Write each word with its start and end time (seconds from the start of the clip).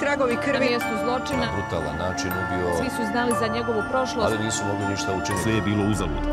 tragovi 0.00 0.34
Na 0.34 0.40
krvi. 0.42 0.66
mjestu 0.66 0.88
zločina 1.04 1.46
brutalan 1.54 1.96
način 1.98 2.30
ubio, 2.32 2.76
svi 2.78 2.90
su 2.90 3.02
znali 3.12 3.32
za 3.40 3.46
njegovu 3.48 3.82
prošlost. 3.90 4.26
ali 4.26 4.44
nisu 4.44 4.64
mogli 4.64 4.86
ništa 4.86 5.10
učiniti. 5.14 5.42
Sve 5.42 5.52
je 5.52 5.62
bilo 5.62 5.84
uzalud. 5.84 6.24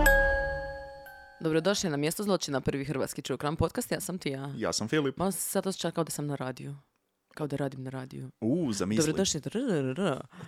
Dobrodošli 1.39 1.89
na 1.89 1.97
mjesto 1.97 2.23
zločina, 2.23 2.61
prvi 2.61 2.85
hrvatski 2.85 3.21
true 3.21 3.37
crime 3.37 3.57
podcast. 3.57 3.91
Ja 3.91 3.99
sam 3.99 4.17
Tija. 4.17 4.53
Ja 4.57 4.73
sam 4.73 4.87
Filip. 4.87 5.17
Malo 5.17 5.31
se 5.31 5.41
sad 5.41 5.67
osjeća 5.67 5.91
kao 5.91 6.03
da 6.03 6.11
sam 6.11 6.27
na 6.27 6.35
radiju. 6.35 6.75
Kao 7.33 7.47
da 7.47 7.55
radim 7.55 7.83
na 7.83 7.89
radiju. 7.89 8.29
U, 8.41 8.73
zamisli. 8.73 9.05
Dobrodošli. 9.05 9.41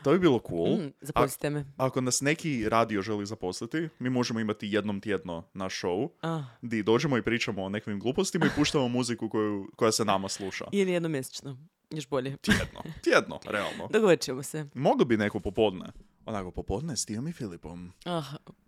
To 0.04 0.12
bi 0.12 0.20
bilo 0.20 0.40
cool. 0.50 0.76
Mm, 0.76 0.92
zaposlite 1.02 1.50
me. 1.50 1.66
Ako 1.78 2.02
nas 2.02 2.22
neki 2.22 2.70
radio 2.70 3.02
želi 3.02 3.26
zaposliti, 3.26 3.90
mi 4.00 4.10
možemo 4.10 4.40
imati 4.40 4.68
jednom 4.68 5.02
tjedno 5.02 5.44
naš 5.54 5.82
show, 5.82 6.10
Ah, 6.22 6.44
di 6.62 6.84
dođemo 6.84 7.18
i 7.18 7.22
pričamo 7.22 7.64
o 7.64 7.70
nekakvim 7.70 8.00
glupostima 8.00 8.46
i 8.46 8.56
puštamo 8.56 8.88
muziku 8.98 9.30
koju, 9.30 9.68
koja 9.76 9.92
se 9.92 10.06
nama 10.06 10.30
sluša. 10.30 10.66
ili 10.72 10.92
jednomjesečno. 10.92 11.58
Još 11.90 12.08
bolje. 12.08 12.38
Tjedno. 12.46 12.82
Tjedno, 13.04 13.40
realno. 13.46 13.88
Dogovorit 13.90 14.22
ćemo 14.22 14.44
se. 14.44 14.66
Moglo 14.74 15.06
bi 15.06 15.18
neko 15.18 15.40
popodne. 15.40 15.86
Onako, 16.26 16.52
popodne 16.52 16.98
s 16.98 17.06
Tijom 17.06 17.28
i 17.28 17.34
Filipom. 17.34 17.92
Ah, 18.06 18.24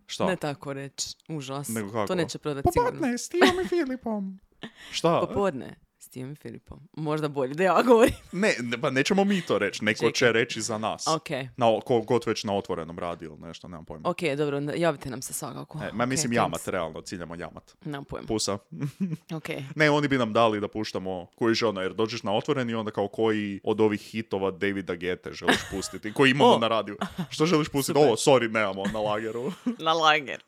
Šta? 0.05 0.25
ne 0.25 0.35
tako 0.35 0.73
reći. 0.73 1.15
Užas. 1.29 1.67
Nego 1.69 1.91
kako? 1.91 2.07
To 2.07 2.15
neće 2.15 2.37
prodati 2.37 2.69
sigurno. 2.73 2.91
Popodne 2.91 3.17
s 3.17 3.29
Tijom 3.29 3.65
i 3.65 3.67
Filipom. 3.67 4.39
Šta? 4.97 5.19
Popodne. 5.27 5.75
S 6.09 6.11
tim 6.11 6.35
Filipom. 6.35 6.79
Možda 6.93 7.27
bolje 7.27 7.53
da 7.53 7.63
ja 7.63 7.81
govorim. 7.87 8.13
Ne, 8.31 8.55
ne, 8.59 8.81
pa 8.81 8.89
nećemo 8.89 9.23
mi 9.23 9.41
to 9.41 9.57
reći. 9.57 9.85
Neko 9.85 9.99
Čekaj. 9.99 10.11
će 10.11 10.31
reći 10.31 10.61
za 10.61 10.77
nas. 10.77 11.07
Ok. 11.07 11.29
Na, 11.57 11.79
ko 11.85 12.01
god 12.01 12.23
već 12.25 12.43
na 12.43 12.53
otvorenom 12.55 12.99
radiju 12.99 13.29
ili 13.31 13.47
nešto, 13.47 13.67
nemam 13.67 13.85
pojma. 13.85 14.09
Ok, 14.09 14.17
dobro, 14.37 14.57
onda 14.57 14.73
javite 14.73 15.09
nam 15.09 15.21
se 15.21 15.33
svakako. 15.33 15.79
E, 15.79 15.91
ma 15.93 16.03
Ok, 16.03 16.09
mislim 16.09 16.31
thanks. 16.31 16.35
jamat, 16.37 16.67
realno, 16.67 17.01
ciljamo 17.01 17.35
jamat. 17.35 17.75
Nemam 17.85 18.05
pojma. 18.05 18.27
Pusa. 18.27 18.57
Ok. 19.35 19.49
Ne, 19.75 19.89
oni 19.89 20.07
bi 20.07 20.17
nam 20.17 20.33
dali 20.33 20.59
da 20.59 20.67
puštamo 20.67 21.27
koji 21.35 21.55
žena, 21.55 21.81
jer 21.81 21.93
dođeš 21.93 22.23
na 22.23 22.33
otvoreni 22.33 22.71
i 22.71 22.75
onda 22.75 22.91
kao 22.91 23.07
koji 23.07 23.59
od 23.63 23.81
ovih 23.81 24.01
hitova 24.01 24.51
Davida 24.51 24.95
Gete 24.95 25.33
želiš 25.33 25.59
pustiti, 25.71 26.13
koji 26.13 26.31
imamo 26.31 26.51
O! 26.51 26.59
na 26.59 26.67
radiju. 26.67 26.97
Što 27.29 27.45
želiš 27.45 27.69
pustiti? 27.69 27.99
Super. 27.99 28.07
Ovo, 28.07 28.15
sorry, 28.15 28.51
nemamo 28.51 28.83
na 28.85 28.99
lageru. 28.99 29.51
Na 29.79 29.93
lager. 29.93 30.43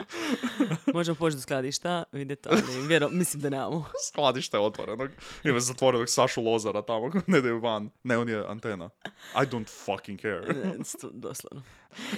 Možemo 0.93 1.15
poći 1.15 1.35
do 1.35 1.41
skladišta, 1.41 2.03
vidjeti, 2.11 2.49
ali 2.49 2.61
vjero, 2.87 3.09
mislim 3.09 3.41
da 3.41 3.49
nemamo. 3.49 3.85
Skladište 4.07 4.57
je 4.57 4.61
otvorenog. 4.61 5.09
Ima 5.51 5.59
zatvorenog 5.59 6.09
Sašu 6.09 6.41
Lozara 6.41 6.81
tamo, 6.81 7.11
ne 7.27 7.41
daju 7.41 7.59
van. 7.59 7.89
Ne, 8.03 8.17
on 8.17 8.29
je 8.29 8.45
antena. 8.47 8.89
I 9.35 9.45
don't 9.45 9.85
fucking 9.85 10.21
care. 10.21 10.53
Ne, 10.53 10.75
doslovno. 11.13 11.63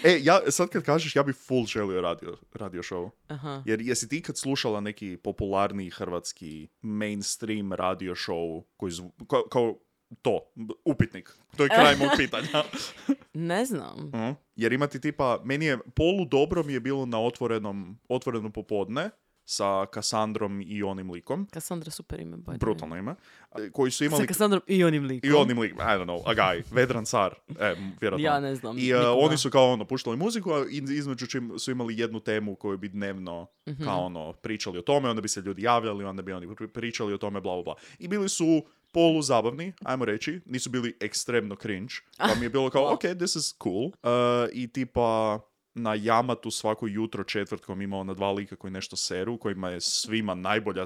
E, 0.03 0.20
ja, 0.22 0.42
sad 0.52 0.70
kad 0.70 0.84
kažeš, 0.84 1.16
ja 1.16 1.23
bi 1.23 1.34
full 1.34 1.66
želio 1.66 2.02
radio, 2.02 2.38
radio 2.53 2.81
show. 2.81 3.09
Aha. 3.28 3.64
Jer 3.66 3.81
jesi 3.81 4.09
ti 4.09 4.22
kad 4.22 4.38
slušala 4.38 4.81
neki 4.81 5.17
popularni 5.23 5.90
hrvatski 5.90 6.67
mainstream 6.81 7.73
radio 7.73 8.16
show 8.16 8.64
koji 8.78 8.92
zvu, 8.92 9.12
kao, 9.28 9.44
kao 9.52 9.75
to, 10.22 10.40
upitnik. 10.86 11.31
To 11.58 11.64
je 11.64 11.70
kraj 11.70 11.95
mog 11.95 12.09
pitanja. 12.18 12.64
Ne 13.34 13.66
znam. 13.66 13.97
Mhm. 14.14 14.31
Jer 14.56 14.73
imati 14.73 15.02
tipa, 15.02 15.42
meni 15.44 15.66
je 15.66 15.78
polu 15.95 16.25
dobro 16.25 16.64
mi 16.64 16.73
je 16.73 16.80
bilo 16.80 17.06
na 17.06 17.22
otvorenom, 17.22 18.00
otvorenom 18.09 18.52
popodne 18.52 19.09
sa 19.45 19.86
Kasandrom 19.86 20.61
i 20.61 20.83
onim 20.83 21.11
likom. 21.11 21.45
Kassandra 21.45 21.91
super 21.91 22.19
ime. 22.19 22.38
way. 22.38 22.58
Brutalno 22.58 22.97
ime. 22.97 23.16
e, 23.58 23.72
Koji 23.72 23.91
su 23.91 23.97
Sa 23.97 24.05
imali... 24.05 24.27
Kassandrom 24.27 24.61
i 24.67 24.83
onim 24.83 25.03
likom. 25.03 25.30
I 25.30 25.33
onim 25.33 25.59
likom, 25.59 25.80
I 25.80 25.91
don't 25.91 26.03
know, 26.05 26.22
a 26.25 26.33
guy, 26.33 26.63
Vedran 26.72 27.05
Car, 27.05 27.33
e, 27.50 27.75
vjerojatno. 28.02 28.17
Ja 28.25 28.39
ne 28.39 28.55
znam 28.55 28.77
I 28.77 28.81
nikoga. 28.81 29.11
oni 29.13 29.38
su 29.38 29.50
kao 29.50 29.72
ono 29.72 29.85
puštali 29.85 30.17
muziku, 30.17 30.52
a 30.52 30.66
iz- 30.69 30.89
između 30.89 31.27
čim 31.27 31.53
su 31.58 31.72
imali 31.72 31.97
jednu 31.97 32.19
temu 32.19 32.55
koju 32.55 32.77
bi 32.77 32.89
dnevno 32.89 33.47
Mhm. 33.67 33.83
kao 33.83 34.00
ono 34.00 34.33
pričali 34.33 34.80
o 34.80 34.81
tome, 34.81 35.09
onda 35.09 35.22
bi 35.22 35.27
se 35.27 35.41
ljudi 35.41 35.61
javljali, 35.61 36.03
onda 36.03 36.22
bi 36.22 36.33
oni 36.33 36.47
pri- 36.47 36.67
pričali 36.67 37.13
o 37.13 37.17
tome, 37.17 37.41
bla, 37.41 37.53
bla, 37.53 37.63
bla. 37.63 37.75
I 38.00 38.07
bili 38.07 38.30
su 38.30 38.63
polu 38.91 39.22
zabavni, 39.22 39.73
ajmo 39.83 40.05
reći, 40.05 40.39
nisu 40.45 40.69
bili 40.69 40.97
ekstremno 41.00 41.55
cringe, 41.55 41.94
pa 42.17 42.35
mi 42.35 42.45
je 42.45 42.50
bilo 42.50 42.69
kao, 42.69 42.94
ok, 42.94 43.02
this 43.17 43.35
is 43.35 43.55
cool. 43.63 43.85
E, 44.03 44.09
I 44.53 44.67
tipa, 44.67 45.39
na 45.75 45.93
Jamatu 45.95 46.52
svako 46.52 46.88
jutro 46.88 47.23
četvrtkom 47.23 47.81
ima 47.81 47.97
ona 47.97 48.13
dva 48.13 48.31
lika 48.31 48.55
koji 48.55 48.71
nešto 48.71 48.95
seru, 48.95 49.38
kojima 49.38 49.69
je 49.69 49.81
svima 49.81 50.35
najbolja, 50.35 50.84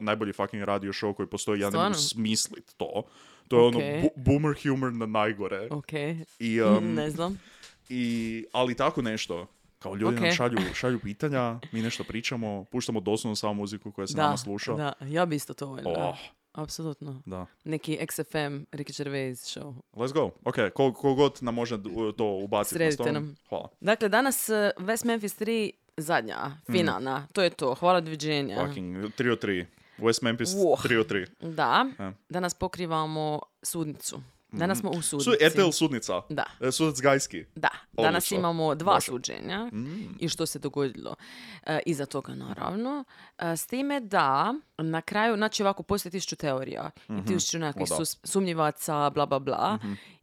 najbolji 0.00 0.32
fucking 0.32 0.62
radio 0.62 0.92
show 0.92 1.14
koji 1.14 1.26
postoji, 1.26 1.60
ja 1.60 1.70
ne 1.70 1.78
mogu 1.78 1.94
smislit 1.94 2.74
to. 2.76 3.02
To 3.48 3.56
je 3.58 3.62
ono 3.62 3.78
Ok. 3.78 3.84
bu- 3.84 4.10
boomer 4.16 4.54
humor 4.62 4.92
na 4.92 5.06
najgore. 5.06 5.68
Ok. 5.70 5.92
I, 6.38 6.62
um, 6.62 6.94
ne 6.94 7.10
znam. 7.10 7.40
i, 7.88 8.44
ali 8.52 8.74
tako 8.74 9.02
nešto. 9.02 9.46
Kao 9.78 9.94
ljudi 9.94 10.14
nam 10.14 10.24
Ok. 10.24 10.32
šalju, 10.32 10.58
šalju 10.74 10.98
pitanja, 11.00 11.60
mi 11.72 11.82
nešto 11.82 12.04
pričamo, 12.04 12.64
puštamo 12.64 13.00
doslovno 13.00 13.36
samo 13.36 13.54
muziku 13.54 13.92
koja 13.92 14.06
se 14.06 14.14
Da, 14.14 14.22
nama 14.22 14.36
sluša. 14.36 14.72
da, 14.72 14.92
ja 15.02 15.26
bi 15.26 15.36
isto 15.36 15.54
to 15.54 15.66
voljela. 15.66 16.08
Oh, 16.08 16.18
Apsolutno. 16.54 17.22
da. 17.26 17.46
Neki 17.64 17.98
XFM, 18.02 18.36
Ricky 18.72 18.92
Gervais 18.94 19.46
show. 19.48 19.74
Let's 19.92 20.12
go. 20.12 20.30
Ok, 20.44 20.54
ko, 20.74 20.92
ko 20.92 21.14
god 21.14 21.38
nam 21.40 21.54
može 21.54 21.78
to 22.16 22.24
ubaciti 22.34 22.74
na 22.74 22.78
Sredite 22.80 22.94
stol. 22.94 23.12
nam. 23.12 23.36
Hvala. 23.48 23.68
Dakle, 23.80 24.08
danas 24.08 24.48
uh, 24.48 24.54
West 24.78 25.04
Memphis 25.04 25.34
3 25.34 25.70
zadnja, 25.96 26.36
finalna. 26.66 27.26
To 27.32 27.42
je 27.42 27.50
to. 27.50 27.74
Hvala, 27.74 28.00
doviđenja. 28.00 28.66
Fucking 28.66 28.96
3 28.96 29.30
od 29.30 29.44
3. 29.44 29.64
West 29.98 30.22
Memphis 30.22 30.48
Wow. 30.50 30.76
3 30.78 30.98
od 30.98 31.10
3. 31.10 31.26
Da, 31.40 31.86
E. 31.98 32.10
danas 32.28 32.54
pokrivamo 32.54 33.40
sudnicu. 33.62 34.20
Danas 34.54 34.78
smo 34.78 34.90
u 34.90 35.02
Su, 35.02 35.20
sudnici. 35.20 35.44
RTL 35.46 35.70
sudnica. 35.70 36.12
Da. 36.28 36.44
E, 36.60 36.72
Sudac 36.72 37.00
Gajski. 37.00 37.44
Da, 37.54 37.68
danas 37.92 38.14
Odlično. 38.16 38.36
imamo 38.38 38.74
dva 38.74 38.94
Može. 38.94 39.04
suđenja 39.04 39.64
Mm. 39.66 40.16
i 40.20 40.28
što 40.28 40.46
se 40.46 40.58
dogodilo 40.58 41.14
e, 41.62 41.80
iza 41.86 42.06
toga 42.06 42.34
naravno. 42.34 43.04
E, 43.38 43.46
s 43.46 43.66
time 43.66 44.00
da 44.00 44.54
na 44.78 45.00
kraju, 45.02 45.36
znači 45.36 45.62
ovako, 45.62 45.82
postoji 45.82 46.10
tisuću 46.10 46.36
teorija 46.36 46.90
i 47.10 47.26
tisuću 47.26 47.58
nekakvih 47.58 47.84
O, 47.84 47.94
da. 47.94 47.96
sus- 47.96 48.18
sumnjivaca, 48.24 49.10
bla 49.10 49.26
bla 49.26 49.38
bla. 49.38 49.78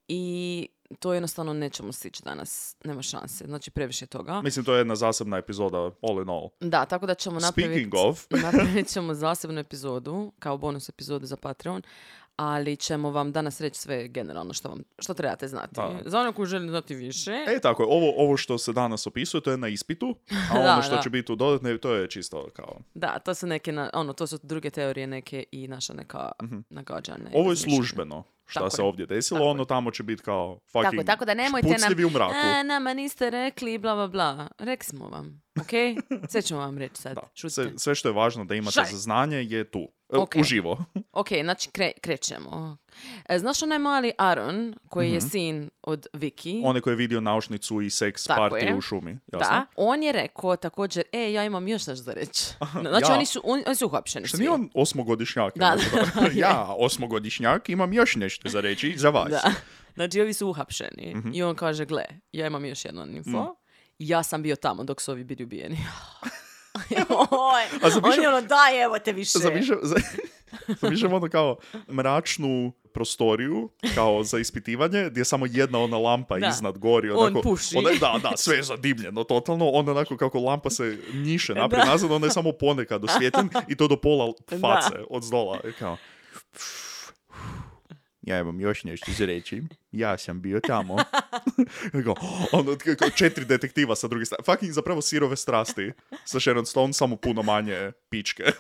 I 0.08 0.68
to 1.00 1.14
jednostavno 1.14 1.54
nećemo 1.54 1.92
stići 1.92 2.24
danas, 2.24 2.76
nema 2.84 3.02
šanse, 3.02 3.46
znači 3.46 3.72
previše 3.72 4.06
toga. 4.06 4.42
Mislim, 4.42 4.66
to 4.66 4.74
je 4.74 4.80
jedna 4.80 4.96
zasebna 4.96 5.38
epizoda, 5.38 5.78
all 5.78 6.22
in 6.22 6.30
all. 6.30 6.50
Da, 6.60 6.86
tako 6.86 7.06
da 7.06 7.14
ćemo 7.14 7.40
napraviti... 7.40 7.74
Speaking 7.74 7.94
of. 7.98 8.26
napravit 8.44 8.88
ćemo 8.88 9.14
zasebnu 9.14 9.60
epizodu, 9.60 10.32
kao 10.40 10.58
bonus 10.58 10.90
epizodu 10.90 11.26
za 11.26 11.38
Patreon, 11.38 11.82
ali 12.44 12.76
ćemo 12.76 13.12
vam 13.12 13.32
danas 13.32 13.62
reći 13.62 13.80
sve 13.80 14.08
generalno 14.08 14.54
što, 14.54 14.70
vam, 14.70 14.80
što 15.00 15.14
trebate 15.14 15.48
znati. 15.48 15.76
Da. 15.76 16.00
Za 16.06 16.20
ono 16.20 16.32
koji 16.32 16.46
želi 16.46 16.70
znati 16.70 16.96
više, 16.96 17.32
E, 17.48 17.60
tako 17.60 17.84
je, 17.84 17.88
ovo, 17.88 18.14
ovo 18.18 18.38
što 18.38 18.58
se 18.58 18.74
danas 18.74 19.08
opisuje, 19.08 19.42
to 19.42 19.52
je 19.52 19.58
na 19.58 19.68
ispitu, 19.68 20.16
a 20.52 20.54
ono 20.56 20.64
Da, 20.66 20.82
što 20.82 20.96
da. 20.96 21.02
će 21.02 21.10
biti 21.10 21.32
u 21.32 21.36
dodatne, 21.36 21.78
to 21.78 21.92
je 21.92 22.10
čisto 22.10 22.48
kao... 22.52 22.80
Da, 22.94 23.20
to 23.20 23.34
su 23.34 23.48
neke, 23.48 23.72
na- 23.72 23.90
ono, 23.94 24.14
to 24.14 24.28
su 24.28 24.40
druge 24.44 24.70
teorije 24.70 25.08
neke 25.08 25.44
i 25.52 25.68
naša 25.68 25.94
neka 25.94 26.32
i 26.42 26.46
Mhm. 26.46 26.60
Ovo 27.34 27.50
je 27.52 27.56
službeno 27.58 28.24
šta 28.46 28.60
Tako 28.60 28.70
se 28.70 28.82
je. 28.82 28.86
ovdje 28.86 29.06
desilo, 29.06 29.40
Tako 29.40 29.50
ono 29.50 29.66
tamo 29.66 29.92
će 29.92 30.04
biti 30.04 30.24
kao 30.24 30.60
Tako, 30.64 30.84
fucking 30.84 31.02
je, 31.02 31.06
tako 31.06 31.26
da 31.26 31.34
nemojte 31.34 31.68
nam, 31.70 32.06
u 32.06 32.10
mraku. 32.10 32.34
"A, 32.36 32.64
nama 32.64 32.94
niste 32.94 33.30
rekli, 33.30 33.78
bla, 33.78 33.96
bla, 33.96 34.08
bla. 34.08 34.48
Rekli 34.60 34.86
smo 34.86 35.08
vam, 35.08 35.42
ok? 35.60 35.70
Sve 36.30 36.42
ćemo 36.42 36.60
vam 36.60 36.78
reći 36.78 37.02
sad, 37.02 37.16
Da, 37.16 37.50
sve, 37.50 37.72
sve 37.78 37.96
što 37.96 38.10
je 38.10 38.14
važno 38.14 38.46
da 38.46 38.56
imate 38.56 38.74
Šaj. 38.74 38.86
za 38.86 38.98
znanje 38.98 39.38
je 39.40 39.64
tu, 39.64 39.80
e, 40.14 40.18
Ok. 40.18 40.36
uživo. 40.36 40.86
Ok, 41.12 41.28
znači 41.44 41.70
kre- 41.70 42.00
krećemo. 42.02 42.78
E, 43.30 43.40
znaš 43.40 43.64
onaj 43.64 43.80
mali 43.80 44.12
Aaron, 44.18 44.76
koji 44.90 45.12
je 45.12 45.22
sin 45.22 45.70
od 45.84 46.08
Viki? 46.14 46.54
Mhm. 46.54 46.66
One 46.66 46.82
koje 46.82 46.92
je 46.92 46.96
vidio 46.96 47.22
naušnicu 47.22 47.82
i 47.82 47.90
seks 47.90 48.24
Tako 48.24 48.40
partiju 48.40 48.70
je. 48.70 48.76
u 48.76 48.82
šumi, 48.82 49.12
jasno? 49.34 49.40
Da, 49.50 49.66
on 49.76 50.04
je 50.04 50.12
rekao 50.12 50.56
također, 50.56 51.04
e, 51.12 51.34
ja 51.34 51.46
imam 51.46 51.68
još 51.68 51.88
nešto 51.88 51.96
za 51.96 52.14
reći. 52.14 52.44
Znači, 52.82 53.06
ja. 53.06 53.16
oni, 53.16 53.26
su, 53.26 53.42
oni, 53.44 53.64
oni 53.66 53.76
su 53.76 53.86
uhapšeni 53.86 54.28
Što 54.28 54.38
nije 54.38 54.50
on 54.52 54.70
osmogodišnjak? 54.74 55.58
Da, 55.58 55.76
da, 56.16 56.28
ja, 56.48 56.66
osmogodišnjak, 56.70 57.70
imam 57.70 57.94
još 57.94 58.16
nešto 58.16 58.50
za 58.50 58.62
reći 58.62 58.94
za 58.98 59.10
vas. 59.10 59.30
Da. 59.30 59.42
Znači, 59.94 60.22
ovi 60.22 60.34
su 60.34 60.48
uhapšeni. 60.48 61.14
Mhm. 61.16 61.30
I 61.34 61.44
on 61.44 61.56
kaže, 61.56 61.86
gle, 61.86 62.04
ja 62.32 62.48
imam 62.48 62.66
još 62.66 62.86
jedno 62.86 63.06
info. 63.06 63.56
Ja 64.04 64.24
sam 64.24 64.42
bio 64.42 64.56
tamo 64.56 64.84
dok 64.84 65.02
su 65.02 65.12
ovi 65.12 65.24
bili 65.24 65.44
ubijeni. 65.44 65.78
Oj, 67.32 67.64
A 67.82 67.90
zamišljam- 67.90 68.04
on 68.08 68.24
je 68.24 68.30
ono, 68.30 68.42
daj, 68.42 68.84
evo 68.84 69.00
te 69.00 69.14
više. 69.14 69.40
Zamišljam, 69.40 69.80
za, 69.82 69.96
zamišljam 70.76 71.14
ono 71.14 71.30
kao 71.30 71.58
mračnu 71.90 72.72
prostoriju, 72.94 73.70
kao 73.96 74.24
za 74.24 74.40
ispitivanje, 74.40 75.10
gdje 75.10 75.22
je 75.22 75.26
samo 75.26 75.46
jedna 75.48 75.80
ona 75.80 75.98
lampa 75.98 76.38
Da. 76.38 76.48
iznad 76.48 76.78
gori. 76.78 77.10
On 77.10 77.18
Onako, 77.20 77.42
puši. 77.42 77.78
Onda, 77.78 77.90
da, 77.92 78.20
da, 78.22 78.38
sve 78.38 78.56
je 78.56 78.64
zadimljeno 78.64 79.24
totalno. 79.24 79.70
Onda 79.70 79.92
onako 79.92 80.18
kako 80.18 80.40
lampa 80.40 80.70
se 80.70 80.98
njiše 81.16 81.54
naprijed 81.54 81.86
Da. 81.86 81.92
nazad, 81.92 82.12
onda 82.12 82.28
je 82.28 82.32
samo 82.32 82.52
ponekad 82.52 83.04
osvjetljen 83.04 83.50
i 83.68 83.78
to 83.78 83.88
do 83.88 83.98
pola 83.98 84.34
face 84.50 85.04
od 85.10 85.24
zdola. 85.24 85.60
Kao, 85.80 85.98
ja 88.22 88.40
imam 88.40 88.60
još 88.60 88.84
nešto 88.84 89.12
za 89.12 89.26
reći. 89.26 89.62
Ja 89.92 90.18
sam 90.18 90.42
bio 90.42 90.60
tamo. 90.60 90.96
Ono, 92.52 92.76
kao 93.00 93.10
četiri 93.10 93.46
detektiva 93.46 93.96
sa 93.96 94.08
druge 94.08 94.26
strane. 94.26 94.44
Fucking 94.46 94.72
zapravo 94.72 95.02
sirove 95.02 95.36
strasti 95.36 95.92
sa 96.26 96.40
Sharon 96.40 96.66
Stone, 96.66 96.94
samo 96.94 97.16
puno 97.16 97.42
manje 97.42 97.92
pičke. 98.10 98.44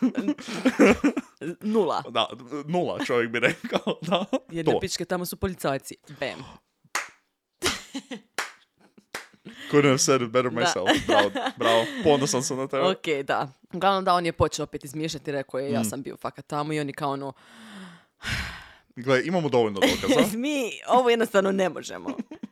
Nula. 1.62 2.04
Da, 2.10 2.28
nula 2.66 3.06
čovjek 3.06 3.32
bi 3.32 3.40
rekao, 3.40 3.98
da. 4.02 4.26
Jedne 4.52 4.74
to. 4.74 4.80
pičke 4.80 5.06
tamo 5.06 5.26
su 5.26 5.38
policajci. 5.38 5.96
Bam. 6.20 6.44
Couldn't 9.72 9.88
have 9.88 9.98
said 9.98 10.22
it 10.22 10.30
better 10.30 10.52
Da. 10.52 10.62
myself. 10.62 10.90
Bravo, 11.08 11.32
bravo. 11.58 11.86
Ponosan 12.04 12.44
sam 12.44 12.58
na 12.58 12.68
tebe. 12.68 12.84
Ok, 12.84 13.26
da. 13.26 13.52
Uglavnom 13.74 14.04
da, 14.06 14.14
on 14.14 14.26
je 14.26 14.32
počeo 14.32 14.64
opet 14.64 14.84
izmišljati, 14.86 15.32
rekao 15.32 15.60
je, 15.60 15.70
Mm. 15.70 15.74
ja 15.74 15.84
sam 15.84 16.02
bio 16.02 16.18
fakat 16.18 16.48
tamo 16.48 16.74
i 16.74 16.80
oni 16.80 16.94
kao 16.94 17.12
ono, 17.12 17.34
Gle, 19.02 19.22
imamo 19.26 19.50
dovoljno 19.50 19.80
dokaza. 19.80 20.38
Mi 20.38 20.72
ovo 20.88 21.10
jednostavno 21.10 21.52
ne 21.52 21.70
možemo. 21.70 22.10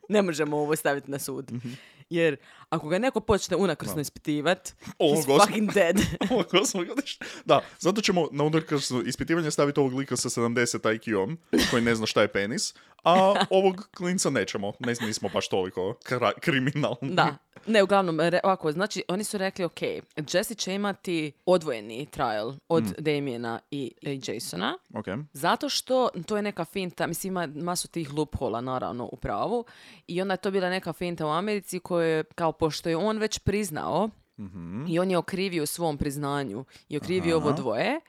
Ne 0.09 0.21
možemo 0.21 0.57
ovo 0.57 0.75
staviti 0.75 1.11
na 1.11 1.19
sud. 1.19 1.51
Mhm. 1.51 1.69
Jer 2.09 2.37
ako 2.69 2.87
ga 2.87 2.99
neko 2.99 3.19
počne 3.19 3.57
unakrsno 3.57 4.01
ispitivat, 4.01 4.73
O, 4.99 5.05
he's 5.07 5.17
gospod- 5.17 5.39
fucking 5.41 5.73
dead. 5.73 5.95
Ovo, 6.31 6.43
gledaš? 6.75 7.17
Da, 7.45 7.61
zato 7.79 8.01
ćemo 8.01 8.27
na 8.31 8.43
unutrašnje 8.43 9.01
ispitivanje 9.05 9.51
staviti 9.51 9.79
ovog 9.79 9.93
lika 9.93 10.15
sa 10.15 10.29
70 10.31 10.79
IQ-om, 10.79 11.37
koji 11.71 11.81
ne 11.81 11.95
zna 11.95 12.05
šta 12.05 12.21
je 12.21 12.27
penis, 12.27 12.73
a 13.03 13.13
ovog 13.49 13.89
klinca 13.95 14.29
nećemo. 14.29 14.73
Ne 14.79 14.95
znam, 14.95 15.07
nismo 15.07 15.29
baš 15.29 15.47
toliko 15.47 15.81
kra- 16.05 16.39
kriminalni. 16.39 16.97
Da. 17.01 17.37
Ne, 17.67 17.83
uglavnom, 17.83 18.19
re- 18.19 18.39
ovako, 18.43 18.71
znači, 18.71 19.03
oni 19.07 19.23
su 19.23 19.37
rekli, 19.37 19.65
ok, 19.65 19.81
Jesse 20.33 20.55
će 20.55 20.73
imati 20.73 21.31
odvojeni 21.45 22.05
trial 22.05 22.53
od 22.69 22.83
Mm. 22.83 22.93
Damiena 22.97 23.59
i, 23.71 23.91
i 24.01 24.21
Jasona, 24.27 24.77
Ok. 24.93 25.05
zato 25.33 25.69
što 25.69 26.09
to 26.25 26.35
je 26.35 26.41
neka 26.41 26.65
finta, 26.65 27.07
mislim 27.07 27.33
ima 27.33 27.47
masu 27.47 27.87
tih 27.87 28.13
loophola 28.13 28.61
naravno 28.61 29.09
u 29.11 29.15
pravu 29.15 29.65
i 30.07 30.21
onda 30.21 30.33
je 30.33 30.37
to 30.37 30.51
bila 30.51 30.69
neka 30.69 30.93
finta 30.93 31.25
u 31.25 31.29
Americi 31.29 31.79
koje, 31.79 32.23
kao 32.25 32.51
pošto 32.51 32.89
je 32.89 32.97
on 32.97 33.17
već 33.17 33.39
priznao 33.39 34.09
i 34.87 34.99
on 34.99 35.11
je 35.11 35.17
okrivio 35.17 35.63
u 35.63 35.67
svom 35.67 35.97
priznanju 35.97 36.65
i 36.89 36.97
okrivio 36.97 37.37
ovo 37.37 37.51
dvoje, 37.51 37.99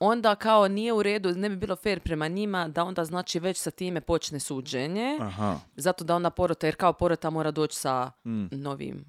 onda 0.00 0.34
kao 0.34 0.68
nije 0.68 0.92
u 0.92 1.02
redu, 1.02 1.30
ne 1.30 1.48
bi 1.48 1.56
bilo 1.56 1.76
fair 1.76 2.00
prema 2.00 2.28
njima 2.28 2.68
da 2.68 2.84
onda 2.84 3.04
znači 3.04 3.38
već 3.38 3.58
sa 3.58 3.70
time 3.70 4.00
počne 4.00 4.40
suđenje. 4.40 5.18
Aha. 5.20 5.60
Zato 5.76 6.04
da 6.04 6.16
onda 6.16 6.30
porota, 6.30 6.66
jer 6.66 6.76
kao 6.76 6.92
porota 6.92 7.30
mora 7.30 7.50
doći 7.50 7.76
sa 7.76 8.10
novim 8.50 9.04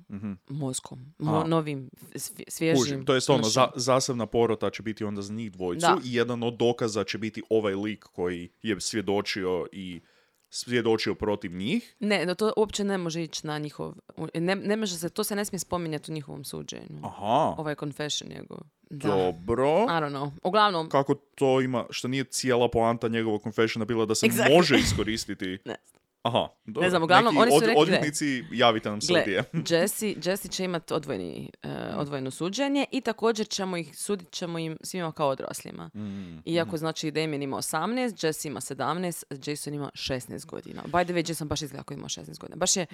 mozgom, 0.50 1.14
mo- 1.20 1.48
novim 1.48 1.90
sv- 2.16 2.42
svježim. 2.48 2.82
Kužim, 2.84 3.06
to 3.06 3.14
jest 3.16 3.30
ono, 3.30 3.44
za, 3.44 3.68
zasebna 3.76 4.26
porota 4.26 4.70
će 4.70 4.84
biti 4.84 5.04
onda 5.04 5.22
za 5.22 5.34
njih 5.34 5.52
dvojicu 5.52 5.82
Da. 5.88 5.98
i 6.06 6.14
jedan 6.14 6.44
od 6.44 6.54
dokaza 6.54 7.04
će 7.04 7.18
biti 7.18 7.42
ovaj 7.50 7.74
lik 7.76 8.04
koji 8.04 8.50
je 8.62 8.82
svjedočio 8.82 9.68
i 9.72 10.02
svjedočio 10.50 11.16
protiv 11.16 11.56
njih. 11.56 11.96
Ne, 12.00 12.26
no 12.26 12.36
to 12.36 12.54
uopće 12.58 12.84
ne 12.84 12.98
može 12.98 13.24
ići 13.24 13.48
na 13.48 13.58
njihov... 13.60 13.94
Ne, 14.34 14.56
ne 14.56 14.76
može 14.78 14.96
se, 14.98 15.10
to 15.10 15.24
se 15.24 15.36
ne 15.36 15.46
smije 15.46 15.60
spominjati 15.60 16.12
u 16.12 16.16
njihovom 16.16 16.44
suđenju. 16.44 17.00
Aha, 17.04 17.56
Ovaj 17.58 17.76
confession 17.76 18.30
njegov. 18.30 18.58
Da. 18.90 19.08
dobro. 19.08 19.68
I 19.68 19.88
don't 19.92 20.12
know. 20.12 20.32
Uglavnom, 20.44 20.90
Kako 20.90 21.14
to 21.16 21.62
ima, 21.62 21.86
što 21.90 22.08
nije 22.08 22.24
cijela 22.24 22.70
poanta 22.70 23.08
njegovog 23.08 23.44
confessiona 23.44 23.86
bila 23.86 24.06
da 24.06 24.16
se 24.16 24.28
Exactly. 24.28 24.56
može 24.58 24.80
iskoristiti. 24.86 25.58
ne. 25.66 25.76
Aha, 26.22 26.48
dobro. 26.66 26.90
znam, 26.90 27.04
uglavnom, 27.04 27.36
Neki 27.36 27.42
oni 27.42 27.52
su 27.52 27.60
rekli, 27.60 27.74
gle. 27.74 27.82
odvjetnici, 27.82 28.44
javite 28.52 28.90
nam 28.90 29.02
se 29.02 29.14
Gle, 29.14 29.20
ovdje. 29.20 29.44
Jesse, 29.70 30.16
Jesse 30.24 30.48
će 30.48 30.64
imati 30.64 30.94
odvojeni, 30.94 31.50
e, 31.64 31.70
odvojeno 31.96 32.32
suđenje 32.32 32.86
i 32.92 33.02
također 33.02 33.48
ćemo 33.48 33.78
ih, 33.78 33.98
sudit 33.98 34.32
ćemo 34.32 34.60
im 34.60 34.78
svima 34.84 35.12
kao 35.12 35.30
odraslima. 35.30 35.90
Mm, 35.96 36.42
Iako 36.46 36.78
znači 36.78 37.12
Damien 37.12 37.44
ima 37.44 37.58
18, 37.58 38.26
Jesse 38.26 38.48
ima 38.48 38.60
17, 38.60 39.50
Jason 39.50 39.74
ima 39.74 39.90
16 39.94 40.46
godina. 40.46 40.82
By 40.84 41.04
the 41.06 41.14
way, 41.14 41.30
Jason 41.30 41.48
baš 41.48 41.62
izgleda 41.62 41.84
kao 41.84 41.96
ima 41.96 42.08
16 42.08 42.40
godina. 42.40 42.56
Baš 42.58 42.76
je, 42.76 42.86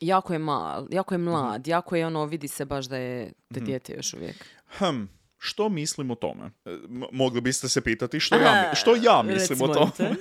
jako 0.00 0.32
je 0.32 0.38
mal, 0.38 0.86
jako 0.90 1.14
je 1.14 1.18
mlad, 1.18 1.60
Mhm. 1.60 1.70
jako 1.70 1.96
je 1.96 2.06
ono, 2.06 2.24
vidi 2.24 2.48
se 2.48 2.64
baš 2.64 2.86
da 2.86 2.96
je 2.96 3.32
da 3.50 3.60
dijete 3.60 3.92
još 3.94 4.14
uvijek. 4.14 4.44
Hm, 4.68 5.04
što 5.38 5.68
mislim 5.68 6.10
o 6.10 6.14
tome? 6.14 6.50
E, 6.64 6.70
mogli 7.12 7.40
biste 7.40 7.68
se 7.68 7.80
pitati 7.80 8.20
što 8.20 8.36
ja, 8.36 8.70
što 8.74 8.94
ja 8.96 9.22
mislim 9.24 9.62
o 9.62 9.68
tome. 9.68 9.90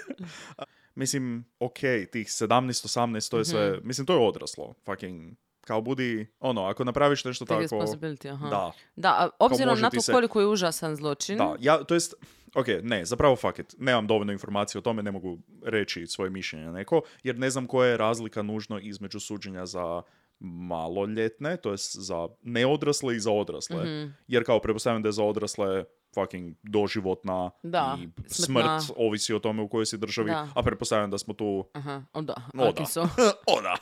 mislim, 1.00 1.46
ok, 1.60 1.80
tih 2.12 2.28
17, 2.28 2.48
18, 2.86 3.32
to 3.32 3.38
je 3.38 3.46
sve, 3.46 3.72
Mhm. 3.72 3.88
mislim, 3.88 4.08
to 4.08 4.14
je 4.14 4.28
odraslo. 4.28 4.74
Fucking, 4.86 5.34
kao 5.62 5.82
budi, 5.82 6.28
ono, 6.40 6.64
ako 6.64 6.84
napraviš 6.84 7.24
nešto 7.24 7.46
Take 7.46 7.68
tako... 7.68 7.86
aha. 8.26 8.48
Da, 8.50 8.72
Da, 8.96 9.10
a 9.10 9.30
obzirom 9.40 9.80
na 9.80 9.90
to 9.90 10.02
se- 10.02 10.12
koliko 10.12 10.40
je 10.40 10.48
užasan 10.48 10.96
zločin, 10.96 11.38
da, 11.38 11.56
ja, 11.60 11.84
to 11.84 11.94
jest, 11.94 12.14
ok, 12.56 12.66
ne, 12.84 13.06
zapravo 13.06 13.36
fuck 13.36 13.60
it, 13.60 13.76
nemam 13.78 14.08
dovoljno 14.08 14.34
informacije 14.34 14.80
o 14.80 14.84
tome, 14.84 15.04
ne 15.04 15.12
mogu 15.12 15.38
reći 15.64 16.08
svoje 16.08 16.30
mišljenje 16.30 16.68
neko, 16.68 17.02
jer 17.24 17.40
ne 17.40 17.50
znam 17.50 17.68
koja 17.68 17.90
je 17.90 17.98
razlika 17.98 18.42
nužno 18.42 18.80
između 18.80 19.20
suđenja 19.20 19.66
za 19.66 20.02
maloljetne, 20.40 21.58
to 21.58 21.72
jest 21.72 21.96
za 21.98 22.28
neodrasle 22.44 23.16
i 23.16 23.20
za 23.20 23.32
odrasle. 23.32 23.84
Mhm. 23.84 24.12
Jer 24.28 24.46
kao 24.46 24.60
pretpostavljam 24.60 25.02
da 25.02 25.10
je 25.10 25.14
za 25.14 25.24
odrasle 25.24 25.84
fucking 26.14 26.56
doživotna 26.64 27.52
Da, 27.64 27.98
i 28.00 28.10
smrtna. 28.28 28.80
smrt 28.80 28.98
ovisi 28.98 29.34
o 29.34 29.40
tome 29.40 29.62
u 29.62 29.68
kojoj 29.68 29.86
si 29.86 29.98
državi, 29.98 30.32
Da. 30.32 30.48
a 30.56 30.64
pretpostavljam 30.64 31.12
da 31.12 31.18
smo 31.18 31.34
tu 31.34 31.66
aha, 31.74 32.04
o 32.14 32.22
da, 32.22 32.34
O, 32.54 32.58
da. 32.58 32.64
Arkansas. 32.64 33.10
o 33.48 33.62
da. 33.62 33.78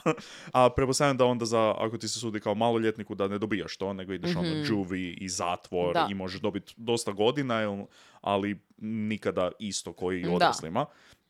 A 0.54 0.70
pretpostavljam 0.70 1.18
da 1.18 1.26
onda 1.26 1.46
za, 1.46 1.74
ako 1.78 1.98
ti 1.98 2.08
se 2.08 2.20
sudi 2.20 2.40
kao 2.40 2.56
maloljetniku, 2.56 3.16
da 3.16 3.28
ne 3.28 3.38
dobijaš 3.38 3.78
to, 3.78 3.94
nego 3.94 4.14
ideš 4.14 4.36
ono 4.36 4.64
džuvi 4.64 5.10
i 5.12 5.30
zatvor 5.30 5.88
Mhm. 5.88 5.94
Da. 5.96 6.08
i 6.12 6.16
možeš 6.16 6.42
dobiti 6.42 6.74
dosta 6.78 7.12
godina, 7.12 7.86
ali 8.22 8.60
nikada 8.78 9.52
isto 9.60 9.94
koji 9.94 10.20
i 10.20 10.24
Da. 10.24 10.32
odraslima. 10.32 10.86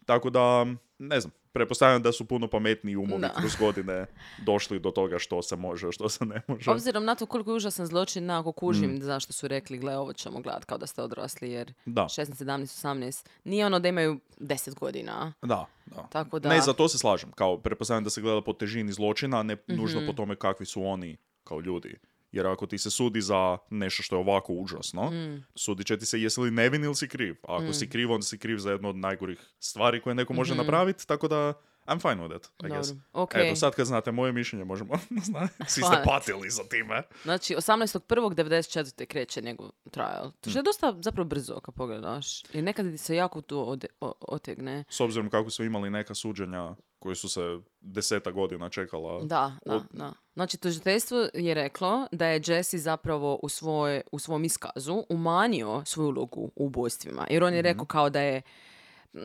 Tako 0.06 0.30
da, 0.30 0.66
ne 1.00 1.20
znam, 1.20 1.32
pretpostavljam 1.58 2.02
da 2.02 2.12
su 2.12 2.26
puno 2.26 2.48
pametniji 2.48 2.96
umovi 2.96 3.22
Da. 3.22 3.30
kroz 3.32 3.56
godine 3.56 4.06
došli 4.40 4.80
do 4.80 4.92
toga 4.92 5.20
što 5.20 5.42
se 5.42 5.56
može, 5.56 5.92
što 5.92 6.10
se 6.10 6.26
ne 6.26 6.42
može. 6.48 6.72
Obzirom 6.72 7.06
na 7.06 7.16
to 7.16 7.26
koliko 7.26 7.52
je 7.52 7.56
užasan 7.56 7.86
zločin, 7.86 8.30
ako 8.30 8.52
kužim 8.52 8.92
Mm. 8.92 9.02
zašto 9.02 9.34
su 9.34 9.48
rekli, 9.48 9.78
gle, 9.78 9.98
ovo 9.98 10.14
ćemo 10.14 10.42
gledat 10.42 10.66
kao 10.66 10.78
da 10.78 10.88
ste 10.88 11.02
odrasli, 11.02 11.52
jer 11.52 11.74
Da. 11.86 12.02
16, 12.04 12.26
17, 12.36 12.62
18, 12.64 13.26
nije 13.44 13.66
ono 13.66 13.80
da 13.80 13.88
imaju 13.88 14.20
10 14.38 14.76
godina. 14.76 15.34
Da, 15.42 15.66
da. 15.86 16.08
Tako 16.10 16.40
da... 16.40 16.50
Ne, 16.50 16.62
za 16.62 16.74
to 16.74 16.88
se 16.88 16.98
slažem. 16.98 17.32
Kao, 17.32 17.58
pretpostavljam 17.58 18.04
da 18.04 18.10
se 18.10 18.22
gleda 18.22 18.42
po 18.42 18.54
težini 18.54 18.94
zločina, 18.94 19.40
a 19.40 19.44
ne 19.44 19.58
nužno 19.68 20.00
Mhm. 20.00 20.08
po 20.08 20.14
tome 20.14 20.36
kakvi 20.36 20.66
su 20.66 20.84
oni 20.84 21.18
kao 21.44 21.60
ljudi. 21.60 21.96
Jer 22.32 22.48
ako 22.48 22.68
ti 22.68 22.78
se 22.78 22.90
sudi 22.90 23.22
za 23.22 23.58
nešto 23.70 24.04
što 24.04 24.16
je 24.16 24.20
ovako 24.20 24.54
užasno, 24.54 25.04
Mm. 25.04 25.44
sudit 25.56 25.88
će 25.88 25.98
ti 25.98 26.06
se 26.06 26.22
jesi 26.22 26.40
li 26.40 26.52
nevin 26.52 26.84
ili 26.84 26.96
si 26.96 27.08
kriv. 27.08 27.36
A 27.44 27.56
ako 27.56 27.74
si 27.74 27.90
kriv, 27.90 28.12
onda 28.12 28.24
si 28.24 28.38
kriv 28.38 28.58
za 28.58 28.72
jednu 28.72 28.90
od 28.90 28.96
najgorih 28.96 29.40
stvari 29.60 30.02
koje 30.02 30.16
neko 30.16 30.34
može 30.34 30.56
napraviti, 30.56 31.08
tako 31.08 31.28
da 31.28 31.54
I'm 31.86 32.02
fine 32.02 32.16
with 32.18 32.36
it, 32.38 32.50
I 32.62 32.70
guess. 32.70 32.88
Dobro, 32.88 33.04
ok. 33.14 33.32
Eto, 33.36 33.56
sad 33.56 33.76
kad 33.76 33.86
znate 33.86 34.12
moje 34.12 34.32
mišljenje, 34.32 34.66
možemo, 34.66 34.94
zna, 35.24 35.48
svi 35.68 35.82
ste 35.84 36.02
patili 36.06 36.50
za 36.50 36.64
time. 36.64 37.04
Znači, 37.24 37.56
18.1.94. 37.56 39.06
kreće 39.06 39.42
njegov 39.42 39.70
trial. 39.92 40.32
To 40.32 40.48
Mm. 40.48 40.50
što 40.50 40.60
je 40.60 40.64
dosta 40.64 40.96
zapravo 41.00 41.26
brzo 41.26 41.60
kad 41.60 41.76
pogledaš. 41.76 42.44
Jer 42.54 42.64
nekad 42.64 42.86
se 42.98 43.16
jako 43.16 43.42
tu 43.42 43.80
otegne. 44.22 44.84
S 44.90 45.00
obzirom 45.00 45.30
kako 45.30 45.50
su 45.50 45.64
imali 45.64 45.90
neka 45.90 46.16
suđenja 46.16 46.76
koje 47.00 47.16
su 47.16 47.30
se 47.30 47.42
deseta 47.82 48.32
godina 48.32 48.70
čekala. 48.70 49.20
Da, 49.20 49.52
da, 49.66 49.76
Od- 49.76 49.84
da. 49.92 50.14
Znači, 50.34 50.58
tužiteljstvo 50.58 51.28
je 51.34 51.54
reklo 51.54 52.08
da 52.12 52.26
je 52.26 52.42
Jesse 52.46 52.78
zapravo 52.78 53.40
u, 53.44 53.50
svoj, 53.50 54.02
u 54.12 54.20
svom 54.20 54.44
iskazu 54.44 55.04
umanjio 55.10 55.82
svoju 55.86 56.08
ulogu 56.08 56.52
u 56.56 56.66
ubojstvima. 56.66 57.28
Jer 57.30 57.44
on 57.44 57.54
je 57.54 57.60
Mhm. 57.60 57.68
rekao 57.68 57.86
kao 57.86 58.10
da 58.10 58.22
je 58.22 58.42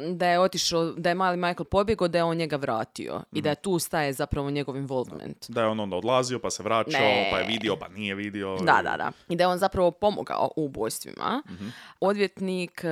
da 0.08 0.28
je 0.28 0.38
otišao, 0.38 0.84
da 0.86 1.08
je 1.08 1.14
mali 1.14 1.36
Michael 1.36 1.64
pobjegao, 1.64 2.08
da 2.08 2.18
je 2.18 2.24
on 2.24 2.36
njega 2.36 2.56
vratio. 2.56 3.22
I 3.32 3.42
da 3.42 3.48
je 3.48 3.54
tu 3.54 3.78
staje 3.78 4.12
zapravo 4.12 4.50
njegov 4.50 4.76
involvement. 4.76 5.50
Da 5.50 5.60
je 5.60 5.66
on 5.66 5.80
onda 5.80 5.96
odlazio, 5.96 6.38
pa 6.38 6.50
se 6.50 6.62
vraćao, 6.62 7.00
Ne. 7.00 7.28
pa 7.32 7.38
je 7.38 7.46
vidio, 7.46 7.76
pa 7.76 7.88
nije 7.88 8.14
vidio. 8.14 8.56
Da, 8.56 8.80
da, 8.82 8.96
da. 8.96 9.12
I 9.28 9.36
da 9.36 9.44
je 9.44 9.48
on 9.48 9.58
zapravo 9.58 9.90
pomogao 9.90 10.50
u 10.56 10.64
ubojstvima. 10.64 11.42
Mhm. 11.50 11.68
Odvjetnik 12.00 12.84
e, 12.84 12.88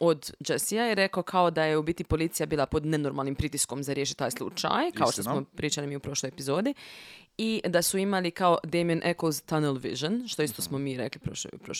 od 0.00 0.32
Jessija 0.40 0.84
je 0.84 0.94
rekao 0.94 1.22
kao 1.22 1.50
da 1.50 1.64
je 1.64 1.76
u 1.76 1.82
biti 1.82 2.04
policija 2.04 2.46
bila 2.46 2.66
pod 2.66 2.86
nenormalnim 2.86 3.34
pritiskom 3.34 3.82
za 3.82 3.92
riješiti 3.92 4.18
taj 4.18 4.30
slučaj, 4.30 4.92
kao 4.94 5.12
što 5.12 5.20
Istina. 5.20 5.34
smo 5.34 5.44
pričali 5.56 5.86
mi 5.86 5.96
u 5.96 6.00
prošloj 6.00 6.28
epizodi. 6.28 6.74
I 7.42 7.62
da 7.64 7.82
su 7.82 7.98
imali 7.98 8.30
kao 8.30 8.58
Damien 8.64 9.00
Eccles 9.04 9.42
tunnel 9.42 9.74
vision, 9.74 10.24
što 10.28 10.42
isto 10.42 10.62
smo 10.62 10.78
mi 10.78 10.96
rekli 10.96 11.20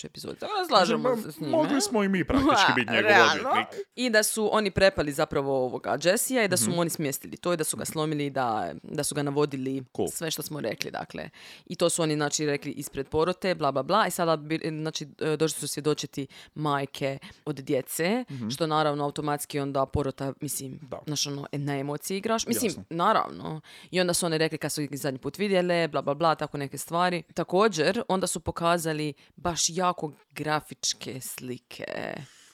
epizodi. 0.03 0.39
Tako 0.39 0.53
da 0.53 0.65
slažemo 0.67 1.17
se 1.17 1.31
s 1.31 1.39
njime. 1.39 1.51
Mogli 1.51 1.81
smo 1.81 2.03
i 2.03 2.09
mi 2.09 2.23
praktički 2.27 2.71
biti 2.75 2.91
njegov 2.91 3.11
odvjetnik. 3.11 3.67
I 3.95 4.09
da 4.09 4.23
su 4.23 4.49
oni 4.51 4.71
prepali 4.71 5.11
zapravo 5.11 5.57
ovoga 5.57 5.97
Jessija 6.03 6.43
i 6.43 6.47
da 6.47 6.57
su 6.57 6.63
Mhm. 6.63 6.71
mu 6.71 6.81
oni 6.81 6.89
smjestili 6.89 7.37
to 7.37 7.53
i 7.53 7.57
da 7.57 7.63
su 7.63 7.77
ga 7.77 7.85
slomili, 7.85 8.29
da, 8.29 8.73
da 8.83 9.03
su 9.03 9.15
ga 9.15 9.23
navodili, 9.23 9.83
Cool. 9.95 10.07
sve 10.09 10.31
što 10.31 10.41
smo 10.41 10.61
rekli, 10.61 10.91
dakle. 10.91 11.29
I 11.65 11.75
to 11.75 11.89
su 11.89 12.01
oni, 12.01 12.15
znači, 12.15 12.45
rekli 12.45 12.71
ispred 12.71 13.07
porote, 13.07 13.55
bla, 13.55 13.71
bla, 13.71 13.83
bla. 13.83 14.07
I 14.07 14.11
sada, 14.11 14.37
znači, 14.71 15.07
e, 15.19 15.37
došli 15.37 15.59
su 15.59 15.67
svjedočiti 15.67 16.27
majke 16.55 17.17
od 17.45 17.55
djece, 17.55 18.25
što 18.51 18.67
naravno 18.67 19.03
automatski 19.03 19.59
onda 19.59 19.85
porota, 19.85 20.33
mislim, 20.41 20.71
Mhm. 20.71 20.85
Da. 20.87 20.99
ono, 21.27 21.47
na 21.51 21.77
emociji 21.77 22.17
igraš. 22.17 22.47
Mislim, 22.47 22.69
Jasno. 22.69 22.83
naravno. 22.89 23.61
I 23.91 24.01
onda 24.01 24.13
su 24.13 24.25
oni 24.25 24.37
rekli 24.37 24.57
kad 24.57 24.71
su 24.71 24.81
ih 24.81 24.89
zadnji 24.93 25.19
put 25.19 25.37
vidjele, 25.51 25.87
bla, 25.87 26.01
bla, 26.01 26.13
bla, 26.13 26.35
tako 26.35 26.57
neke 26.57 26.77
stvari. 26.77 27.23
Također, 27.33 28.01
onda 28.07 28.27
su 28.27 28.39
pokazali 28.39 29.13
baš 29.35 29.69
jako 29.69 30.11
grafičke 30.31 31.21
slike. 31.21 31.83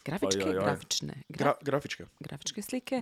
Grafičke? 0.06 0.44
Ajajaj. 0.44 0.54
Grafične. 0.56 1.14
Gra- 1.30 1.44
Gra- 1.44 1.54
grafičke. 1.62 2.06
grafičke 2.20 2.62
slike. 2.62 3.02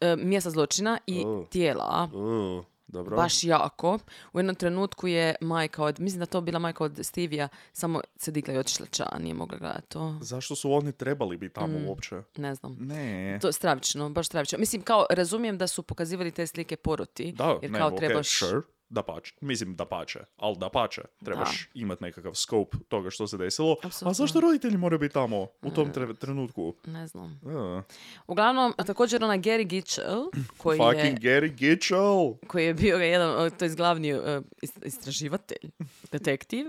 E, 0.00 0.16
mjesta 0.16 0.50
zločina 0.50 0.98
i 1.06 1.22
Oh. 1.26 1.48
tijela. 1.48 2.08
Uh, 2.12 2.64
dobro. 2.86 3.16
Baš 3.16 3.44
jako. 3.44 3.98
U 4.32 4.38
jednom 4.38 4.54
trenutku 4.54 5.08
je 5.08 5.34
majka 5.40 5.84
od, 5.84 6.00
mislim 6.00 6.20
da 6.20 6.26
to 6.26 6.40
bila 6.40 6.58
majka 6.58 6.84
od 6.84 6.98
Stevija, 7.02 7.48
samo 7.72 8.00
se 8.16 8.30
digla 8.30 8.54
i 8.54 8.58
otišla 8.58 8.86
ča, 8.86 9.06
nije 9.18 9.34
mogla 9.34 9.58
gledati 9.58 9.88
to. 9.88 10.18
Zašto 10.20 10.56
su 10.56 10.72
oni 10.72 10.92
trebali 10.92 11.36
biti 11.36 11.54
tamo 11.54 11.78
Mm. 11.78 11.86
uopće? 11.86 12.22
Ne 12.36 12.54
znam. 12.54 12.76
Ne. 12.80 13.38
To 13.40 13.48
je 13.48 13.52
stravično, 13.52 14.10
baš 14.10 14.26
stravično. 14.26 14.58
Mislim, 14.58 14.82
kao, 14.82 15.06
razumijem 15.10 15.58
da 15.58 15.66
su 15.66 15.82
pokazivali 15.82 16.30
te 16.30 16.46
slike 16.46 16.76
poroti, 16.76 17.32
Da, 17.32 17.58
jer 17.62 17.70
ne, 17.70 17.78
kao 17.78 17.88
ok, 17.88 17.96
trebaš... 17.96 18.38
sure. 18.38 18.60
Da 18.94 19.02
pače. 19.02 19.34
Mislim 19.40 19.76
da 19.76 19.84
pače, 19.86 20.20
ali 20.36 20.56
da 20.58 20.68
pače. 20.68 21.02
Trebaš 21.24 21.68
imati 21.74 22.04
nekakav 22.04 22.34
scope 22.34 22.76
toga 22.88 23.10
što 23.10 23.26
se 23.26 23.36
desilo. 23.36 23.72
Apsolutno. 23.72 24.10
A 24.10 24.14
zašto 24.14 24.40
roditelji 24.40 24.76
moraju 24.76 24.98
biti 24.98 25.14
tamo 25.14 25.46
u 25.62 25.70
tom 25.70 25.92
tre- 25.92 26.16
trenutku? 26.16 26.74
Ne 26.86 27.06
znam. 27.06 27.40
Uh, 27.42 27.82
Uglavnom, 28.26 28.74
također 28.78 29.24
onaj 29.24 29.38
Gary 29.38 29.64
Gitchell, 29.64 30.24
koji 30.56 30.78
je, 30.78 30.82
fucking 30.84 31.18
Gary 31.20 31.48
Gitchell! 31.50 32.34
koji 32.46 32.64
je 32.64 32.74
bio 32.74 32.96
jedan, 32.96 33.50
to 33.50 33.64
je 33.64 33.70
glavni 33.70 34.14
uh, 34.14 34.20
ist- 34.62 34.86
istraživatelj, 34.86 35.70
detektiv. 36.12 36.66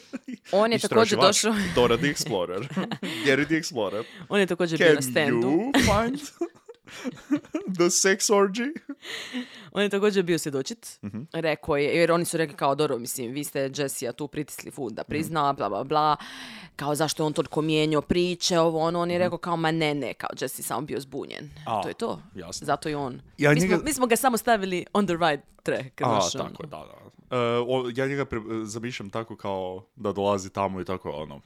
On 0.52 0.72
je 0.72 0.78
također 0.78 1.18
došao, 1.18 1.54
Dora 1.74 1.96
the 1.96 2.06
Explorer. 2.06 2.68
Gary 3.26 3.44
the 3.44 3.54
Explorer. 3.54 4.04
on 4.28 4.40
je 4.40 4.46
također 4.46 4.78
bio 4.78 4.88
na 4.88 4.94
Can 4.94 5.10
standu. 5.10 5.46
you 5.48 5.72
find 5.74 6.20
the 7.76 7.84
sex 7.84 8.30
orgy? 8.30 8.72
On 9.72 9.82
je 9.82 9.88
također 9.88 10.22
bio 10.22 10.38
svjedočit. 10.38 10.98
Mhm. 11.02 11.22
Rekao 11.32 11.76
je, 11.76 11.84
jer 11.90 12.12
oni 12.12 12.24
su 12.24 12.36
rekli 12.36 12.56
kao, 12.56 12.74
dobro, 12.74 12.98
mislim, 12.98 13.32
vi 13.32 13.44
ste 13.44 13.70
Jessija 13.74 14.12
tu 14.12 14.28
pritisli 14.28 14.70
Mhm. 14.70 14.86
da 14.88 15.04
prizna, 15.04 15.52
bla, 15.52 15.68
bla, 15.68 15.84
bla. 15.84 16.16
Kao, 16.76 16.94
zašto 16.94 17.22
je 17.22 17.26
on 17.26 17.32
toliko 17.32 17.62
mijenjao 17.62 18.02
priče, 18.02 18.58
ovo, 18.58 18.78
ono. 18.80 19.00
On 19.00 19.10
je 19.10 19.18
rekao 19.18 19.38
kao, 19.38 19.56
ma 19.56 19.70
ne, 19.70 19.94
ne, 19.94 20.14
kao, 20.14 20.30
Jesse 20.40 20.62
samo 20.62 20.80
bio 20.80 21.00
zbunjen. 21.00 21.44
Mhm. 21.44 21.68
A, 21.68 21.82
to 21.82 21.88
je 21.88 21.94
to. 21.94 22.22
jasno. 22.34 22.64
Zato 22.64 22.88
i 22.88 22.94
on. 22.94 23.20
Ja 23.38 23.50
mi, 23.50 23.60
smo, 23.60 23.68
njega- 23.68 23.82
mi 23.84 23.92
smo 23.92 24.06
ga 24.06 24.16
samo 24.16 24.36
stavili 24.36 24.86
on 24.92 25.06
the 25.06 25.14
right 25.14 25.44
track. 25.62 26.00
A, 26.00 26.20
znaš, 26.20 26.34
ono. 26.34 26.44
tako 26.44 26.62
je, 26.62 26.68
da, 26.68 26.76
da. 26.78 27.02
E, 27.30 27.38
o, 27.58 27.90
ja 27.94 28.06
njega 28.06 28.24
pre, 28.24 28.40
zamišljam 28.64 29.10
tako 29.10 29.36
kao 29.36 29.86
da 29.96 30.12
dolazi 30.12 30.50
tamo 30.50 30.80
i 30.80 30.84
tako 30.84 31.10
ono, 31.10 31.40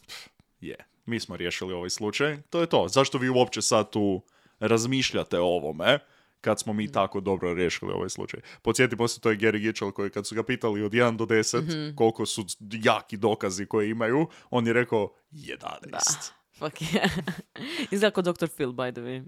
je, 0.61 0.75
mi 1.07 1.21
smo 1.21 1.37
riješili 1.37 1.73
ovaj 1.75 1.91
slučaj, 1.91 2.43
to 2.43 2.61
je 2.61 2.67
to. 2.67 2.87
Zašto 2.89 3.19
vi 3.19 3.29
uopće 3.29 3.63
sad 3.63 3.91
tu 3.91 4.23
razmišljate 4.61 5.39
o 5.39 5.45
ovome? 5.47 5.99
kad 6.41 6.61
smo 6.61 6.73
mi 6.73 6.93
tako 6.93 7.21
dobro 7.21 7.55
riješili 7.55 7.93
ovaj 7.93 8.09
slučaj. 8.09 8.41
Podsjetimo 8.63 9.09
se, 9.09 9.21
to 9.21 9.31
je 9.31 9.37
Gary 9.37 9.59
Gitchell 9.59 9.91
koji 9.93 10.11
kad 10.11 10.27
su 10.27 10.35
ga 10.35 10.43
pitali 10.43 10.83
od 10.83 10.93
1 10.93 11.17
do 11.17 11.25
10 11.25 11.95
koliko 11.95 12.27
su 12.27 12.45
jaki 12.61 13.17
dokazi 13.17 13.67
koje 13.67 13.91
imaju, 13.91 14.27
on 14.51 14.67
je 14.67 14.73
rekao 14.73 15.13
11. 15.33 15.57
Da. 15.83 15.99
Fuck 16.59 16.75
yeah. 16.75 17.09
Izgleda 17.91 18.11
kao 18.13 18.23
Dr. 18.23 18.47
Phil, 18.49 18.69
by 18.69 18.93
the 18.93 19.01
way. 19.01 19.25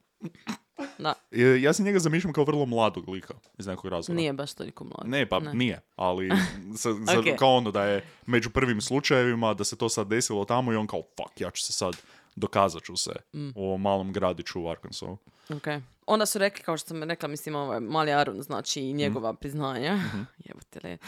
Da, 0.99 1.15
Ja 1.57 1.73
se 1.73 1.83
njega 1.83 1.99
zamišljam 1.99 2.33
kao 2.33 2.45
vrlo 2.45 2.67
mladog 2.67 3.09
lika, 3.09 3.35
iz 3.59 3.67
nekog 3.67 3.87
razloga. 3.87 4.17
nije 4.17 4.33
baš 4.33 4.55
toliko 4.55 4.85
mlad. 4.85 5.09
Ne, 5.09 5.29
pa 5.29 5.41
nije, 5.41 5.81
ali 5.97 6.31
sa, 6.77 6.93
za- 6.95 7.19
Ok. 7.19 7.39
kao 7.39 7.55
ono 7.55 7.71
da 7.71 7.85
je 7.85 8.05
među 8.27 8.51
prvim 8.51 8.81
slučajevima, 8.81 9.55
da 9.55 9.65
se 9.65 9.77
to 9.77 9.89
sad 9.89 10.09
desilo 10.09 10.45
tamo 10.45 10.73
i 10.73 10.77
on 10.77 10.87
kao, 10.87 11.03
fuck, 11.03 11.41
ja 11.41 11.51
ću 11.51 11.63
se 11.63 11.73
sad, 11.73 11.97
dokazat 12.39 12.83
ću 12.83 12.97
se 12.97 13.13
Mm. 13.33 13.49
u 13.55 13.65
ovom 13.65 13.81
malom 13.81 14.13
gradiću 14.13 14.63
u 14.63 14.69
Arkansasu. 14.69 15.17
Ok. 15.51 15.67
Onda 16.07 16.27
su 16.27 16.39
rekli, 16.39 16.63
kao 16.63 16.77
što 16.77 16.89
sam 16.89 17.03
rekla, 17.03 17.29
mislim, 17.29 17.55
ovaj 17.55 17.81
mali 17.81 18.13
Aron, 18.13 18.43
znači 18.43 18.81
i 18.81 18.93
njegova 18.93 19.33
Mhm. 19.33 19.37
priznanja. 19.37 19.99
Jebote 20.45 20.81
le. 20.85 20.99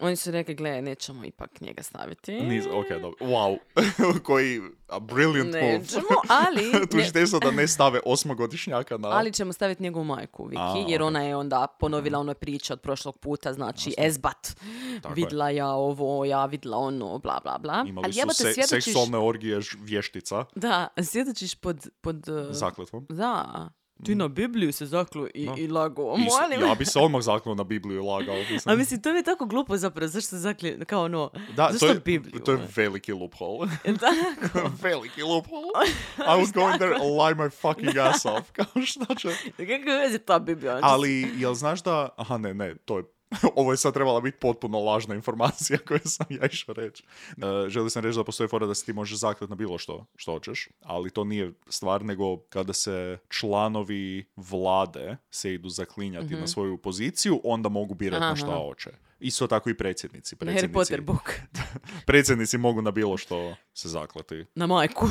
Oni 0.00 0.16
su 0.16 0.30
rekli, 0.30 0.54
gle, 0.54 0.82
nećemo 0.82 1.24
ipak 1.24 1.60
njega 1.60 1.82
staviti. 1.82 2.32
Niz, 2.32 2.64
ok, 2.66 2.88
dobro. 2.92 3.16
Wow. 3.20 3.56
Koji, 4.22 4.60
a 4.88 5.00
brilliant 5.00 5.52
move. 5.52 5.78
Nećemo, 5.78 6.02
ali... 6.28 6.62
ne- 6.72 6.86
Tužiteljstvo 6.88 7.38
da 7.40 7.50
ne 7.52 7.68
stave 7.68 8.00
osmogodišnjaka 8.04 8.96
na... 8.96 9.08
ali 9.08 9.32
ćemo 9.32 9.52
staviti 9.52 9.82
njegovu 9.82 10.04
majku, 10.04 10.44
Viki, 10.44 10.60
A, 10.60 10.84
jer 10.88 11.02
ok. 11.02 11.06
ona 11.06 11.22
je 11.22 11.36
onda 11.36 11.66
ponovila 11.80 12.18
ono 12.18 12.34
priče 12.34 12.72
od 12.72 12.80
prošlog 12.80 13.18
puta, 13.18 13.52
znači 13.52 13.94
Ezbat, 13.98 14.56
Tako 15.02 15.08
je. 15.10 15.14
vidla 15.16 15.50
ja 15.50 15.68
ovo, 15.68 16.24
ja 16.24 16.46
vidla 16.46 16.76
ono, 16.78 17.18
bla, 17.18 17.40
bla, 17.42 17.58
bla. 17.58 17.84
Imali 17.86 18.04
ali 18.04 18.34
su 18.34 18.34
se- 18.34 18.44
svjedočiš- 18.46 18.68
seksualne 18.84 19.18
orgije 19.18 19.60
vještica 19.76 20.44
Da, 20.54 20.88
svjedočiš 21.02 21.54
pod... 21.54 21.88
pod 22.00 22.28
uh, 22.28 22.46
zakletvom. 22.50 23.06
Da. 23.08 23.68
Ti 24.02 24.14
na 24.14 24.28
Bibliju 24.28 24.72
se 24.72 24.86
zaklo 24.86 25.28
i, 25.34 25.68
lago. 25.68 26.14
I 26.18 26.22
s- 26.22 26.32
Molim. 26.32 26.68
ja 26.68 26.74
bi 26.74 26.84
se 26.84 26.98
odmah 26.98 27.22
zaknuo 27.22 27.54
na 27.54 27.64
Bibliju 27.64 27.96
i 27.96 28.02
lagao. 28.02 28.34
Mislim. 28.36 28.60
A 28.66 28.76
mislim, 28.76 29.02
to 29.02 29.12
mi 29.12 29.18
je 29.18 29.22
tako 29.22 29.46
glupo 29.46 29.76
zapravo, 29.76 30.08
zašto 30.08 30.28
se 30.28 30.38
zakli, 30.38 30.78
kao 30.86 31.02
ono, 31.04 31.30
da, 31.56 31.68
zašto 31.72 31.86
to 31.86 31.92
je, 31.92 32.00
Bibliju? 32.00 32.40
to 32.40 32.52
je 32.52 32.58
veliki 32.76 33.12
loophole. 33.12 33.68
Tako? 34.00 34.70
veliki 34.82 35.22
loophole. 35.22 35.84
I 36.32 36.42
was 36.42 36.52
going 36.52 36.76
there 36.76 36.94
to 36.94 37.04
lie 37.04 37.34
my 37.36 37.50
fucking 37.52 37.96
ass 37.98 38.26
off. 38.26 38.50
Kao 38.52 38.82
šta 38.84 39.14
će... 39.14 39.28
Kakve 39.56 39.98
veze 39.98 40.18
ta 40.18 40.38
Biblija? 40.38 40.78
Ali, 40.82 41.28
jel 41.36 41.54
znaš 41.54 41.82
da... 41.82 42.08
Aha, 42.16 42.38
ne, 42.38 42.54
ne, 42.54 42.74
to 42.74 42.98
je... 42.98 43.04
Ovo 43.56 43.72
je 43.72 43.76
sad 43.76 43.94
trebala 43.94 44.20
biti 44.20 44.38
potpuno 44.38 44.80
lažna 44.80 45.14
informacija 45.14 45.78
koju 45.88 46.00
sam 46.04 46.26
ja 46.30 46.46
išao 46.46 46.74
reći. 46.74 47.04
Uh, 47.36 47.42
želio 47.68 47.90
sam 47.90 48.02
reći 48.02 48.18
da 48.18 48.24
postoji 48.24 48.48
fora 48.48 48.66
da 48.66 48.74
se 48.74 48.84
ti 48.84 48.92
možeš 48.92 49.18
zaklet 49.18 49.50
na 49.50 49.56
bilo 49.56 49.78
što, 49.78 50.06
što 50.16 50.32
hoćeš, 50.32 50.68
ali 50.82 51.10
to 51.10 51.24
nije 51.24 51.52
stvar, 51.68 52.04
nego 52.04 52.36
kada 52.36 52.72
se 52.72 53.18
članovi 53.28 54.24
vlade 54.36 55.16
se 55.30 55.54
idu 55.54 55.68
zaklinjati 55.68 56.34
na 56.34 56.46
svoju 56.46 56.76
poziciju, 56.76 57.40
onda 57.44 57.68
mogu 57.68 57.94
birati 57.94 58.20
na 58.20 58.26
Aha. 58.26 58.36
šta 58.36 58.54
hoće. 58.66 58.90
Isto 59.20 59.46
tako 59.46 59.70
i 59.70 59.76
predsjednici. 59.76 60.34
Na 60.34 60.38
predsjednici 60.38 60.68
Harry 60.68 60.74
Potter 60.74 61.00
book. 61.00 61.30
predsjednici 62.06 62.58
mogu 62.58 62.82
na 62.82 62.90
bilo 62.90 63.16
što 63.16 63.56
se 63.74 63.88
zakleti. 63.88 64.44
Na 64.54 64.66
majku. 64.66 65.08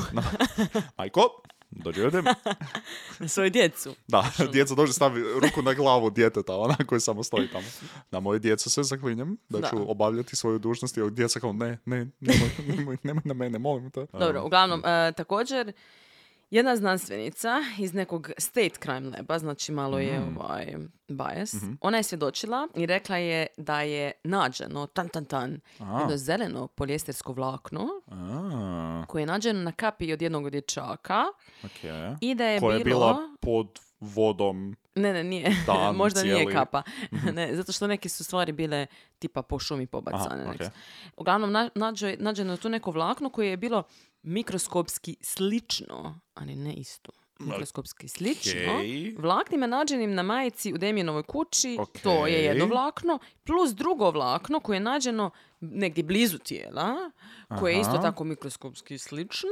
Majko, 0.97 1.21
dođi 1.75 2.01
ovdje. 2.01 2.21
Na 3.19 3.27
svoju 3.27 3.49
djecu. 3.49 3.95
Da, 4.07 4.31
djeca 4.53 4.75
dođe 4.75 4.93
stavi 4.93 5.23
ruku 5.41 5.61
na 5.61 5.73
glavu 5.73 6.09
djeteta, 6.09 6.55
ona 6.55 6.75
koji 6.87 7.01
samo 7.01 7.23
stoji 7.23 7.47
tamo. 7.47 7.65
Na 8.11 8.19
moje 8.19 8.39
djeco 8.39 8.69
se 8.69 8.83
zaklinjem 8.83 9.37
da 9.49 9.59
Da. 9.59 9.69
ću 9.69 9.91
obavljati 9.91 10.35
svoju 10.35 10.59
dužnost 10.59 10.97
i 10.97 11.01
djeca 11.11 11.39
kao 11.39 11.53
ne, 11.53 11.77
ne, 11.85 12.07
nemoj, 12.19 12.49
nemoj, 12.67 12.97
nemoj 13.03 13.21
na 13.25 13.33
mene, 13.33 13.59
molim 13.59 13.91
te. 13.91 14.05
Dobro, 14.13 14.43
uglavnom, 14.45 14.85
e, 14.85 15.11
također, 15.11 15.73
jedna 16.53 16.75
znanstvenica 16.75 17.49
iz 17.79 17.93
nekog 17.93 18.29
state 18.37 18.69
crime 18.71 19.09
laba, 19.09 19.39
znači 19.39 19.71
malo 19.71 19.99
je 19.99 20.19
Mm. 20.19 20.37
ovaj 20.39 20.75
bias, 21.09 21.53
Mhm. 21.53 21.71
ona 21.81 21.97
je 21.97 22.03
svjedočila 22.03 22.67
i 22.75 22.85
rekla 22.85 23.17
je 23.17 23.47
da 23.57 23.81
je 23.81 24.11
nađeno, 24.23 24.87
tan 24.87 25.09
tan 25.09 25.25
tan, 25.25 25.59
A. 25.79 25.99
jedno 25.99 26.17
zeleno 26.17 26.67
polijestersko 26.67 27.33
vlakno 27.33 27.87
A, 28.07 29.03
koje 29.07 29.21
je 29.21 29.27
nađeno 29.27 29.61
na 29.61 29.71
kapi 29.71 30.13
od 30.13 30.21
jednog 30.21 30.49
dječaka 30.49 31.23
ok. 31.63 31.83
i 32.21 32.35
da 32.35 32.45
je 32.45 32.59
Koja 32.59 32.79
bilo... 32.79 32.83
bila 32.99 33.17
pod 33.41 33.67
vodom. 33.99 34.75
Ne, 34.95 35.13
ne, 35.13 35.23
nije. 35.23 35.49
Dan 35.67 35.95
Možda 35.95 36.21
nije 36.21 36.35
cijeli. 36.35 36.45
Mhm. 36.45 36.53
kapa. 36.55 36.83
ne, 37.33 37.55
zato 37.55 37.71
što 37.71 37.87
neke 37.87 38.09
su 38.09 38.23
stvari 38.23 38.51
bile 38.51 38.85
tipa 39.19 39.41
po 39.41 39.59
šumi 39.59 39.87
pobacane. 39.87 40.43
Aha, 40.43 40.53
nek- 40.53 40.67
ok. 40.67 40.71
Uglavnom, 41.17 41.51
na, 41.51 41.69
nađe- 41.69 42.15
nađeno 42.19 42.51
je 42.51 42.57
tu 42.57 42.69
neko 42.69 42.91
vlakno 42.91 43.29
koje 43.29 43.49
je 43.49 43.57
bilo 43.57 43.83
mikroskopski 44.23 45.15
slično, 45.21 46.19
ali 46.33 46.55
ne 46.55 46.73
isto. 46.73 47.11
Mikroskopski 47.39 48.07
slično. 48.07 48.75
Okej. 48.77 49.15
Vlaknima 49.17 49.67
nađenim 49.67 50.13
na 50.13 50.23
majici 50.23 50.73
u 50.73 50.77
Demijenovoj 50.77 51.23
kući, 51.23 51.77
Ok. 51.79 51.89
to 52.03 52.27
je 52.27 52.43
jedno 52.43 52.65
vlakno, 52.65 53.19
plus 53.43 53.71
drugo 53.75 54.11
vlakno 54.11 54.59
koje 54.59 54.75
je 54.75 54.79
nađeno 54.81 55.31
negdje 55.59 56.03
blizu 56.03 56.37
tijela, 56.37 57.11
koje 57.59 57.73
je 57.73 57.81
isto 57.81 57.97
tako 57.97 58.23
mikroskopski 58.23 58.97
slično, 58.97 59.49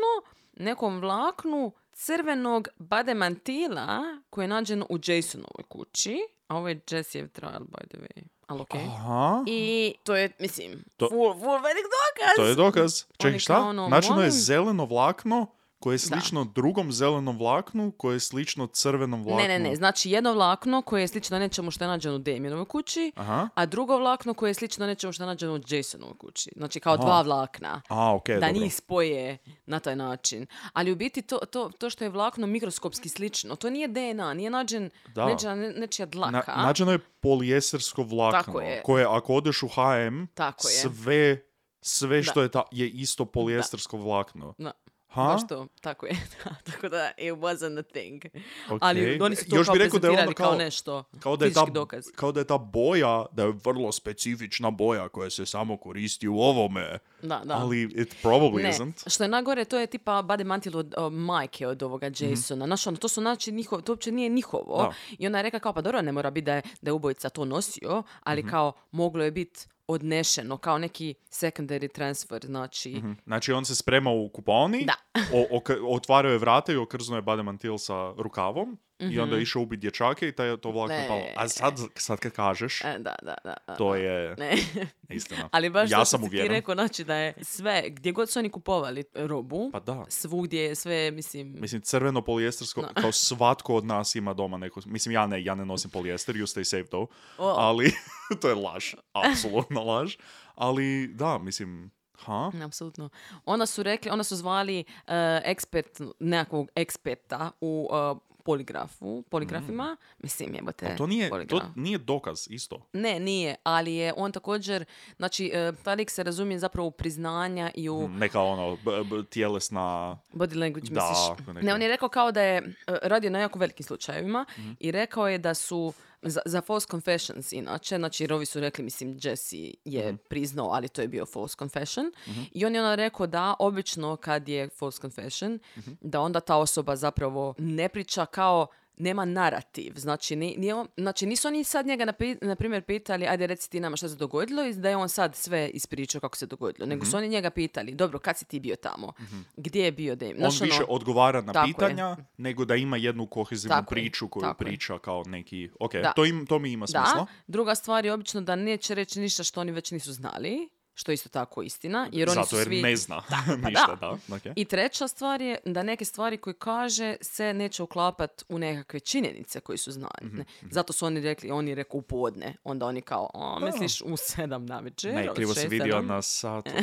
nekom 0.54 1.00
vlaknu 1.00 1.72
crvenog 1.94 2.68
bademantila 2.78 4.00
koje 4.30 4.44
je 4.44 4.50
nađeno 4.50 4.86
u 4.90 4.98
Jasonovoj 5.08 5.64
kući, 5.70 6.18
a 6.48 6.56
ovo 6.58 6.70
je 6.70 6.82
Jessejev 6.92 7.28
trial, 7.30 7.60
by 7.60 7.88
the 7.88 7.98
way. 7.98 8.24
Ali 8.52 8.62
okej. 8.62 8.82
Aha, 8.88 9.44
I 9.48 9.62
to 10.04 10.16
je, 10.16 10.32
mislim, 10.40 10.84
To- 10.98 11.10
full, 11.10 11.34
full 11.34 11.52
velik 11.54 11.86
dokaz. 11.86 12.36
to 12.36 12.46
je 12.46 12.56
dokaz. 12.56 13.04
Čekaj, 13.18 13.40
šta? 13.40 13.60
ono, 13.60 13.88
Nađeno 13.88 14.14
je 14.14 14.18
molim? 14.18 14.32
zeleno 14.32 14.86
vlakno 14.86 15.48
koje 15.82 15.94
je 15.94 16.00
slično 16.00 16.44
drugom 16.44 16.92
zelenom 16.92 17.38
vlaknu 17.38 17.92
koje 17.98 18.16
je 18.16 18.20
slično 18.20 18.68
crvenom 18.68 19.24
vlaknu. 19.24 19.42
Ne, 19.42 19.48
ne, 19.48 19.70
ne. 19.70 19.76
Znači 19.76 20.10
jedno 20.12 20.34
vlakno 20.34 20.82
koje 20.82 21.02
je 21.02 21.08
slično 21.08 21.40
nečemu 21.40 21.72
što 21.72 21.84
je 21.84 21.88
nađeno 21.88 22.16
u 22.16 22.20
Damienovoj 22.20 22.66
kući, 22.66 23.12
Aha. 23.16 23.50
a 23.56 23.66
drugo 23.66 23.98
vlakno 23.98 24.34
koje 24.34 24.50
je 24.50 24.54
slično 24.54 24.86
nečemu 24.86 25.14
što 25.14 25.24
je 25.24 25.28
nađeno 25.28 25.54
u 25.54 25.60
Jasonovoj 25.70 26.18
kući. 26.18 26.50
Znači 26.56 26.80
kao 26.80 26.94
Aha. 26.94 27.04
dva 27.04 27.22
vlakna. 27.22 27.82
A, 27.90 28.16
okej, 28.16 28.36
da 28.36 28.48
dobro. 28.48 28.62
njih 28.62 28.76
spoje 28.76 29.38
na 29.66 29.80
taj 29.80 29.96
način. 29.96 30.48
Ali 30.74 30.92
u 30.92 30.96
biti 30.96 31.22
to, 31.22 31.38
to, 31.38 31.70
to 31.78 31.90
što 31.90 32.04
je 32.04 32.10
vlakno 32.10 32.48
mikroskopski 32.48 33.10
slično, 33.10 33.56
to 33.56 33.70
nije 33.70 33.88
DNA, 33.88 34.34
nije 34.34 34.50
nađen 34.50 34.90
Da. 35.16 35.26
nečija, 35.26 35.56
nečija 35.56 36.06
dlaka. 36.06 36.54
Na, 36.56 36.64
nađeno 36.66 36.92
je 36.92 37.00
polijestersko 37.00 38.04
vlakno, 38.04 38.42
Tako 38.44 38.62
je. 38.62 38.82
koje 38.84 39.06
ako 39.10 39.34
odeš 39.34 39.64
u 39.64 39.68
H&M, 39.68 40.28
Tako 40.34 40.68
je. 40.68 40.74
sve, 40.74 41.42
sve 41.82 42.24
što 42.24 42.42
je, 42.42 42.50
ta, 42.52 42.64
je 42.72 42.90
isto 42.90 43.26
polijestersko 43.26 43.98
vlakno. 43.98 44.54
Da. 44.58 44.72
Ha? 45.12 45.24
Baš 45.24 45.48
to, 45.48 45.68
tako 45.82 46.06
je. 46.06 46.16
Tako 46.66 46.90
da, 46.90 47.12
it 47.18 47.34
wasn't 47.34 47.80
a 47.80 47.84
thing. 47.84 48.22
Ok. 48.70 48.80
Ali 48.82 49.20
oni 49.22 49.36
su 49.36 49.50
to 49.50 49.56
Još 49.56 49.66
kao 49.68 49.74
bi 49.74 49.80
rekao 49.80 50.00
da 50.00 50.08
je 50.08 50.12
prezentirali 50.12 50.28
ono 50.28 50.36
kao, 50.36 50.48
kao- 50.48 50.58
nešto, 50.58 51.04
Kao 51.20 51.38
da, 51.38 51.46
je 51.46 51.54
ta, 51.54 51.66
dokaz. 51.66 52.06
kao 52.16 52.32
da 52.32 52.40
je 52.40 52.46
ta 52.46 52.58
boja, 52.58 53.26
da 53.32 53.44
je 53.44 53.54
vrlo 53.66 53.92
specifična 53.92 54.72
boja 54.72 55.10
koja 55.10 55.30
se 55.30 55.46
samo 55.46 55.78
koristi 55.78 56.28
u 56.28 56.36
ovome. 56.36 56.98
Da, 57.22 57.42
da. 57.44 57.54
Ali 57.54 57.84
it 57.84 58.16
probably 58.24 58.64
Ne, 58.64 58.70
isn't. 58.70 59.04
što 59.08 59.24
je 59.24 59.28
nagore, 59.28 59.66
to 59.66 59.80
je 59.80 59.88
tipa 59.88 60.22
bade 60.22 60.44
mantil 60.44 60.78
od 60.78 60.94
o, 60.98 61.10
majke 61.10 61.68
od 61.68 61.84
ovoga 61.84 62.10
Mhm. 62.10 62.26
Jasona. 62.26 62.66
Znaš, 62.66 62.88
ono, 62.88 62.98
to 62.98 63.08
su 63.08 63.22
znači 63.22 63.52
njihovo, 63.52 63.82
to 63.82 63.92
uopće 63.92 64.12
nije 64.12 64.30
njihovo. 64.30 64.78
Da. 64.78 64.94
I 65.18 65.28
ona 65.28 65.38
je 65.38 65.44
rekla 65.44 65.60
kao, 65.60 65.74
pa 65.74 65.82
dobro, 65.82 66.02
ne 66.02 66.12
mora 66.12 66.32
biti 66.32 66.46
da 66.46 66.54
je, 66.54 66.62
da 66.82 66.90
je 66.90 66.94
ubojica 66.94 67.30
to 67.30 67.46
nosio, 67.46 68.04
ali 68.22 68.42
Mhm. 68.42 68.50
kao 68.50 68.74
moglo 68.92 69.24
je 69.24 69.32
biti 69.32 69.60
odnešeno, 69.92 70.58
kao 70.58 70.78
neki 70.78 71.14
secondary 71.32 71.92
transfer, 71.92 72.46
znači... 72.46 72.90
Mhm. 72.92 73.12
Znači 73.26 73.54
on 73.54 73.66
se 73.66 73.76
sprema 73.76 74.12
u 74.12 74.30
kupaoni, 74.30 74.86
Da. 74.86 74.94
o, 75.34 75.48
ok- 75.58 75.96
otvarao 75.96 76.32
je 76.32 76.38
vrata 76.38 76.72
i 76.72 76.76
okrznuo 76.76 77.18
je 77.18 77.22
bademantil 77.22 77.78
sa 77.78 78.14
rukavom 78.18 78.78
i 79.12 79.20
onda 79.20 79.36
je 79.36 79.42
išao 79.42 79.62
ubiti 79.62 79.80
dječake 79.82 80.28
i 80.28 80.32
taj 80.32 80.58
to 80.58 80.72
vlak 80.72 80.90
Ne. 80.90 81.02
napalo. 81.02 81.22
A 81.36 81.48
sad, 81.48 81.80
sad 81.96 82.20
kad 82.20 82.32
kažeš, 82.32 82.82
E, 82.82 82.98
da, 83.00 83.16
da, 83.22 83.36
da. 83.44 83.54
da, 83.68 83.76
to 83.76 83.96
je 83.96 84.36
Ne. 84.38 84.54
istina. 85.10 85.50
Ali 85.52 85.70
baš 85.70 85.92
ja 85.92 86.06
sam 86.06 86.30
ti 86.30 86.48
rekao, 86.48 86.76
znači 86.76 87.04
da 87.04 87.16
je 87.16 87.34
sve, 87.42 87.84
gdje 87.88 88.12
god 88.12 88.30
su 88.30 88.40
oni 88.40 88.50
kupovali 88.50 89.04
robu, 89.16 89.70
Pa 89.72 89.80
da. 89.80 90.06
svugdje 90.10 90.62
je 90.64 90.76
sve, 90.76 91.12
mislim... 91.12 91.56
Mislim, 91.60 91.82
crveno 91.82 92.22
polijestersko, 92.22 92.84
kao 93.02 93.12
svatko 93.12 93.76
od 93.76 93.86
nas 93.86 94.16
ima 94.16 94.34
doma 94.34 94.58
neko... 94.58 94.82
Mislim, 94.86 95.14
ja 95.14 95.28
ne, 95.28 95.44
ja 95.44 95.56
ne 95.56 95.66
nosim 95.66 95.92
polijester, 95.92 96.36
you 96.36 96.58
stay 96.58 96.64
safe 96.64 96.86
though. 96.90 97.10
O. 97.38 97.48
Ali, 97.48 97.94
to 98.42 98.50
je 98.50 98.56
laž, 98.56 98.94
apsolutno 99.14 99.84
laž. 99.84 100.16
Ali, 100.56 101.08
da, 101.08 101.38
mislim, 101.38 101.92
ha? 102.20 102.52
Apsolutno. 102.66 103.10
Onda 103.46 103.66
su 103.66 103.84
rekli, 103.84 104.12
onda 104.12 104.24
su 104.24 104.36
zvali 104.36 104.80
eh, 104.80 105.42
ekspert, 105.46 106.02
nekakvog 106.20 106.70
eksperta 106.76 107.52
u 107.62 107.90
eh, 107.94 108.16
poligrafu, 108.42 109.24
poligrafima. 109.24 109.98
Mislim, 110.20 110.56
jebote, 110.56 110.86
Mm. 110.86 110.98
To 110.98 111.08
nije, 111.08 111.26
to 111.26 111.32
poligraf. 111.32 111.64
nije 111.76 111.98
dokaz, 111.98 112.48
isto. 112.50 112.82
Ne, 112.94 113.20
nije, 113.20 113.56
ali 113.64 113.94
je 113.94 114.14
on 114.18 114.32
također, 114.32 114.86
znači, 115.18 115.52
eh, 115.54 115.72
taj 115.84 115.96
lik 115.96 116.10
se 116.10 116.24
razumije 116.24 116.60
zapravo 116.60 116.88
u 116.88 116.92
priznanja 116.92 117.72
i 117.76 117.90
u 117.90 118.08
Neka 118.10 118.42
ono, 118.42 118.76
b- 118.76 119.04
b- 119.06 119.24
tjelesna... 119.26 120.18
body 120.34 120.56
language, 120.56 120.90
Da, 120.90 121.10
misliš? 121.10 121.48
neka- 121.48 121.62
Ne, 121.62 121.74
on 121.74 121.82
je 121.82 121.88
rekao 121.88 122.10
kao 122.10 122.32
da 122.32 122.42
je 122.42 122.58
eh, 122.58 122.64
radio 123.04 123.30
na 123.30 123.40
jako 123.40 123.60
velikim 123.60 123.84
slučajevima 123.84 124.46
Mhm. 124.52 124.72
i 124.80 124.92
rekao 124.92 125.28
je 125.28 125.38
da 125.38 125.54
su 125.54 125.94
za, 126.24 126.42
za 126.46 126.62
false 126.62 126.88
confessions 126.88 127.52
inače, 127.52 127.98
znači 127.98 128.24
jer 128.24 128.34
ovi 128.34 128.46
su 128.46 128.60
rekli, 128.60 128.84
mislim, 128.84 129.20
Jesse 129.24 129.58
je 129.86 130.08
Mhm. 130.08 130.16
priznao, 130.30 130.68
ali 130.68 130.90
to 130.90 131.02
je 131.02 131.08
bio 131.08 131.26
false 131.26 131.56
confession. 131.56 132.12
I 132.52 132.66
on 132.66 132.76
je 132.76 132.82
onda 132.82 132.96
rekao 132.96 133.28
da 133.28 133.56
obično 133.60 134.16
kad 134.16 134.50
je 134.50 134.70
false 134.70 135.00
confession, 135.00 135.60
Mhm. 135.78 135.92
da 136.02 136.22
onda 136.22 136.40
ta 136.40 136.56
osoba 136.58 136.96
zapravo 136.96 137.54
ne 137.58 137.90
priča 137.90 138.26
kao 138.26 138.68
nema 139.02 139.26
narativ. 139.26 139.94
Znači, 139.96 140.36
ni, 140.36 140.56
nije 140.58 140.76
on- 140.76 140.88
znači 140.98 141.26
nisu 141.26 141.48
oni 141.48 141.64
sad 141.64 141.86
njega 141.86 142.06
na 142.42 142.56
primjer 142.56 142.84
pitali 142.84 143.28
ajde 143.28 143.48
reci 143.48 143.70
ti 143.70 143.80
nama 143.80 143.98
šta 143.98 144.10
se 144.10 144.16
dogodilo 144.16 144.64
i 144.64 144.74
da 144.74 144.90
je 144.90 144.96
on 144.96 145.10
sad 145.10 145.36
sve 145.36 145.70
ispričao 145.70 146.22
kako 146.22 146.38
se 146.38 146.46
dogodilo. 146.46 146.86
Nego 146.86 147.02
Mhm. 147.02 147.12
su 147.12 147.18
oni 147.18 147.28
njega 147.30 147.50
pitali, 147.52 147.92
dobro, 147.94 148.20
kad 148.20 148.38
si 148.38 148.46
ti 148.46 148.60
bio 148.60 148.76
tamo? 148.78 149.14
Gdje 149.58 149.82
je 149.82 149.92
bio 149.92 150.16
Damien? 150.16 150.38
On 150.38 150.52
ono, 150.52 150.60
više 150.62 150.84
odgovara 150.90 151.42
na 151.42 151.54
tako 151.54 151.68
je. 151.68 151.74
pitanja, 151.74 152.18
nego 152.38 152.66
da 152.66 152.76
ima 152.76 152.98
jednu 152.98 153.26
kohezivnu 153.28 153.70
Tako 153.72 153.94
je, 153.94 153.96
priču 153.96 154.28
koju 154.28 154.42
tako 154.42 154.64
je. 154.64 154.66
priča 154.66 155.00
kao 155.00 155.24
neki... 155.24 155.70
Ok, 155.80 155.94
Da. 155.94 156.12
to, 156.12 156.26
im, 156.26 156.46
to 156.46 156.60
mi 156.60 156.72
ima 156.72 156.86
Da, 156.86 156.88
smisla. 156.88 157.26
druga 157.48 157.76
stvar 157.76 158.06
je 158.06 158.14
obično 158.14 158.42
da 158.42 158.56
neće 158.56 158.96
reći 158.96 159.20
ništa 159.20 159.44
što 159.44 159.62
oni 159.62 159.72
već 159.72 159.92
nisu 159.92 160.14
znali, 160.14 160.70
što 160.94 161.12
je 161.12 161.14
isto 161.14 161.30
tako 161.30 161.62
istina. 161.62 162.10
Jer 162.12 162.30
oni 162.30 162.36
Zato 162.36 162.48
su 162.48 162.56
jer 162.56 162.66
svi... 162.66 162.82
ne 162.82 162.96
zna 162.96 163.24
pa 163.30 163.56
ništa, 163.70 163.98
da. 164.02 164.18
da. 164.28 164.36
ok. 164.36 164.42
I 164.56 164.66
treća 164.66 165.08
stvar 165.08 165.42
je 165.42 165.58
da 165.66 165.84
neke 165.84 166.06
stvari 166.06 166.38
koje 166.38 166.54
kaže 166.54 167.16
se 167.22 167.54
neće 167.54 167.84
uklapat 167.84 168.44
u 168.50 168.60
nekakve 168.60 169.00
činjenice 169.00 169.60
koji 169.60 169.78
su 169.78 169.92
znali. 169.92 170.26
Mhm, 170.26 170.38
ne. 170.38 170.46
Zato 170.72 170.94
su 170.94 171.06
oni 171.06 171.22
rekli, 171.22 171.52
oni 171.52 171.76
rekao 171.76 171.98
u 171.98 172.02
podne. 172.02 172.56
Onda 172.64 172.86
oni 172.86 173.02
kao, 173.02 173.30
o, 173.34 173.60
misliš 173.60 174.02
u 174.02 174.18
sedam 174.18 174.66
na 174.66 174.80
večer? 174.80 175.14
Ne, 175.14 175.30
krivo 175.36 175.54
si 175.54 175.68
vidio 175.68 176.02
na 176.02 176.22
satu. 176.22 176.72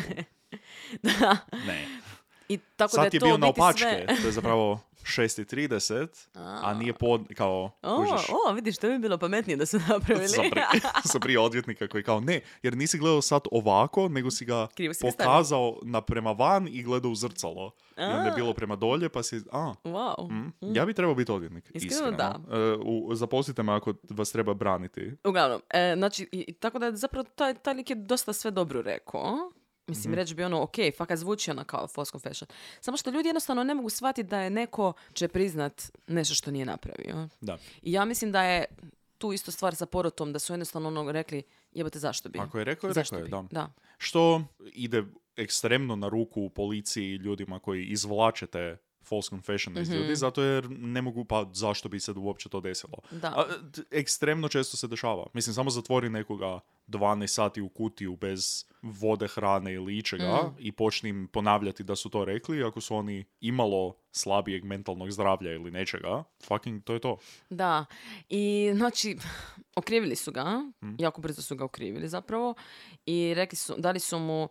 Ne. 1.67 1.87
I 2.49 2.59
tako 2.77 2.91
Sad 2.91 3.01
da 3.01 3.05
je 3.05 3.11
je 3.13 3.21
to 3.21 3.27
bio 3.27 3.35
u 3.35 3.39
na 3.39 3.47
biti 3.47 3.61
opačke, 3.61 4.05
sve... 4.07 4.07
to 4.23 4.27
je 4.27 4.33
zapravo 4.33 4.81
6.30, 5.09 6.29
a 6.35 6.75
nije 6.75 6.93
pod, 6.93 7.27
kao, 7.37 7.71
O, 7.83 7.97
kužiš, 7.97 8.29
o, 8.29 8.53
vidiš, 8.53 8.79
to 8.79 8.89
bi 8.89 8.99
bilo 8.99 9.19
pametnije 9.19 9.57
da 9.57 9.67
su 9.67 9.79
napravili. 9.89 10.29
sa, 10.29 10.43
pri, 10.51 10.63
sa 11.13 11.19
prije 11.19 11.41
odvjetnika 11.41 11.89
koji 11.89 12.03
kao, 12.03 12.21
ne, 12.21 12.41
jer 12.63 12.77
nisi 12.77 12.99
gledao 12.99 13.23
sat 13.23 13.47
ovako, 13.51 14.09
nego 14.09 14.31
si 14.31 14.45
ga 14.45 14.67
si 14.77 15.01
pokazao 15.01 15.79
na 15.83 16.01
prema 16.01 16.33
van 16.33 16.69
i 16.69 16.83
gledao 16.83 17.11
u 17.11 17.15
zrcalo. 17.15 17.71
I 17.99 18.03
onda 18.03 18.25
je 18.25 18.33
bilo 18.37 18.55
prema 18.55 18.77
dolje, 18.77 19.09
pa 19.09 19.23
si, 19.23 19.41
a, 19.53 19.75
wow. 19.85 20.31
mm, 20.31 20.77
ja 20.77 20.87
bi 20.87 20.95
trebao 20.95 21.15
biti 21.15 21.33
odvjetnik. 21.33 21.71
Iskreno, 21.75 22.11
da. 22.11 22.41
E, 22.53 22.77
u, 22.85 23.15
zaposlite 23.15 23.63
me 23.63 23.73
ako 23.73 23.95
vas 24.11 24.33
treba 24.33 24.55
braniti. 24.55 25.13
Uglavnom, 25.25 25.63
e, 25.71 25.95
znači, 25.97 26.29
i 26.33 26.53
tako 26.53 26.79
da 26.79 26.87
je 26.87 26.97
zapravo 26.97 27.25
taj, 27.35 27.55
taj 27.55 27.75
lik 27.75 27.91
je 27.91 27.97
dosta 27.97 28.33
sve 28.33 28.51
dobro 28.51 28.83
rekao. 28.83 29.51
Mislim, 29.89 30.15
reći 30.15 30.35
bi 30.35 30.45
ono, 30.45 30.63
ok, 30.63 30.75
fakat 30.97 31.19
zvuči 31.19 31.51
ono 31.51 31.65
kao 31.65 31.87
false 31.87 32.11
confession. 32.11 32.49
Samo 32.81 32.97
što 32.97 33.11
ljudi 33.11 33.29
jednostavno 33.29 33.65
ne 33.65 33.75
mogu 33.75 33.91
shvatiti 33.91 34.29
da 34.29 34.41
je 34.41 34.51
neko 34.51 34.93
će 35.13 35.29
priznat 35.29 35.83
nešto 36.07 36.35
što 36.35 36.51
nije 36.51 36.65
napravio. 36.65 37.29
Da. 37.41 37.59
I 37.83 37.93
ja 37.93 38.05
mislim 38.05 38.33
da 38.33 38.43
je 38.43 38.65
tu 39.19 39.33
isto 39.33 39.51
stvar 39.51 39.75
sa 39.75 39.87
porotom, 39.87 40.33
da 40.33 40.39
su 40.39 40.53
jednostavno 40.53 40.89
ono 40.89 41.13
rekli, 41.13 41.43
jebote, 41.73 41.99
zašto 41.99 42.29
bi? 42.29 42.39
Ako 42.39 42.59
je 42.59 42.65
rekao, 42.65 42.89
je 42.89 42.95
Zašto 42.95 43.17
rekao 43.17 43.39
je, 43.39 43.43
da. 43.43 43.49
da. 43.51 43.73
Što 43.99 44.45
ide 44.73 45.05
ekstremno 45.37 45.97
na 45.97 46.09
ruku 46.09 46.51
policiji 46.51 47.05
i 47.05 47.17
ljudima 47.17 47.59
koji 47.59 47.85
izvlače 47.85 48.47
te 48.47 48.77
false 49.09 49.29
confession 49.29 49.79
iz 49.79 49.89
Mhm. 49.89 49.99
ljudi, 49.99 50.17
zato 50.17 50.43
jer 50.43 50.71
ne 50.71 51.03
mogu, 51.03 51.25
pa 51.25 51.47
zašto 51.53 51.89
bi 51.89 52.01
se 52.01 52.13
uopće 52.13 52.49
to 52.49 52.61
desilo. 52.61 52.99
Da. 53.13 53.29
A, 53.29 53.45
t- 53.71 53.83
ekstremno 53.93 54.49
često 54.49 54.77
se 54.77 54.89
dešava. 54.89 55.27
Mislim, 55.33 55.55
samo 55.55 55.71
zatvori 55.71 56.09
nekoga 56.11 56.61
12 56.87 57.27
sati 57.29 57.61
u 57.61 57.69
kutiju 57.69 58.17
bez 58.17 58.41
vode, 58.83 59.29
hrane 59.29 59.75
ili 59.75 59.99
ičega 59.99 60.25
Mm. 60.43 60.55
i 60.59 60.73
počni 60.73 61.09
im 61.09 61.29
ponavljati 61.29 61.85
da 61.85 61.97
su 61.97 62.09
to 62.09 62.25
rekli, 62.25 62.65
ako 62.65 62.81
su 62.81 62.97
oni 62.97 63.25
imalo 63.41 63.97
slabijeg 64.13 64.65
mentalnog 64.65 65.11
zdravlja 65.11 65.53
ili 65.53 65.71
nečega, 65.71 66.25
fucking 66.43 66.85
to 66.85 66.93
je 66.95 67.01
to. 67.01 67.17
Da, 67.51 67.85
i 68.29 68.71
znači, 68.75 69.17
okrivili 69.77 70.17
su 70.17 70.33
ga, 70.33 70.45
Mhm. 70.83 70.95
jako 70.99 71.21
brzo 71.21 71.43
su 71.43 71.57
ga 71.57 71.65
okrivili 71.65 72.09
zapravo, 72.09 72.55
i 73.07 73.35
rekli 73.35 73.57
su, 73.57 73.75
dali 73.79 74.01
su 74.01 74.19
mu 74.19 74.43
uh, 74.43 74.51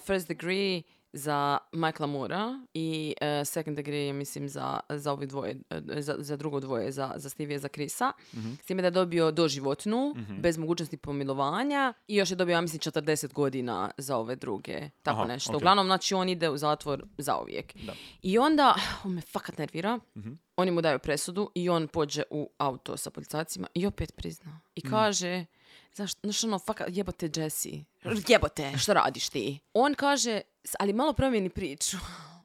first 0.00 0.28
degree 0.28 0.82
za 1.12 1.58
Michaela 1.72 2.06
Moora 2.08 2.60
i 2.74 3.14
uh, 3.20 3.46
second 3.46 3.76
degree, 3.76 4.12
mislim, 4.12 4.48
za, 4.48 4.80
za 4.88 5.12
ovi 5.12 5.26
dvoje, 5.26 5.56
uh, 5.70 5.76
za, 5.98 6.16
za 6.18 6.36
drugo 6.36 6.60
dvoje, 6.60 6.92
za, 6.92 7.12
za 7.16 7.28
Stevie 7.28 7.54
i 7.54 7.58
za 7.58 7.68
Krisa. 7.68 8.12
S 8.54 8.66
time 8.66 8.82
da 8.82 8.86
je 8.86 8.92
dobio 8.92 9.30
doživotnu, 9.30 10.14
bez 10.40 10.58
mogućnosti 10.58 10.96
pomilovanja 10.96 11.92
i 12.08 12.16
još 12.16 12.30
je 12.30 12.36
dobio, 12.36 12.52
ja 12.52 12.60
mislim, 12.60 12.80
40 12.80 13.32
godina 13.32 13.90
za 13.98 14.16
ove 14.16 14.36
druge, 14.36 14.90
tako 15.02 15.18
Aha, 15.18 15.28
nešto. 15.28 15.52
ok. 15.52 15.56
Uglavnom, 15.56 15.86
znači, 15.86 16.14
on 16.14 16.28
ide 16.28 16.50
u 16.50 16.56
zatvor 16.56 17.04
zauvijek. 17.18 17.74
Da. 17.76 17.92
I 18.22 18.38
onda, 18.38 18.74
on 19.04 19.12
me 19.12 19.20
fakat 19.22 19.58
nervira, 19.58 19.98
Mhm. 20.16 20.32
oni 20.56 20.70
mu 20.70 20.80
daju 20.80 20.98
presudu 20.98 21.50
i 21.54 21.68
on 21.68 21.88
pođe 21.88 22.22
u 22.30 22.50
auto 22.58 22.96
sa 22.96 23.10
policajcima 23.10 23.66
i 23.74 23.86
opet 23.86 24.16
prizna. 24.16 24.60
I 24.74 24.82
Mm. 24.84 24.90
kaže, 24.90 25.44
zašto, 25.98 26.20
znaš 26.22 26.44
ono, 26.44 26.58
fakat, 26.58 26.88
jebote 26.90 27.30
Jesse, 27.36 27.68
jebote, 28.28 28.72
što 28.78 28.94
radiš 28.94 29.28
ti? 29.28 29.58
On 29.74 29.94
kaže, 29.94 30.40
"S- 30.64 30.74
ali 30.78 30.92
malo 30.92 31.12
promijeni 31.12 31.48
priču. 31.50 31.96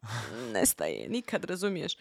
Nestaje, 0.53 1.09
nikad, 1.09 1.43
razumiješ. 1.43 1.93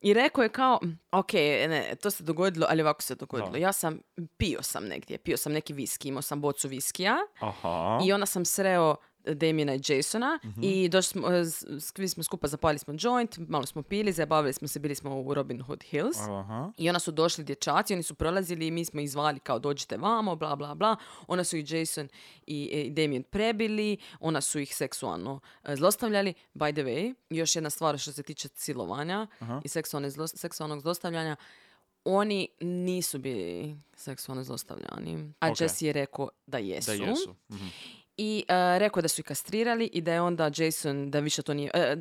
I 0.00 0.14
rekao 0.14 0.42
je 0.42 0.48
kao, 0.48 0.80
ok, 1.12 1.32
ne, 1.68 1.96
to 2.02 2.10
se 2.10 2.22
dogodilo, 2.24 2.66
ali 2.70 2.82
ovako 2.82 3.02
se 3.02 3.14
dogodilo. 3.14 3.56
Ja 3.56 3.72
sam, 3.72 3.98
pio 4.36 4.62
sam 4.62 4.84
negdje, 4.84 5.18
pio 5.18 5.36
sam 5.36 5.52
neki 5.52 5.72
viski, 5.72 6.08
imao 6.08 6.22
sam 6.22 6.40
bocu 6.40 6.68
viskija 6.68 7.16
Aha. 7.40 7.98
i 8.04 8.12
onda 8.12 8.26
sam 8.26 8.44
sreo 8.44 8.96
Damiena 9.24 9.74
i 9.74 9.80
Jasona 9.88 10.38
i 10.62 10.88
došli 10.88 11.08
smo, 11.10 11.28
e, 11.28 11.44
s- 11.44 11.64
svi 11.80 12.08
smo 12.08 12.22
skupa 12.22 12.48
zapali 12.48 12.78
smo 12.78 12.94
joint, 12.94 13.38
malo 13.38 13.66
smo 13.66 13.82
pili, 13.82 14.12
zabavili 14.12 14.52
smo 14.52 14.68
se, 14.68 14.78
bili 14.78 14.94
smo 14.94 15.20
u 15.20 15.34
Robin 15.34 15.60
Hood 15.60 15.82
Hills. 15.82 16.16
Aha. 16.20 16.72
I 16.76 16.88
onda 16.88 16.98
su 16.98 17.12
došli 17.12 17.44
dječaci, 17.44 17.94
oni 17.94 18.02
su 18.02 18.14
prolazili 18.14 18.66
i 18.66 18.70
mi 18.70 18.84
smo 18.84 19.00
ih 19.00 19.10
zvali 19.10 19.40
kao 19.40 19.58
dođite 19.58 19.96
vamo, 19.96 20.36
bla 20.36 20.56
bla 20.56 20.74
bla. 20.74 20.96
Onda 21.26 21.44
su 21.44 21.56
ih 21.56 21.70
Jason 21.70 22.08
i, 22.46 22.62
i 22.64 22.90
Damien 22.90 23.22
prebili, 23.22 23.96
onda 24.20 24.40
su 24.40 24.58
ih 24.58 24.76
seksualno 24.76 25.40
e, 25.64 25.76
zlostavljali. 25.76 26.34
By 26.54 26.72
the 26.72 26.82
way, 26.82 27.14
još 27.30 27.56
jedna 27.56 27.70
stvar 27.70 27.98
što 27.98 28.12
se 28.12 28.22
tiče 28.22 28.48
silovanja 28.50 29.26
i 29.64 29.68
seksualne 29.68 30.10
zlo- 30.10 30.36
seksualnog 30.36 30.80
zlostavljanja, 30.80 31.36
oni 32.04 32.48
nisu 32.60 33.18
bili 33.18 33.76
seksualno 33.94 34.44
zlostavljani. 34.44 35.32
A 35.40 35.46
Ok. 35.48 35.60
Jesse 35.60 35.86
je 35.86 35.92
rekao 35.92 36.28
da 36.46 36.58
jesu. 36.58 36.86
Da 36.88 37.04
jesu. 37.04 37.34
Mhm. 37.50 37.66
I 38.16 38.44
e, 38.48 38.52
rekao 38.78 39.02
da 39.02 39.08
su 39.08 39.20
ih 39.20 39.24
kastrirali 39.24 39.86
i 39.86 40.00
da 40.00 40.12
je 40.12 40.20
onda 40.20 40.50
Jason, 40.56 41.10
da 41.10 41.20
više 41.20 41.42
to 41.42 41.54
nije, 41.54 41.70
J- 41.74 41.96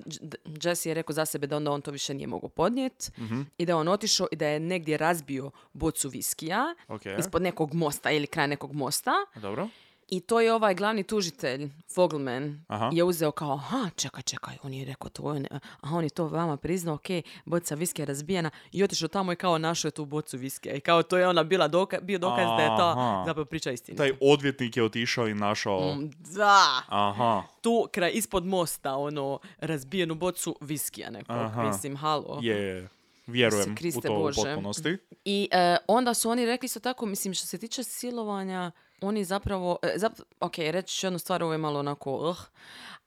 Jesse 0.64 0.90
je 0.90 0.94
rekao 0.94 1.14
za 1.14 1.26
sebe 1.26 1.48
da 1.48 1.56
onda 1.58 1.72
on 1.72 1.82
to 1.82 1.92
više 1.92 2.14
nije 2.14 2.28
mogao 2.28 2.50
podnijet 2.50 3.12
i 3.58 3.66
da 3.66 3.72
je 3.72 3.76
on 3.76 3.88
otišao 3.88 4.28
i 4.32 4.36
da 4.36 4.48
je 4.48 4.60
negdje 4.60 4.98
razbio 4.98 5.52
bocu 5.74 6.10
viskija 6.10 6.76
Ok. 6.88 7.02
ispod 7.20 7.42
nekog 7.42 7.74
mosta 7.74 8.12
ili 8.12 8.28
kraj 8.28 8.48
nekog 8.48 8.74
mosta 8.74 9.12
Dobro. 9.36 9.68
I 10.12 10.20
to 10.20 10.40
je 10.40 10.54
ovaj 10.54 10.76
glavni 10.76 11.04
tužitelj, 11.04 11.70
Fogelman, 11.96 12.66
Aha. 12.68 12.90
je 12.94 13.04
uzeo 13.04 13.32
kao, 13.32 13.54
aha, 13.54 13.90
čekaj, 13.96 14.24
čekaj, 14.24 14.58
on 14.64 14.74
je 14.74 14.86
rekao 14.86 15.10
to, 15.10 15.24
on 15.24 15.46
aha, 15.82 15.96
on 15.96 16.04
je 16.04 16.10
to 16.10 16.28
vama 16.28 16.58
priznao, 16.58 16.96
ok, 16.96 17.06
boca 17.46 17.76
viskija 17.76 18.04
je 18.04 18.08
razbijena 18.08 18.50
i 18.72 18.84
otišao 18.84 19.08
tamo 19.08 19.32
i 19.32 19.36
kao 19.36 19.58
našao 19.58 19.88
je 19.88 19.92
tu 19.92 20.06
bocu 20.06 20.38
viskija 20.38 20.76
i 20.76 20.80
kao 20.80 21.04
to 21.04 21.18
je 21.18 21.28
ona 21.28 21.44
bila 21.44 21.68
doka- 21.68 22.02
bio 22.02 22.20
dokaz 22.20 22.46
da 22.48 22.62
je 22.62 22.68
ta 22.68 22.92
Aha. 22.92 23.24
zapravo 23.26 23.46
priča 23.46 23.72
istina. 23.72 23.98
Taj 23.98 24.12
odvjetnik 24.22 24.78
je 24.78 24.84
otišao 24.84 25.28
i 25.28 25.34
našao... 25.34 25.96
Da! 26.36 26.82
Aha. 26.88 27.44
tu 27.62 27.88
kraj 27.92 28.12
ispod 28.14 28.46
mosta, 28.46 28.96
ono, 28.96 29.40
razbijenu 29.60 30.16
bocu 30.16 30.56
viskija 30.62 31.10
nekog. 31.10 31.36
Aha. 31.36 31.64
Mislim, 31.64 31.96
halo. 31.96 32.40
Je, 32.42 32.88
vjerujem 33.28 33.76
Kriste 33.76 34.00
u 34.00 34.02
to 34.02 34.20
Bože. 34.20 34.42
u 34.42 34.44
potpunosti. 34.44 34.98
I 35.26 35.50
e, 35.52 35.78
onda 35.88 36.14
su 36.14 36.30
oni 36.30 36.46
rekli 36.46 36.66
isto 36.66 36.80
tako, 36.80 37.06
mislim, 37.06 37.34
što 37.34 37.46
se 37.48 37.58
tiče 37.58 37.84
silovanja, 37.84 38.72
oni 39.02 39.24
zapravo, 39.24 39.78
e, 39.82 39.94
zap- 39.98 40.22
ok, 40.40 40.58
reći 40.58 40.96
ću 40.96 41.06
jednu 41.06 41.20
stvar, 41.20 41.44
ovo 41.44 41.52
je 41.52 41.58
malo 41.58 41.80
onako, 41.80 42.30
uh, 42.30 42.38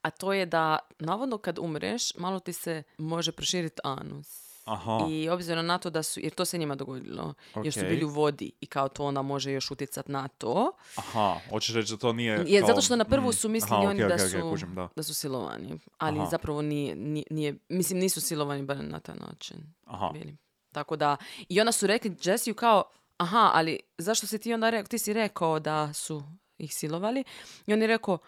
a 0.02 0.10
to 0.10 0.32
je 0.32 0.46
da, 0.46 0.78
navodno 0.98 1.38
kad 1.38 1.58
umreš, 1.58 2.14
malo 2.14 2.38
ti 2.40 2.52
se 2.52 2.82
može 2.98 3.32
proširiti 3.32 3.80
anus. 3.84 4.44
Aha. 4.64 5.06
I 5.10 5.28
obzirom 5.28 5.66
na 5.66 5.78
to 5.78 5.90
da 5.90 6.02
su, 6.02 6.20
jer 6.20 6.34
to 6.34 6.44
se 6.44 6.58
njima 6.58 6.74
dogodilo, 6.74 7.34
jer 7.64 7.72
su 7.72 7.80
bili 7.80 8.04
u 8.04 8.08
vodi 8.08 8.52
i 8.60 8.66
kao 8.66 8.88
to 8.88 9.04
onda 9.04 9.22
može 9.22 9.52
još 9.52 9.70
utjecat 9.70 10.08
na 10.08 10.28
to. 10.28 10.72
Aha, 10.96 11.36
hoćeš 11.50 11.74
reći 11.74 11.92
da 11.92 11.96
to 11.98 12.12
nije... 12.12 12.44
Je, 12.46 12.60
kao- 12.60 12.66
zato 12.66 12.80
što 12.80 12.96
na 12.96 13.04
prvu 13.04 13.28
mm, 13.28 13.32
su 13.32 13.48
mislili 13.48 13.76
aha, 13.76 13.88
oni 13.88 14.02
ok, 14.04 14.08
da, 14.08 14.18
su, 14.18 14.40
kužim, 14.42 14.74
da. 14.74 14.88
da 14.96 15.02
su 15.02 15.14
silovani. 15.14 15.78
Ali 15.98 16.18
Aha. 16.18 16.28
zapravo 16.30 16.62
nije, 16.62 16.96
nije, 16.96 17.24
nije- 17.30 17.54
mislim 17.68 17.98
nisu 17.98 18.20
silovani 18.20 18.62
barem 18.62 18.88
na 18.88 19.00
taj 19.00 19.16
način. 19.16 19.56
Aha. 19.84 20.10
bili. 20.12 20.36
Tako 20.72 20.96
da, 20.96 21.16
i 21.48 21.60
onda 21.60 21.72
su 21.72 21.86
rekli 21.86 22.16
Jessiju 22.24 22.54
kao, 22.54 22.82
aha, 23.16 23.50
ali 23.54 23.80
zašto 23.98 24.26
si 24.26 24.38
ti 24.38 24.54
onda 24.54 24.70
rekao, 24.70 24.88
ti 24.88 24.98
si 24.98 25.12
rekao 25.12 25.60
da 25.60 25.92
su 25.92 26.22
ih 26.58 26.74
silovali? 26.74 27.24
I 27.66 27.72
on 27.72 27.80
je 27.80 27.86
rekao, 27.86 28.18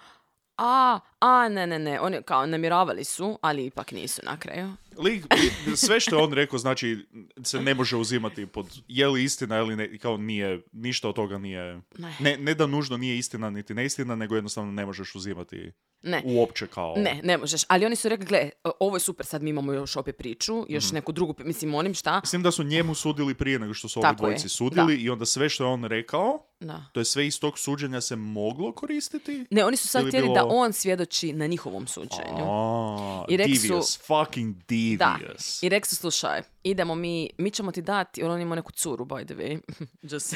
a, 0.59 0.99
a, 1.27 1.49
ne, 1.49 1.67
ne, 1.67 1.79
ne, 1.79 2.01
oni 2.01 2.23
kao 2.23 2.47
namjeravali 2.47 3.05
su, 3.05 3.39
ali 3.43 3.67
ipak 3.67 3.93
nisu 3.93 4.21
na 4.25 4.37
kraju. 4.37 4.73
Lik, 4.99 5.25
li- 5.67 5.77
sve 5.77 6.01
što 6.01 6.17
je 6.17 6.23
on 6.23 6.33
rekao, 6.33 6.59
znači, 6.59 7.07
se 7.43 7.61
ne 7.61 7.75
može 7.75 7.97
uzimati 7.97 8.47
pod 8.47 8.67
je 8.89 9.09
li 9.09 9.25
istina 9.25 9.59
ili 9.59 9.77
ne, 9.77 9.99
kao 9.99 10.17
nije, 10.17 10.61
ništa 10.73 11.09
od 11.09 11.15
toga 11.15 11.39
nije, 11.39 11.81
Ne. 12.21 12.37
ne, 12.37 12.55
da 12.55 12.67
nužno 12.67 12.97
nije 12.97 13.19
istina 13.19 13.51
niti 13.51 13.75
neistina, 13.75 14.17
nego 14.17 14.35
jednostavno 14.35 14.73
ne 14.73 14.87
možeš 14.87 15.15
uzimati 15.15 15.73
Ne. 16.03 16.23
uopće 16.25 16.67
kao... 16.67 16.95
Ne, 16.97 17.21
ne 17.25 17.39
možeš. 17.39 17.63
Ali 17.69 17.87
oni 17.87 17.97
su 17.97 18.09
rekli, 18.09 18.27
gle, 18.27 18.51
ovo 18.81 18.97
je 18.97 19.01
super, 19.01 19.27
sad 19.27 19.43
mi 19.43 19.51
imamo 19.51 19.73
još 19.73 19.97
opet 19.97 20.17
priču, 20.17 20.67
još 20.69 20.87
Mhm. 20.87 20.95
neku 20.95 21.13
drugu, 21.13 21.35
mislim, 21.39 21.75
onim 21.75 21.95
šta? 21.95 22.21
Mislim 22.21 22.43
da 22.43 22.51
su 22.51 22.63
njemu 22.65 22.95
sudili 22.95 23.35
prije 23.35 23.59
nego 23.59 23.75
što 23.75 23.89
su 23.89 24.01
ovi 24.01 24.17
dvojici 24.17 24.49
sudili 24.49 24.97
da. 24.97 25.03
i 25.03 25.11
onda 25.11 25.25
sve 25.27 25.49
što 25.49 25.65
je 25.65 25.69
on 25.69 25.85
rekao, 25.85 26.39
Da. 26.61 26.85
to 26.93 27.01
je 27.01 27.05
sve 27.05 27.27
iz 27.27 27.41
tog 27.41 27.59
suđenja 27.59 28.01
se 28.01 28.17
moglo 28.17 28.73
koristiti. 28.73 29.47
Ne, 29.51 29.65
oni 29.65 29.77
su 29.77 29.89
sad 29.89 30.07
htjeli 30.09 30.23
bilo- 30.25 30.35
da 30.35 30.45
on 30.47 30.73
svjedoči 30.73 31.16
na 31.25 31.47
njihovom 31.47 31.87
suđenju. 31.87 32.45
A, 32.45 33.25
I 33.29 33.37
rekli 33.37 33.57
su- 33.57 33.63
devious, 33.63 33.99
fucking 33.99 34.57
Da. 34.97 35.17
devious. 35.19 35.63
I 35.63 35.69
rekli 35.69 35.89
su, 35.89 35.97
slušaj, 35.97 36.43
idemo 36.65 36.95
mi, 36.95 37.31
mi 37.39 37.51
ćemo 37.51 37.73
ti 37.73 37.83
dati, 37.83 38.23
on 38.23 38.41
ima 38.41 38.55
neku 38.55 38.73
curu, 38.73 39.05
by 39.05 39.25
the 39.25 39.35
way. 39.35 39.61
Just. 40.13 40.35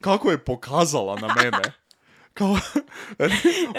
Kako 0.00 0.30
je 0.30 0.38
pokazala 0.38 1.16
na 1.16 1.34
mene. 1.34 1.72
Kao, 2.34 2.48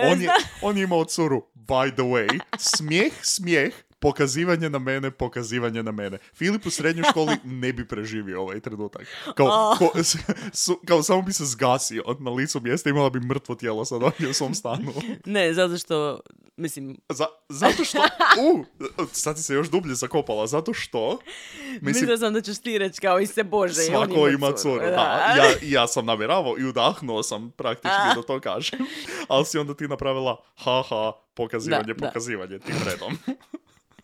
on, 0.04 0.22
je, 0.22 0.30
on 0.62 0.78
je 0.78 0.84
imao 0.84 1.06
curu, 1.06 1.42
by 1.56 1.94
the 1.94 2.02
way, 2.04 2.39
smijeh, 2.58 3.13
smijeh, 3.24 3.74
pokazivanje 3.99 4.69
na 4.69 4.79
mene, 4.79 5.12
pokazivanje 5.12 5.83
na 5.83 5.91
mene. 5.91 6.17
Filip 6.33 6.65
u 6.65 6.69
srednjoj 6.69 7.05
školi 7.09 7.35
ne 7.43 7.73
bi 7.73 7.88
preživio 7.88 8.41
ovaj 8.41 8.59
trenutak. 8.59 9.01
Kao, 9.35 9.75
ko- 9.79 10.03
s- 10.03 10.15
su- 10.53 10.79
kao 10.85 11.03
samo 11.03 11.21
bi 11.21 11.33
se 11.33 11.45
zgasio 11.45 12.03
na 12.19 12.31
licu 12.31 12.59
mjesta, 12.62 12.89
imala 12.89 13.09
bi 13.09 13.19
mrtvo 13.19 13.55
tijelo 13.55 13.85
sad 13.85 14.03
ovdje 14.03 14.29
u 14.29 14.33
svom 14.33 14.53
stanu. 14.53 14.93
Ne, 15.25 15.53
zato 15.53 15.77
što, 15.77 16.19
mislim, 16.57 16.97
Za, 17.09 17.25
zato 17.49 17.83
što, 17.83 17.97
u, 18.39 18.65
sad 19.12 19.35
ti 19.35 19.43
se 19.43 19.53
još 19.53 19.69
dublje 19.69 19.95
zakopala, 19.95 20.47
zato 20.47 20.73
što, 20.73 21.19
mislim, 21.71 21.79
mislila 21.83 22.17
sam 22.17 22.33
da 22.33 22.41
ćeš 22.41 22.57
ti 22.57 22.77
reći 22.77 23.01
kao 23.01 23.19
i 23.19 23.27
se 23.27 23.43
Bože. 23.43 23.73
Svako 23.73 24.13
ima 24.13 24.29
ima 24.29 24.51
curu, 24.53 24.79
da. 24.79 25.35
Ja, 25.38 25.43
ja 25.81 25.88
sam 25.88 26.05
namjeravao 26.05 26.55
i 26.59 26.65
udahnuo 26.65 27.23
sam 27.23 27.51
praktički 27.51 27.88
da 28.15 28.21
to 28.23 28.39
kažem. 28.39 28.79
Ali 29.27 29.45
si 29.45 29.57
onda 29.57 29.73
ti 29.73 29.88
napravila 29.88 30.43
haha, 30.55 31.12
pokazivanje, 31.33 31.83
Da, 31.83 31.93
da. 31.95 32.07
pokazivanje 32.07 32.59
tim 32.59 32.75
redom. 32.85 33.17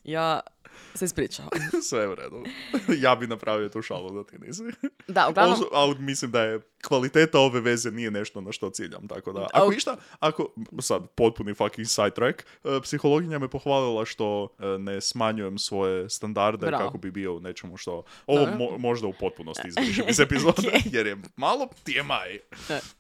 Ja 0.06 0.40
se 0.96 1.06
ispričavam. 1.06 1.50
Sve 1.90 2.00
je 2.00 2.10
u 2.10 2.16
redu. 2.16 2.44
Ja 3.04 3.16
bi 3.16 3.28
napravio 3.28 3.70
tu 3.70 3.82
šalu 3.82 4.10
da 4.12 4.24
ti 4.24 4.38
nisi. 4.40 4.64
Da, 5.08 5.28
uglavnom, 5.30 5.60
ali 5.72 5.96
mislim 6.00 6.32
da 6.32 6.42
je 6.42 6.60
kvaliteta 6.88 7.40
ove 7.40 7.62
veze 7.62 7.92
nije 7.92 8.12
nešto 8.12 8.42
na 8.42 8.52
što 8.52 8.70
ciljam, 8.70 9.08
tako 9.08 9.34
da... 9.34 9.48
Ako 9.54 9.74
išta, 9.74 9.96
ako, 10.20 10.54
sad, 10.80 11.08
potpuni 11.08 11.54
fucking 11.54 11.88
sidetrack, 11.88 12.42
e, 12.42 12.46
psihologinja 12.84 13.40
me 13.40 13.48
pohvalila 13.48 14.06
što 14.06 14.48
e, 14.60 14.66
ne 14.66 15.02
smanjujem 15.02 15.58
svoje 15.58 16.10
standarde 16.10 16.68
Bravo. 16.68 16.86
kako 16.86 16.98
bi 16.98 17.12
bio 17.12 17.36
u 17.36 17.40
nečemu 17.40 17.78
što... 17.78 18.04
Ovo 18.28 18.46
mo- 18.46 18.78
možda 18.78 19.08
u 19.08 19.14
potpunosti 19.14 19.68
izbrišem 19.68 20.06
iz 20.10 20.20
epizode, 20.30 20.72
jer 20.86 21.08
je 21.08 21.18
malo 21.36 21.68
TMI. 21.84 22.40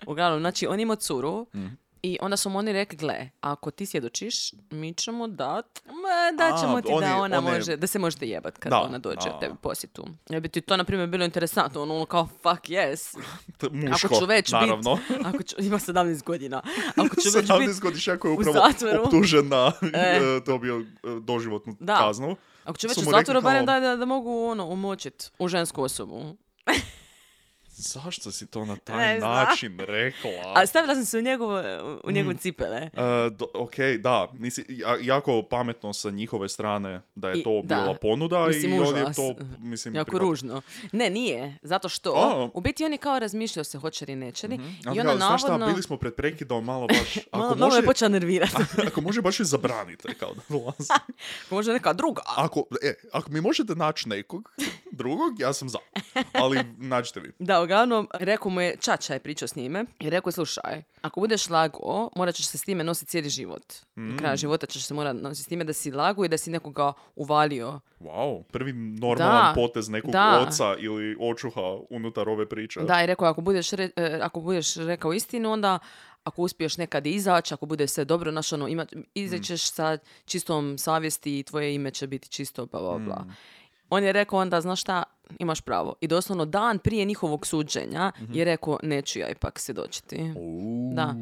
Uglavnom, 0.07 0.39
znači, 0.39 0.67
on 0.67 0.79
ima 0.79 0.95
curu 0.95 1.47
Mhm. 1.55 1.67
I 2.05 2.17
onda 2.21 2.37
su 2.37 2.49
mu 2.49 2.59
oni 2.59 2.73
rekli, 2.73 2.97
gle, 2.97 3.29
ako 3.41 3.71
ti 3.71 3.85
svjedočiš, 3.85 4.35
mi 4.71 4.93
ćemo 4.93 5.27
dat, 5.27 5.81
ma, 5.85 6.37
dat 6.37 6.59
ćemo 6.61 6.75
A, 6.75 6.81
ti 6.81 6.87
da 6.89 6.95
ona 6.95 7.17
on 7.19 7.33
je- 7.33 7.41
može, 7.51 7.77
da 7.77 7.87
se 7.87 7.99
možete 7.99 8.27
jebat 8.27 8.57
kad 8.57 8.69
Da, 8.69 8.79
ona 8.79 8.97
dođe 8.97 9.29
a. 9.29 9.39
tebi 9.39 9.55
posjetu. 9.57 10.05
Ja 10.29 10.39
bi 10.39 10.49
ti 10.49 10.61
to, 10.61 10.77
na 10.77 10.83
primjer, 10.83 11.09
bilo 11.09 11.25
interesantno, 11.25 11.81
ono, 11.81 11.95
ono 11.95 12.05
kao, 12.05 12.27
fuck 12.27 12.63
yes. 12.63 13.17
Muško, 13.71 14.07
Ako 14.07 14.15
ću 14.15 14.25
već 14.25 14.51
naravno. 14.51 14.95
bit, 15.09 15.17
ako 15.27 15.43
ću, 15.43 15.55
ima 15.59 15.79
17 15.79 16.23
godina, 16.23 16.61
ako 16.97 17.15
ću 17.15 17.29
već 17.29 17.45
17 17.45 17.67
bit, 17.67 17.79
godišnjak 17.79 18.19
koji 18.19 18.31
je 18.31 18.37
upravo 18.39 18.59
optužen 19.03 19.47
na 19.47 19.71
E. 19.93 19.99
e, 20.17 20.39
dobio 20.45 20.79
e, 20.79 20.83
doživotnu 21.21 21.75
Da. 21.79 21.97
kaznu. 21.97 22.35
ako 22.63 22.77
ću 22.77 22.87
već 22.87 22.97
u 22.97 23.01
zatvoru, 23.01 23.41
barem 23.41 23.65
da, 23.65 23.79
da, 23.79 23.95
da 23.95 24.05
mogu, 24.05 24.45
ono, 24.45 24.65
umočit 24.65 25.31
u 25.39 25.47
žensku 25.47 25.83
osobu. 25.83 26.35
Zašto 27.77 28.31
si 28.31 28.47
to 28.47 28.65
na 28.65 28.75
taj 28.77 28.97
Ne 29.07 29.19
način 29.19 29.79
rekla? 29.79 30.31
A 30.55 30.65
stavila 30.65 30.95
sam 30.95 31.05
se 31.05 31.17
u 31.17 31.21
njegove, 31.21 31.63
u 32.03 32.11
njegove 32.11 32.33
Mm. 32.33 32.37
cipele. 32.37 32.77
E, 32.77 32.89
do- 33.29 33.47
ok, 33.53 33.71
da, 33.99 34.27
nisi, 34.33 34.65
ja- 34.69 34.97
jako 35.01 35.43
pametno 35.43 35.93
sa 35.93 36.09
njihove 36.09 36.49
strane 36.49 37.01
da 37.15 37.29
je 37.29 37.39
I- 37.39 37.43
to 37.43 37.61
da. 37.63 37.75
bila 37.75 37.93
ponuda 37.93 38.45
Mislim, 38.47 38.73
i 38.73 38.79
on 38.79 38.97
je 38.97 39.05
to, 39.05 39.35
mislim, 39.59 39.95
Jako 39.95 40.19
ružno. 40.19 40.61
Ne, 40.91 41.09
nije. 41.09 41.57
Zato 41.61 41.89
što 41.89 42.09
A. 42.11 42.49
u 42.53 42.61
biti 42.61 42.85
oni 42.85 42.97
kao 42.97 43.19
razmišljaju 43.19 43.63
se 43.63 43.77
hoće 43.77 44.05
li 44.05 44.15
neće 44.15 44.47
li. 44.47 44.59
Ali 44.85 44.97
I 44.97 44.99
ona 44.99 45.09
kao, 45.09 45.17
znaš 45.17 45.41
šta, 45.41 45.47
navodno... 45.47 45.67
bili 45.67 45.83
smo 45.83 45.97
pred 45.97 46.13
prekidom 46.15 46.65
malo 46.65 46.87
baš, 46.87 47.17
ako 47.31 47.37
Malo, 47.37 47.49
malo 47.49 47.65
može, 47.65 47.77
je 47.77 47.85
počela 47.85 48.09
nervirati. 48.09 48.55
ako 48.87 49.01
može 49.01 49.21
baš 49.21 49.39
i 49.39 49.45
zabranite 49.45 50.13
kao 50.13 50.33
da 50.33 50.41
dolazi. 50.49 50.89
Možda 51.51 51.73
neka 51.73 51.93
druga. 51.93 52.21
Ako, 52.27 52.63
e, 52.83 52.93
ako 53.11 53.31
mi 53.31 53.41
možete 53.41 53.75
naći 53.75 54.09
nekog 54.09 54.51
drugog, 54.91 55.39
ja 55.39 55.53
sam 55.53 55.69
za. 55.69 55.77
Ali 56.33 56.59
nađite 56.77 57.19
vi. 57.19 57.31
Da, 57.39 57.64
uglavnom, 57.65 58.07
rekao 58.13 58.51
mu 58.51 58.61
je, 58.61 58.77
Čača 58.77 59.13
je 59.13 59.19
pričao 59.19 59.47
s 59.47 59.55
njime 59.55 59.85
i 59.99 60.09
rekao 60.09 60.29
je, 60.29 60.33
slušaj, 60.33 60.83
ako 61.01 61.19
budeš 61.19 61.49
lago, 61.49 61.79
morat 62.15 62.35
ćeš 62.35 62.47
se 62.47 62.57
s 62.57 62.63
time 62.63 62.83
nositi 62.83 63.09
cijeli 63.11 63.29
život. 63.29 63.63
Do 63.95 64.01
Mm. 64.03 64.17
kraja 64.17 64.35
života 64.35 64.65
ćeš 64.65 64.83
se 64.83 64.93
morati 64.93 65.19
nositi 65.19 65.43
s 65.43 65.47
time 65.47 65.63
da 65.63 65.73
si 65.73 65.91
lago 65.91 66.25
i 66.25 66.29
da 66.29 66.37
si 66.37 66.49
nekoga 66.49 66.93
uvalio. 67.15 67.79
Wow, 67.99 68.43
prvi 68.43 68.73
normalan 68.73 69.17
Da, 69.45 69.53
potez 69.55 69.89
nekog 69.89 70.11
da. 70.11 70.45
oca 70.47 70.75
ili 70.77 71.17
očuha 71.21 71.61
unutar 71.89 72.29
ove 72.29 72.49
priče. 72.49 72.79
Da, 72.81 73.03
i 73.03 73.07
rekao, 73.07 73.27
ako 73.27 73.41
budeš, 73.41 73.71
re- 73.71 73.89
e, 73.95 74.19
ako 74.21 74.39
budeš 74.39 74.75
rekao 74.75 75.13
istinu, 75.13 75.51
onda 75.51 75.79
ako 76.23 76.41
uspiješ 76.41 76.77
nekad 76.77 77.07
izaći, 77.07 77.53
ako 77.53 77.65
bude 77.65 77.87
sve 77.87 78.05
dobro, 78.05 78.31
znaš, 78.31 78.53
ono, 78.53 78.67
ima, 78.67 78.85
izaćeš 79.15 79.63
sa 79.63 79.97
čistom 80.25 80.77
savjesti 80.77 81.39
i 81.39 81.43
tvoje 81.43 81.75
ime 81.75 81.91
će 81.91 82.07
biti 82.07 82.29
čisto, 82.29 82.65
bla, 82.65 82.79
bla, 82.81 82.97
bla. 82.97 83.25
On 83.89 84.03
je 84.03 84.11
rekao 84.13 84.39
onda, 84.39 84.61
znaš 84.61 84.81
šta, 84.81 85.03
imaš 85.39 85.61
pravo. 85.61 85.95
I 86.01 86.07
doslovno 86.07 86.45
dan 86.45 86.79
prije 86.79 87.05
njihovog 87.05 87.45
suđenja 87.47 88.11
je 88.33 88.45
rekao, 88.45 88.79
neću 88.83 89.19
ja 89.19 89.29
ipak 89.29 89.59
svjedočiti. 89.59 90.17
Da. 90.95 91.15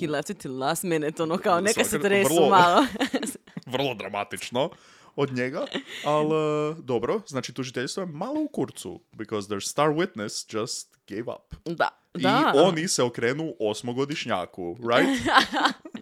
He 0.00 0.06
left 0.08 0.30
it 0.30 0.38
till 0.38 0.58
last 0.58 0.82
minute, 0.82 1.22
ono 1.22 1.38
kao, 1.38 1.60
neka 1.60 1.84
se 1.84 2.00
tresu 2.00 2.34
vrlo- 2.34 2.50
malo. 2.50 2.86
Vrlo 3.66 3.94
dramatično 3.94 4.70
od 5.16 5.32
njega, 5.32 5.64
ali 6.04 6.34
e, 6.70 6.74
dobro, 6.82 7.20
znači 7.26 7.52
tužiteljstvo 7.52 8.00
je 8.00 8.06
malo 8.06 8.40
u 8.40 8.48
kurcu, 8.48 9.00
because 9.12 9.48
their 9.48 9.62
star 9.62 9.88
witness 9.88 10.56
just 10.58 10.96
gave 11.08 11.22
up. 11.22 11.54
da, 11.64 11.88
da. 12.14 12.52
I 12.54 12.58
oni 12.58 12.88
se 12.88 13.02
okrenu 13.02 13.54
osmogodišnjaku, 13.60 14.76
right? 14.80 15.20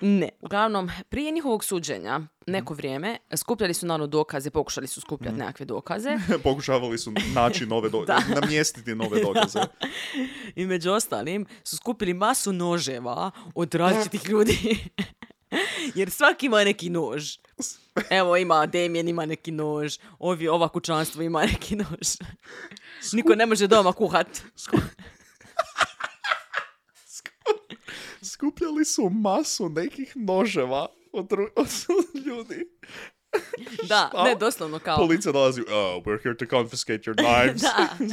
Ne. 0.00 0.28
Uglavnom, 0.40 0.90
prije 1.08 1.30
njihovog 1.30 1.64
suđenja, 1.64 2.20
neko 2.46 2.74
vrijeme, 2.74 3.18
skupljali 3.36 3.74
su 3.74 3.86
naravno 3.86 4.06
dokaze, 4.06 4.50
pokušali 4.50 4.86
su 4.86 5.00
skupljati 5.00 5.38
nekakve 5.38 5.66
dokaze. 5.66 6.18
Pokušavali 6.44 6.98
su 6.98 7.12
naći 7.34 7.66
nove 7.66 7.90
dokaze, 7.90 8.34
namjestiti 8.40 8.94
nove 8.94 9.22
dokaze. 9.26 9.60
I 10.56 10.66
među 10.66 10.90
ostalim 10.90 11.46
su 11.64 11.76
skupili 11.76 12.14
masu 12.14 12.52
noževa 12.52 13.30
od 13.54 13.74
različitih 13.74 14.28
ljudi. 14.28 14.78
Jer 15.94 16.10
svaki 16.10 16.46
ima 16.46 16.64
neki 16.64 16.90
nož. 16.90 17.36
Evo 18.10 18.36
ima 18.36 18.66
Damien 18.66 19.08
ima 19.08 19.26
neki 19.26 19.50
nož, 19.50 19.98
ovi, 20.18 20.48
ova 20.48 20.68
kućanstvo 20.68 21.22
ima 21.22 21.42
neki 21.42 21.76
nož. 21.76 22.08
Niko 23.12 23.34
ne 23.34 23.46
može 23.46 23.66
doma 23.66 23.92
kuhat. 23.92 24.28
Skupljali 28.22 28.84
su 28.84 29.10
masu 29.10 29.68
nekih 29.68 30.12
noževa 30.16 30.86
od, 31.12 31.26
dru- 31.26 31.50
od 31.56 31.68
ljudi. 32.26 32.64
Da, 33.88 34.08
Šta? 34.12 34.24
ne, 34.24 34.34
doslovno 34.34 34.78
kao... 34.78 34.96
Policija 34.96 35.32
dolazi, 35.32 35.60
oh, 35.60 36.04
we're 36.04 36.22
here 36.22 36.36
to 36.36 36.46
confiscate 36.50 36.98
your 37.00 37.14
knives. 37.16 37.62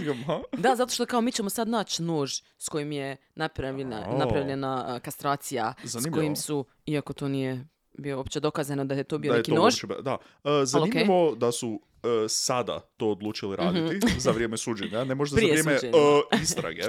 Da. 0.06 0.24
Ha? 0.28 0.42
Da, 0.58 0.76
zato 0.76 0.94
što 0.94 1.06
kao 1.06 1.22
mi 1.22 1.32
ćemo 1.32 1.50
sad 1.50 1.68
naći 1.68 2.04
nož 2.04 2.32
s 2.58 2.70
kojim 2.70 2.92
je 2.92 3.18
napravljena, 3.36 4.06
O. 4.10 4.18
napravljena 4.18 5.00
kastracija, 5.00 5.74
s 5.84 5.90
Zanimljivo. 5.92 6.16
kojim 6.16 6.36
su, 6.36 6.66
iako 6.86 7.14
to 7.14 7.28
nije 7.28 7.68
bio 7.98 8.18
uopće 8.18 8.40
dokazano 8.40 8.86
da 8.86 8.96
je 8.96 9.04
to 9.04 9.18
bio 9.18 9.30
da 9.30 9.36
je 9.36 9.40
neki 9.40 9.52
to 9.52 9.56
nož, 9.56 9.84
uopće- 9.84 10.02
da. 10.02 10.18
E, 10.44 10.66
zanimljivo 10.66 11.36
da 11.36 11.52
su 11.52 11.82
e, 12.04 12.30
sada 12.30 12.80
to 12.98 13.08
odlučili 13.08 13.56
raditi 13.56 14.08
za 14.18 14.32
vrijeme 14.32 14.58
suđenja, 14.58 15.04
ne 15.04 15.16
možda 15.16 15.36
Mhm. 15.36 15.46
Prije 15.46 15.64
za 15.64 15.70
vrijeme 15.70 15.98
e, 16.32 16.38
istrage, 16.44 16.82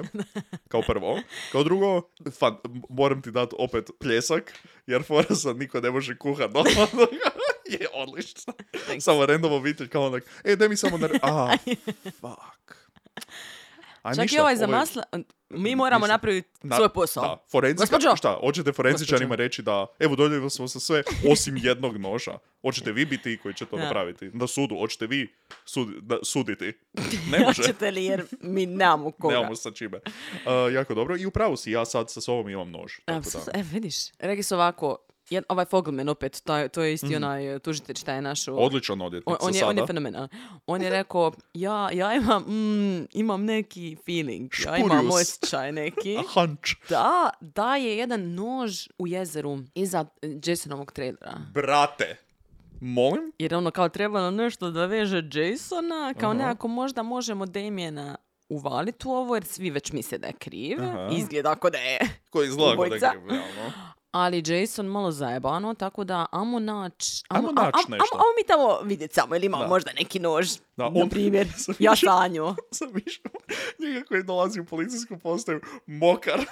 kao 0.69 0.83
prvo. 0.83 1.19
Kao 1.53 1.65
drugo, 1.65 2.03
fan, 2.31 2.57
moram 2.91 3.23
ti 3.23 3.31
dati 3.31 3.57
opet 3.59 3.91
pljesak, 4.01 4.53
jer 4.87 5.03
fora 5.05 5.35
sad 5.35 5.57
niko 5.57 5.81
ne 5.81 5.91
može 5.91 6.19
kuhat 6.19 6.51
je 7.71 7.87
odlično. 7.95 8.53
Samo 9.01 9.27
random 9.27 9.53
obitelj 9.53 9.89
kao 9.89 10.03
onak, 10.03 10.25
e, 10.45 10.57
daj 10.57 10.69
mi 10.69 10.77
samo 10.77 10.99
na... 10.99 11.09
A, 11.23 11.57
fuck. 12.13 12.86
A 14.07 14.11
Čak 14.11 14.19
i 14.19 14.23
ništa, 14.23 14.41
ovaj 14.41 14.57
za 14.57 14.65
ovo 14.65 14.73
je- 14.73 14.79
masla, 14.79 15.03
mi 15.51 15.77
moramo 15.77 15.99
ništa. 16.01 16.13
napraviti 16.15 16.49
Na- 16.63 16.77
svoj 16.77 16.89
posao. 16.91 17.23
Da, 17.25 17.45
forenzika, 17.49 17.83
Gospođo! 17.83 18.17
šta, 18.17 18.39
hoćete 18.41 18.73
forenzičarima 18.73 19.35
reći 19.35 19.63
da, 19.63 19.87
evo 19.99 20.17
doljeli 20.17 20.51
smo 20.51 20.69
se 20.69 20.81
sve 20.81 21.03
osim 21.29 21.57
jednog 21.57 21.97
noža. 21.97 22.33
Hoćete 22.63 22.93
vi 22.93 23.05
biti 23.05 23.23
ti 23.25 23.39
koji 23.39 23.55
će 23.55 23.67
to 23.67 23.77
Da. 23.77 23.83
napraviti? 23.83 24.31
Na 24.31 24.47
sudu, 24.47 24.77
hoćete 24.77 25.07
vi 25.07 25.35
sudi- 25.67 26.01
da, 26.01 26.19
suditi? 26.25 26.73
Ne 27.33 27.39
može. 27.39 27.63
Hoćete 27.63 27.91
li 27.91 28.05
jer 28.05 28.25
mi 28.41 28.67
nemamo 28.67 29.11
koga. 29.13 29.35
Nemamo 29.35 29.57
sa 29.57 29.71
čime. 29.71 29.97
Uh, 29.97 30.75
jako 30.75 30.95
dobro. 30.95 31.17
I 31.17 31.27
upravo 31.27 31.57
si, 31.57 31.71
ja 31.71 31.85
sad 31.85 32.11
sa 32.11 32.21
sobom 32.21 32.49
imam 32.49 32.71
nož. 32.71 32.93
Tako 33.05 33.21
da. 33.47 33.61
E, 33.61 33.65
vidiš, 33.65 33.97
rekli 34.19 34.43
su 34.43 34.55
ovako, 34.55 34.97
jed, 35.31 35.45
ovaj 35.49 35.65
Fogelman 35.65 36.09
opet, 36.09 36.43
to, 36.45 36.57
je- 36.57 36.69
to 36.69 36.83
je 36.83 36.93
isti 36.93 37.17
onaj 37.17 37.55
e, 37.55 37.59
tužitelj 37.59 37.95
šta 37.95 38.13
je 38.13 38.23
našo. 38.23 38.55
Odličan 38.55 39.03
odvjetnik 39.03 39.31
On, 39.31 39.49
on, 39.49 39.55
je, 39.55 39.65
on 39.65 39.77
je 39.77 39.81
sada. 39.81 39.87
fenomenal. 39.87 40.29
On 40.67 40.83
je 40.83 40.91
rekao, 40.91 41.33
ja, 41.55 41.91
ja 41.93 42.15
imam, 42.15 42.43
mm, 42.43 43.07
imam 43.13 43.45
neki 43.45 43.97
feeling, 44.07 44.51
ja 44.67 44.77
imam 44.77 45.11
osjećaj 45.11 45.73
neki. 45.73 46.17
Da, 46.89 47.31
da 47.41 47.77
je 47.77 47.97
jedan 47.97 48.35
nož 48.35 48.87
u 48.99 49.07
jezeru 49.07 49.59
iza 49.75 50.07
e, 50.23 50.29
Jasonovog 50.45 50.93
trailera. 50.93 51.35
Brate. 51.55 52.17
Molim? 52.81 53.33
Jer 53.39 53.55
ono 53.55 53.71
kao 53.71 53.89
trebalo 53.89 54.31
nešto 54.31 54.71
da 54.71 54.87
veže 54.87 55.23
Jasona, 55.35 56.15
kao 56.15 56.31
Aha. 56.31 56.39
nekako 56.39 56.69
možda 56.69 57.03
možemo 57.03 57.47
Damiena 57.47 58.17
uvaliti 58.49 59.09
u 59.09 59.13
ovo 59.13 59.35
jer 59.35 59.45
svi 59.45 59.71
već 59.71 59.93
misle 59.93 60.19
da 60.19 60.27
je 60.27 60.33
kriv. 60.33 60.83
Aha. 60.83 61.09
Izgleda 61.13 61.51
ako 61.51 61.71
da 61.71 61.79
je. 61.79 61.99
Koji 62.31 62.47
izgleda 62.49 62.77
da 62.77 62.95
je 62.97 63.01
kriv, 63.01 63.29
realno. 63.29 63.73
Ali 64.19 64.43
Jason 64.47 64.87
malo 64.87 65.13
zajebano, 65.13 65.75
tako 65.75 66.05
da 66.05 66.27
amo 66.33 66.59
nać... 66.59 67.23
Ajmo 67.29 67.53
nać 67.53 67.75
am- 67.77 67.91
nešto. 67.91 68.07
Amo, 68.15 68.25
mi 68.39 68.47
tamo 68.47 68.81
vidjeti 68.81 69.15
samo, 69.15 69.37
ili 69.37 69.47
imamo 69.47 69.63
Da. 69.63 69.69
možda 69.69 69.91
neki 69.93 70.19
nož, 70.21 70.49
Da, 70.77 70.85
na 70.85 70.91
on- 70.95 71.09
primjer. 71.09 71.49
Sam 71.59 71.75
ja 71.79 71.97
sanju. 71.97 72.55
Sam 72.73 72.89
njega 73.79 74.05
koji 74.09 74.23
dolazi 74.23 74.61
u 74.61 74.65
policijsku 74.65 75.19
postaju 75.19 75.61
mokar. 75.87 76.41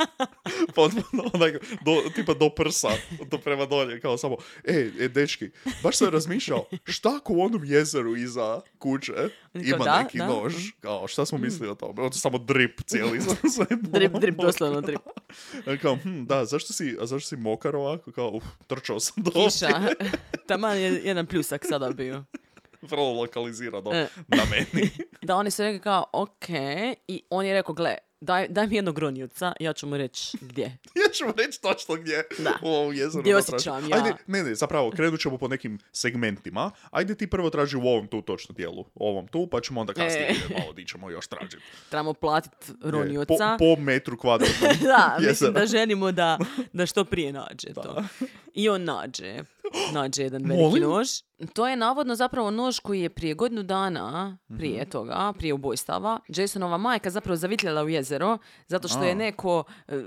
Potpuno 0.74 1.30
onako, 1.34 1.58
do, 1.84 2.10
tipa 2.14 2.34
do 2.34 2.50
prsa, 2.50 2.88
do 3.30 3.38
prema 3.38 3.66
dolje, 3.66 4.00
kao 4.00 4.18
samo, 4.18 4.36
e, 4.64 4.90
e, 5.00 5.08
dečki, 5.08 5.50
baš 5.82 5.96
sam 5.96 6.08
razmišljao, 6.08 6.66
šta 6.84 7.16
ako 7.16 7.32
u 7.32 7.42
onom 7.42 7.64
jezeru 7.64 8.16
iza 8.16 8.60
kuće 8.78 9.12
ima 9.54 9.84
da, 9.84 10.02
neki 10.02 10.18
da. 10.18 10.24
Mm. 10.24 10.28
nož, 10.28 10.54
kao, 10.80 11.08
šta 11.08 11.26
smo 11.26 11.38
mislili 11.38 11.70
o 11.70 11.74
tome? 11.74 12.02
On 12.02 12.12
samo 12.12 12.38
drip 12.38 12.80
cijeli. 12.86 13.20
Drip, 13.80 14.12
drip, 14.12 14.36
doslovno 14.36 14.80
drip. 14.80 15.00
Kao, 15.82 15.96
hm, 15.96 16.24
da, 16.24 16.44
zašto 16.44 16.72
si, 16.72 16.96
a 17.00 17.06
zašto 17.06 17.28
si 17.28 17.36
mokar 17.36 17.76
ovako? 17.76 18.12
Kao, 18.12 18.30
uf, 18.30 18.44
trčao 18.66 19.00
sam 19.00 19.24
do 19.24 19.30
Kiša. 19.30 19.68
Taman 20.48 20.76
je 20.76 21.00
jedan 21.04 21.26
pljusak 21.26 21.64
sada 21.68 21.90
bio. 21.90 22.24
Vrlo 22.82 23.12
lokalizirano 23.12 23.90
E. 23.92 24.08
na 24.28 24.42
meni. 24.50 24.90
Da 25.22 25.36
oni 25.36 25.50
su 25.50 25.62
rekli 25.62 25.80
kao, 25.80 26.04
ok, 26.12 26.48
i 27.08 27.22
on 27.30 27.46
je 27.46 27.54
rekao, 27.54 27.74
gle, 27.74 27.96
daj, 28.22 28.48
daj 28.48 28.66
mi 28.66 28.76
jednog 28.76 28.98
ronjuca, 28.98 29.52
ja 29.60 29.72
ću 29.72 29.86
mu 29.86 29.96
reći 29.96 30.38
gdje. 30.40 30.64
Ja 31.02 31.12
ću 31.12 31.24
vam 31.24 31.34
reći 31.36 31.60
točno 31.62 31.94
gdje 31.94 32.22
Da. 32.38 32.52
u 32.62 32.68
ovom 32.68 32.94
jezeru. 32.94 33.20
Gdje 33.20 33.32
da 33.32 33.38
osjećam 33.38 33.90
ja. 33.90 33.96
Ajde, 33.96 34.12
ne, 34.26 34.42
ne, 34.42 34.54
zapravo, 34.54 34.90
krenut 34.90 35.20
ćemo 35.20 35.38
po 35.38 35.48
nekim 35.48 35.78
segmentima. 35.92 36.70
Ajde 36.90 37.14
ti 37.14 37.26
prvo 37.26 37.50
traži 37.50 37.76
u 37.76 37.80
ovom 37.80 38.06
tu 38.06 38.22
točno 38.22 38.54
dijelu. 38.54 38.84
U 38.94 39.08
ovom 39.08 39.28
tu, 39.28 39.46
pa 39.46 39.60
ćemo 39.60 39.80
onda 39.80 39.92
kasnije 39.92 40.28
E. 40.30 40.54
malo 40.58 40.72
di 40.72 40.86
ćemo 40.86 41.10
još 41.10 41.26
tražiti. 41.26 41.62
Trebamo 41.90 42.14
platiti 42.14 42.56
Po, 42.82 42.90
ronjuca. 42.90 43.56
po 43.58 43.76
metru 43.78 44.18
kvadratnom 44.18 44.70
da, 44.88 45.16
mislim 45.20 45.52
da 45.52 45.66
želimo 45.66 46.12
da, 46.12 46.38
da 46.72 46.86
što 46.86 47.04
prije 47.04 47.32
nađe 47.32 47.72
to. 47.74 48.02
I 48.54 48.68
on 48.68 48.84
nađe. 48.84 49.38
Nađe 49.94 50.22
jedan 50.22 50.42
veliki 50.42 50.62
Molim? 50.62 50.82
nož. 50.84 51.08
To 51.52 51.68
je 51.68 51.76
navodno 51.76 52.14
zapravo 52.14 52.50
nož 52.50 52.78
koji 52.78 53.00
je 53.00 53.10
prije 53.10 53.34
godinu 53.34 53.62
dana, 53.62 54.38
Mhm. 54.48 54.58
prije 54.58 54.84
toga, 54.84 55.32
prije 55.32 55.54
ubojstava, 55.54 56.20
Jasonova 56.28 56.76
majka 56.78 57.10
zapravo 57.10 57.36
zavitljala 57.36 57.82
u 57.82 57.88
jezero, 57.88 58.38
zato 58.66 58.88
što 58.88 59.02
je 59.02 59.14
neko, 59.14 59.64
e, 59.88 60.02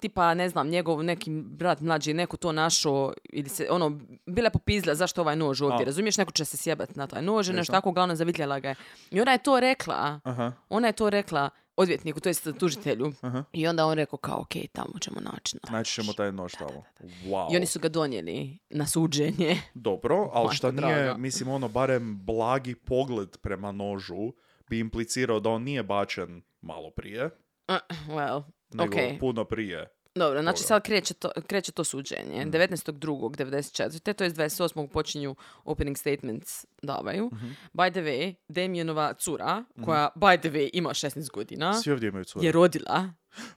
tipa, 0.00 0.34
ne 0.34 0.48
znam, 0.48 0.68
njegov 0.68 1.02
neki 1.02 1.30
brat 1.32 1.80
mlađi, 1.80 2.14
neko 2.14 2.36
to 2.36 2.52
našao, 2.52 3.12
ili 3.24 3.48
se, 3.48 3.66
ono, 3.70 3.90
bila 4.26 4.46
je 4.46 4.50
popizla 4.50 4.94
zašto 4.94 5.20
ovaj 5.20 5.36
nož 5.36 5.62
ovdje, 5.62 5.82
A. 5.82 5.86
razumiješ, 5.86 6.16
neko 6.16 6.32
će 6.32 6.44
se 6.44 6.56
sjebat 6.56 6.96
na 6.96 7.06
taj 7.06 7.22
nož, 7.22 7.48
nešto 7.48 7.72
tako, 7.72 7.88
uglavnom 7.88 8.16
zavitljala 8.16 8.60
ga 8.60 8.68
je. 8.68 8.74
I 9.10 9.20
ona 9.20 9.32
je 9.32 9.38
to 9.38 9.60
rekla, 9.60 10.20
Aha. 10.24 10.52
ona 10.68 10.86
je 10.86 10.92
to 10.92 11.10
rekla 11.10 11.50
odvjetniku, 11.76 12.20
to 12.20 12.28
jest 12.28 12.48
tužitelju. 12.58 13.12
Aha. 13.20 13.44
I 13.52 13.66
onda 13.66 13.86
on 13.86 13.94
rekao 13.94 14.18
kao, 14.18 14.40
ok, 14.40 14.54
tamo 14.72 14.98
ćemo 15.00 15.20
naći 15.20 15.56
nož. 15.62 15.72
Naći 15.72 15.92
ćemo 15.94 16.12
taj 16.12 16.32
nož 16.32 16.52
tamo. 16.58 16.82
Wow. 17.00 17.52
I 17.52 17.56
oni 17.56 17.66
su 17.66 17.80
ga 17.80 17.88
donijeli 17.88 18.58
na 18.70 18.86
suđenje. 18.86 19.62
Dobro, 19.74 20.30
ali 20.32 20.56
šta 20.56 20.70
nije, 20.70 20.80
draga. 20.80 21.16
mislim, 21.16 21.48
ono, 21.48 21.68
barem 21.68 22.18
blagi 22.24 22.74
pogled 22.74 23.36
prema 23.36 23.72
nožu 23.72 24.32
bi 24.68 24.78
implicirao 24.78 25.40
da 25.40 25.50
on 25.50 25.62
nije 25.62 25.82
bačen 25.82 26.42
malo 26.60 26.90
prije, 26.90 27.30
Uh, 27.68 27.76
well, 28.08 28.42
nego 28.74 28.94
ok. 28.96 29.20
puno 29.20 29.44
prije. 29.44 29.86
Dobro, 30.16 30.42
znači 30.42 30.62
sad 30.62 30.82
kreće 30.82 31.14
to, 31.14 31.30
kreće 31.46 31.72
to 31.72 31.84
suđenje. 31.84 32.44
19.2.94. 32.46 34.12
To 34.14 34.24
je 34.24 34.30
28. 34.30 34.88
počinju 34.88 35.36
opening 35.64 35.98
statements 35.98 36.64
davaju. 36.82 37.30
By 37.74 37.90
the 37.90 38.00
way, 38.00 38.34
Damienova 38.48 39.14
cura, 39.14 39.64
koja 39.84 40.10
by 40.16 40.38
the 40.40 40.50
way 40.50 40.70
ima 40.72 40.90
16 40.90 41.30
godina, 41.30 41.74
Svi 41.74 41.92
ovdje 41.92 42.08
imaju 42.08 42.24
cure. 42.24 42.46
je 42.46 42.52
rodila. 42.52 43.10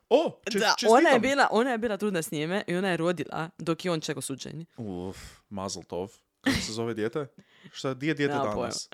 O, 0.09 0.39
čest, 0.51 0.63
Da, 0.63 0.75
ona 0.89 1.09
je, 1.09 1.19
bila, 1.19 1.47
ona 1.51 1.71
je 1.71 1.77
bila 1.77 1.97
trudna 1.97 2.21
s 2.21 2.31
njime 2.31 2.63
i 2.67 2.75
ona 2.75 2.89
je 2.89 2.97
rodila 2.97 3.49
dok 3.57 3.85
je 3.85 3.91
on 3.91 4.01
čekao 4.01 4.21
suđenje. 4.21 4.65
Uf, 4.77 5.17
mazel 5.49 5.83
tov. 5.83 6.11
Kako 6.41 6.57
se 6.57 6.71
zove 6.73 6.93
dijete? 6.93 7.27
Šta, 7.71 7.93
di 7.93 8.07
je 8.07 8.13
dijete 8.13 8.33
danas? 8.33 8.89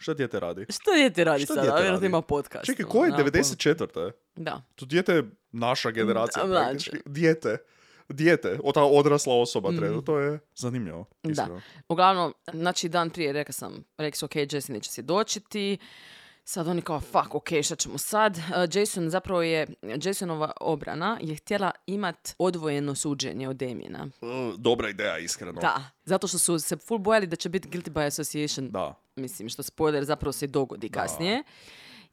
Šta 0.00 0.14
dijete 0.14 0.40
radi? 0.40 0.66
Što 0.68 0.92
dijete 0.94 1.24
radi 1.24 1.44
Što 1.44 1.54
sada? 1.54 1.60
dijete 1.62 1.74
Vjerojatno 1.76 1.96
radi? 1.96 2.06
ima 2.06 2.22
podcast. 2.22 2.64
Čekaj, 2.66 2.84
ono, 2.84 2.92
ko 2.92 3.04
je 3.04 3.10
nemam 3.10 3.16
pojma. 3.24 3.44
94. 3.44 4.10
Da. 4.36 4.62
To 4.74 4.86
dijete 4.86 5.12
je 5.12 5.30
naša 5.52 5.90
generacija. 5.90 6.46
Da, 6.46 6.54
praktički. 6.60 6.96
Dijete. 7.06 7.56
Dijete. 8.08 8.58
O, 8.64 8.72
ta 8.72 8.82
odrasla 8.84 9.34
osoba 9.34 9.70
treba. 9.78 10.00
To 10.02 10.18
je 10.18 10.38
zanimljivo. 10.56 11.04
Da. 11.22 11.30
iskreno. 11.30 11.60
Uglavnom, 11.88 12.34
znači 12.52 12.88
dan 12.88 13.10
prije 13.10 13.32
rekao 13.32 13.52
sam, 13.52 13.84
rekli 13.98 14.16
su 14.18 14.24
ok, 14.26 14.36
Jason 14.52 14.74
neće 14.74 14.90
svjedočiti, 14.90 15.78
sad 16.44 16.68
oni 16.68 16.82
kao 16.82 17.00
fuck, 17.00 17.34
ok, 17.34 17.48
šta 17.64 17.76
ćemo 17.76 17.98
sad? 17.98 18.36
Uh, 18.36 18.42
Jason 18.74 19.10
zapravo 19.10 19.42
je, 19.42 19.66
Jasonova 20.02 20.52
obrana 20.60 21.18
je 21.20 21.36
htjela 21.36 21.70
imat 21.86 22.34
odvojeno 22.38 22.94
suđenje 22.94 23.48
od 23.48 23.56
Damiena. 23.56 24.08
Uh, 24.20 24.54
Dobra 24.58 24.88
ideja, 24.88 25.18
iskreno. 25.18 25.60
Da, 25.60 25.90
zato 26.04 26.26
što 26.26 26.38
su 26.38 26.58
se 26.58 26.76
full 26.76 26.98
bojali 26.98 27.26
da 27.26 27.36
će 27.36 27.48
biti 27.48 27.68
guilty 27.68 27.90
by 27.90 28.06
association, 28.06 28.70
Da. 28.70 28.94
Mislim 29.20 29.48
što 29.48 29.62
spoiler 29.62 30.04
zapravo 30.04 30.32
se 30.32 30.46
dogodi 30.46 30.88
kasnije. 30.88 31.42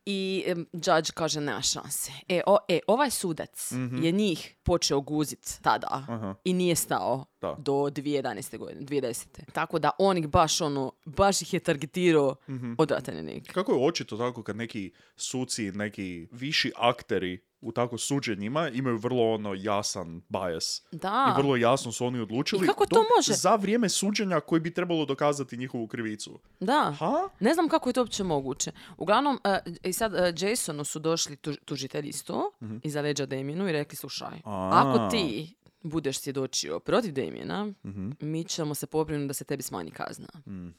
I 0.05 0.43
em, 0.47 0.65
judge 0.73 1.11
kaže 1.13 1.41
nema 1.41 1.61
šanse. 1.61 2.11
E, 2.29 2.41
o, 2.47 2.57
e 2.67 2.79
ovaj 2.87 3.09
sudac 3.11 3.71
je 4.01 4.11
njih 4.11 4.55
počeo 4.63 5.01
guzit 5.01 5.59
tada. 5.61 5.87
Aha. 6.07 6.35
i 6.43 6.53
nije 6.53 6.75
stao 6.75 7.25
Da. 7.41 7.55
do 7.59 7.71
2011. 7.73 8.57
godine, 8.57 8.81
2010. 8.81 9.25
Tako 9.53 9.79
da 9.79 9.91
on 9.99 10.17
ih 10.17 10.27
baš 10.27 10.61
ono, 10.61 10.91
baš 11.05 11.41
ih 11.41 11.53
je 11.53 11.59
targetirao 11.59 12.35
Mhm. 12.49 12.73
odvratan 12.77 13.27
je. 13.29 13.41
Kako 13.43 13.71
je 13.71 13.79
očito 13.81 14.17
tako 14.17 14.43
kad 14.43 14.55
neki 14.55 14.91
suci, 15.15 15.71
neki 15.71 16.27
viši 16.31 16.71
akteri 16.75 17.39
u 17.61 17.71
tako 17.71 17.97
suđenjima 17.97 18.69
imaju 18.69 18.97
vrlo 18.97 19.33
ono 19.33 19.53
jasan 19.53 20.21
bias. 20.29 20.83
Da. 20.91 21.33
I 21.33 21.41
vrlo 21.41 21.55
jasno 21.55 21.91
su 21.91 22.05
oni 22.05 22.19
odlučili. 22.19 22.63
I 22.63 22.67
kako 22.67 22.85
to 22.85 23.03
može? 23.17 23.33
Za 23.33 23.55
vrijeme 23.55 23.89
suđenja 23.89 24.39
koji 24.39 24.61
bi 24.61 24.73
trebalo 24.73 25.05
dokazati 25.05 25.57
njihovu 25.57 25.87
krivicu. 25.87 26.39
Da. 26.59 26.95
Ha? 26.99 27.29
Ne 27.39 27.53
znam 27.53 27.69
kako 27.69 27.89
je 27.89 27.93
to 27.93 28.01
uopće 28.01 28.23
moguće. 28.23 28.71
Uglavnom, 28.97 29.39
e, 29.43 29.59
i 29.83 29.93
sad 29.93 30.13
e, 30.15 30.33
Jasonu 30.39 30.83
su 30.83 30.99
došli 30.99 31.35
tuž, 31.35 31.55
tužitelji 31.65 32.09
isto 32.09 32.51
iza 32.83 33.01
leđa 33.01 33.25
Damienu 33.25 33.69
i 33.69 33.71
rekli, 33.71 33.95
slušaj, 33.95 34.35
Mhm. 34.37 34.49
A. 34.49 34.69
ako 34.73 35.09
ti 35.11 35.53
budeš 35.81 36.19
svjedočio 36.19 36.79
protiv 36.79 37.11
Damiena, 37.11 37.73
Mhm. 37.83 38.09
mi 38.21 38.43
ćemo 38.43 38.75
se 38.75 38.87
pobrinuti 38.87 39.27
da 39.27 39.33
se 39.33 39.43
tebi 39.43 39.63
smanji 39.63 39.91
kazna. 39.91 40.27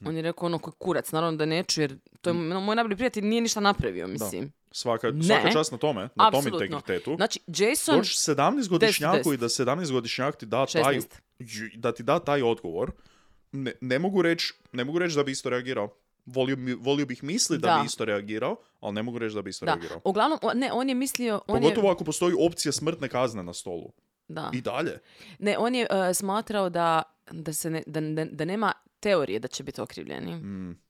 On 0.02 0.16
je 0.16 0.22
rekao 0.22 0.46
ono 0.46 0.58
koji 0.58 0.74
kurac, 0.74 1.12
naravno 1.12 1.36
da 1.36 1.46
neću, 1.46 1.80
jer 1.80 1.98
to 2.20 2.30
je 2.30 2.34
Mhm. 2.34 2.42
moj 2.54 2.76
najbolji 2.76 2.96
prijatelj 2.96 3.24
nije 3.24 3.40
ništa 3.40 3.60
napravio, 3.60 4.06
mislim. 4.08 4.52
Svaka, 4.70 5.10
Ne. 5.10 5.22
svaka 5.24 5.50
čast 5.50 5.72
na 5.72 5.78
tome, 5.78 6.08
na 6.14 6.30
tom 6.30 6.44
integritetu. 6.46 7.14
Znači, 7.16 7.40
Jason... 7.48 7.96
Doći 7.96 8.16
17 8.16 8.68
godišnjaku 8.68 9.16
10. 9.20 9.34
i 9.34 9.36
da 9.36 9.48
17 9.48 9.92
godišnjak 9.92 10.36
ti 10.36 10.46
da 10.46 10.66
taj, 10.66 10.82
16. 10.94 11.06
Ju- 11.38 11.70
da 11.74 11.92
ti 11.92 12.02
da 12.02 12.18
taj 12.18 12.42
odgovor, 12.42 12.92
ne, 13.52 13.72
ne 13.80 13.98
mogu 13.98 14.22
reći 14.22 14.54
ne 14.72 14.84
mogu 14.84 14.98
reći 14.98 15.16
da 15.16 15.24
bi 15.24 15.32
isto 15.32 15.50
reagirao. 15.50 15.94
Volio, 16.26 16.56
volio 16.78 17.06
bih 17.06 17.24
misliti 17.24 17.62
da. 17.62 17.68
Da. 17.68 17.80
bi 17.80 17.86
isto 17.86 18.04
reagirao, 18.04 18.56
ali 18.80 18.94
ne 18.94 19.02
mogu 19.02 19.18
reći 19.18 19.34
da 19.34 19.42
bi 19.42 19.50
isto 19.50 19.66
Da, 19.66 19.72
reagirao. 19.72 20.00
uglavnom, 20.04 20.38
ne, 20.54 20.72
on 20.72 20.88
je 20.88 20.94
mislio... 20.94 21.40
On 21.46 21.60
Pogotovo 21.60 21.88
je, 21.88 21.92
ako 21.92 22.04
postoji 22.04 22.34
opcija 22.40 22.72
smrtne 22.72 23.08
kazne 23.08 23.42
na 23.42 23.52
stolu. 23.52 23.92
Da. 24.28 24.50
I 24.54 24.60
dalje. 24.60 24.98
Ne, 25.38 25.58
on 25.58 25.74
je 25.74 25.86
e, 26.10 26.14
smatrao 26.14 26.68
da, 26.70 27.02
da, 27.30 27.52
se 27.52 27.70
ne, 27.70 27.82
da, 27.86 28.00
da, 28.24 28.44
nema 28.44 28.72
teorije 29.00 29.38
da 29.38 29.48
će 29.48 29.62
biti 29.62 29.80
okrivljeni. 29.80 30.32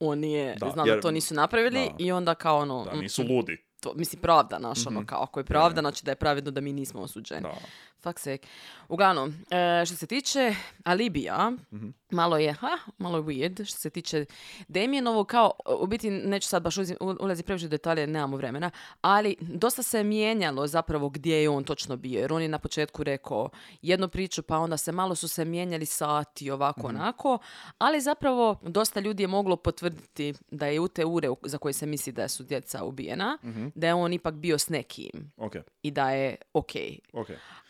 On 0.01 0.19
nije 0.19 0.55
Mm. 0.55 0.59
Da, 0.59 0.71
znao 0.71 0.87
jer- 0.87 0.97
da 0.97 1.01
to 1.01 1.11
nisu 1.11 1.35
napravili 1.35 1.87
da. 1.89 1.95
i 1.99 2.13
onda 2.13 2.35
kao 2.35 2.59
ono... 2.59 2.85
Da, 2.85 2.95
mm, 2.95 2.99
nisu 3.01 3.23
ludi. 3.23 3.57
to, 3.81 3.93
mislim, 3.95 4.23
pravda 4.23 4.59
naš, 4.59 4.87
ono, 4.87 5.07
kao, 5.07 5.23
ako 5.23 5.41
je 5.41 5.45
pravda, 5.45 5.81
znači 5.81 6.05
da 6.05 6.11
je 6.11 6.17
pravedno 6.17 6.51
da 6.51 6.61
mi 6.61 6.73
nismo 6.73 7.01
osuđeni. 7.01 7.41
Da. 7.43 7.55
Fuck 7.99 8.19
sake. 8.19 8.47
Uglavnom, 8.89 9.35
e, 9.51 9.87
što 9.87 9.97
se 9.97 10.07
tiče 10.07 10.55
Alibija, 10.85 11.53
malo 12.11 12.39
je, 12.39 12.53
ha, 12.53 12.69
malo 12.99 13.19
je 13.19 13.25
weird, 13.25 13.65
što 13.65 13.79
se 13.79 13.91
tiče 13.91 14.25
Damienovog, 14.69 15.27
kao, 15.27 15.51
u 15.81 15.87
biti, 15.87 16.11
neću 16.11 16.49
sad 16.49 16.63
baš 16.63 16.77
uzi- 16.77 16.97
u- 17.01 17.17
ulaziti 17.21 17.47
previše 17.47 17.67
u 17.67 17.69
detalje, 17.69 18.07
nemamo 18.07 18.37
vremena, 18.37 18.71
ali 19.01 19.37
dosta 19.41 19.83
se 19.83 19.99
je 19.99 20.05
mijenjalo 20.05 20.67
zapravo 20.67 21.09
gdje 21.09 21.35
je 21.35 21.49
on 21.49 21.65
točno 21.65 21.97
bio, 21.97 22.21
jer 22.21 22.33
on 22.33 22.43
je 22.43 22.49
na 22.49 22.59
početku 22.59 23.05
rekao 23.05 23.51
jednu 23.83 24.09
priču, 24.09 24.43
pa 24.43 24.59
onda 24.59 24.77
se 24.77 24.93
malo 24.93 25.15
su 25.15 25.29
se 25.29 25.45
mijenjali 25.45 25.87
sati, 25.87 26.51
ovako, 26.51 26.87
onako, 26.89 27.39
ali 27.79 28.01
zapravo 28.01 28.59
dosta 28.63 29.01
ljudi 29.01 29.23
je 29.23 29.27
moglo 29.27 29.57
potvrditi 29.57 30.35
da 30.51 30.67
je 30.67 30.81
u 30.81 30.89
te 30.89 31.05
ure 31.05 31.29
za 31.43 31.59
koje 31.59 31.73
se 31.73 31.87
misli 31.87 32.13
da 32.13 32.29
su 32.29 32.43
djeca 32.43 32.85
ubijena, 32.85 33.39
da 33.75 33.87
je 33.87 33.95
on 33.95 34.13
ipak 34.13 34.35
bio 34.35 34.59
s 34.59 34.69
nekim 34.69 35.33
Ok, 35.37 35.53
i 35.83 35.91
da 35.91 36.11
je 36.11 36.37
okej. 36.53 36.99
ok. 37.13 37.27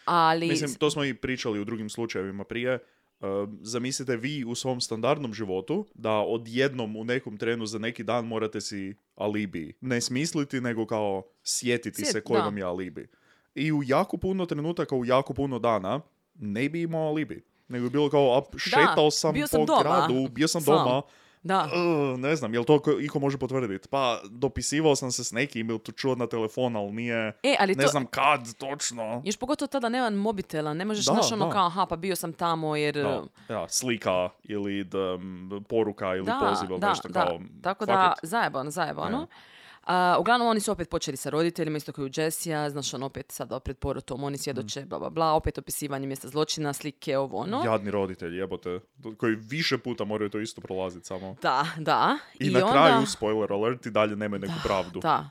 Ali... 0.08 0.48
Mislim, 0.48 0.74
to 0.74 0.90
smo 0.90 1.04
i 1.04 1.14
pričali 1.14 1.60
u 1.60 1.64
drugim 1.64 1.90
slučajevima 1.90 2.44
prije. 2.44 2.78
Uh, 3.20 3.26
zamislite 3.60 4.16
vi 4.16 4.44
u 4.44 4.54
svom 4.54 4.80
standardnom 4.80 5.34
životu 5.34 5.86
da 5.94 6.12
odjednom 6.12 6.96
u 6.96 7.04
nekom 7.04 7.36
trenu 7.36 7.66
za 7.66 7.78
neki 7.78 8.02
dan 8.04 8.26
morate 8.26 8.60
si 8.60 8.94
alibi. 9.14 9.72
Ne 9.80 10.00
smisliti, 10.00 10.60
nego 10.60 10.86
kao 10.86 11.22
sjetiti 11.44 12.02
Sjet- 12.02 12.12
se 12.12 12.20
koji 12.20 12.38
da. 12.38 12.44
vam 12.44 12.58
je 12.58 12.64
alibi. 12.64 13.08
I 13.54 13.72
u 13.72 13.82
jako 13.86 14.16
puno 14.16 14.46
trenutaka, 14.46 14.96
u 14.96 15.04
jako 15.04 15.34
puno 15.34 15.58
dana, 15.58 16.00
ne 16.34 16.68
bi 16.68 16.82
imao 16.82 17.08
alibi. 17.08 17.44
Nego 17.68 17.84
bi 17.84 17.90
bilo 17.90 18.10
kao, 18.10 18.38
a, 18.38 18.58
šetao 18.58 19.10
sam 19.10 19.34
bio 19.34 19.42
po 19.42 19.48
sam 19.48 19.66
doma. 19.66 19.80
gradu, 19.82 20.28
bio 20.28 20.48
sam 20.48 20.62
Sam. 20.62 20.74
doma, 20.74 21.02
Da. 21.42 21.68
Uh, 22.12 22.18
ne 22.18 22.36
znam, 22.36 22.54
jel 22.54 22.64
to 22.64 22.78
ko- 22.78 23.00
iko 23.00 23.18
može 23.18 23.38
potvrditi? 23.38 23.88
Pa, 23.88 24.20
dopisivao 24.24 24.96
sam 24.96 25.12
se 25.12 25.24
s 25.24 25.32
nekim 25.32 25.70
ili 25.70 25.78
to 25.78 25.92
čuo 25.92 26.14
na 26.14 26.26
telefon, 26.26 26.76
ali 26.76 26.92
nije... 26.92 27.32
E, 27.42 27.56
ali 27.58 27.74
ne 27.74 27.84
to- 27.84 27.88
znam 27.90 28.06
kad, 28.06 28.54
točno. 28.54 29.22
Još 29.24 29.36
pogotovo 29.36 29.66
tada 29.66 29.88
nema 29.88 30.10
mobitela, 30.12 30.74
ne 30.74 30.84
možeš 30.84 31.04
Da, 31.04 31.12
znaš 31.12 31.32
ono 31.32 31.46
da. 31.46 31.52
kao, 31.52 31.66
aha, 31.66 31.86
pa 31.86 31.96
bio 31.96 32.16
sam 32.16 32.32
tamo 32.32 32.76
jer... 32.76 32.94
Da, 32.94 33.22
ja, 33.48 33.68
slika 33.68 34.28
ili 34.44 34.80
m, 35.20 35.64
poruka 35.68 36.16
ili 36.16 36.26
Da, 36.26 36.38
poziv 36.42 36.70
ili 36.70 36.80
nešto 36.80 37.08
da. 37.08 37.20
kao... 37.20 37.40
Tako 37.62 37.86
da, 37.86 38.12
zajebano, 38.22 38.70
zajebano. 38.70 39.26
A, 39.88 40.16
uglavnom, 40.20 40.48
oni 40.48 40.60
su 40.60 40.72
opet 40.72 40.90
počeli 40.90 41.16
sa 41.16 41.30
roditeljima, 41.30 41.76
isto 41.76 41.92
kao 41.92 42.02
i 42.04 42.08
u 42.08 42.10
Jessija, 42.16 42.70
znaš, 42.70 42.94
on 42.94 43.02
opet 43.02 43.32
sada 43.32 43.60
pred 43.60 43.78
porotom, 43.78 44.24
oni 44.24 44.38
svjedoče, 44.38 44.84
bla, 44.86 44.98
bla, 44.98 45.10
bla, 45.10 45.32
opet 45.32 45.58
opisivanje 45.58 46.06
mjesta 46.06 46.28
zločina, 46.28 46.72
slike, 46.72 47.18
ovo, 47.18 47.38
ono. 47.38 47.62
Jadni 47.64 47.90
roditelji, 47.90 48.36
jebote, 48.36 48.80
koji 49.16 49.34
više 49.36 49.78
puta 49.78 50.04
moraju 50.04 50.30
to 50.30 50.40
isto 50.40 50.60
prolaziti 50.60 51.06
samo. 51.06 51.36
Da, 51.42 51.66
da. 51.78 52.18
I, 52.38 52.50
na 52.50 52.58
onda- 52.66 52.72
kraju, 52.72 53.06
spoiler 53.06 53.52
alert, 53.52 53.86
i 53.86 53.90
dalje 53.90 54.16
nemaju 54.16 54.40
neku 54.40 54.60
pravdu. 54.64 55.00
Da. 55.00 55.30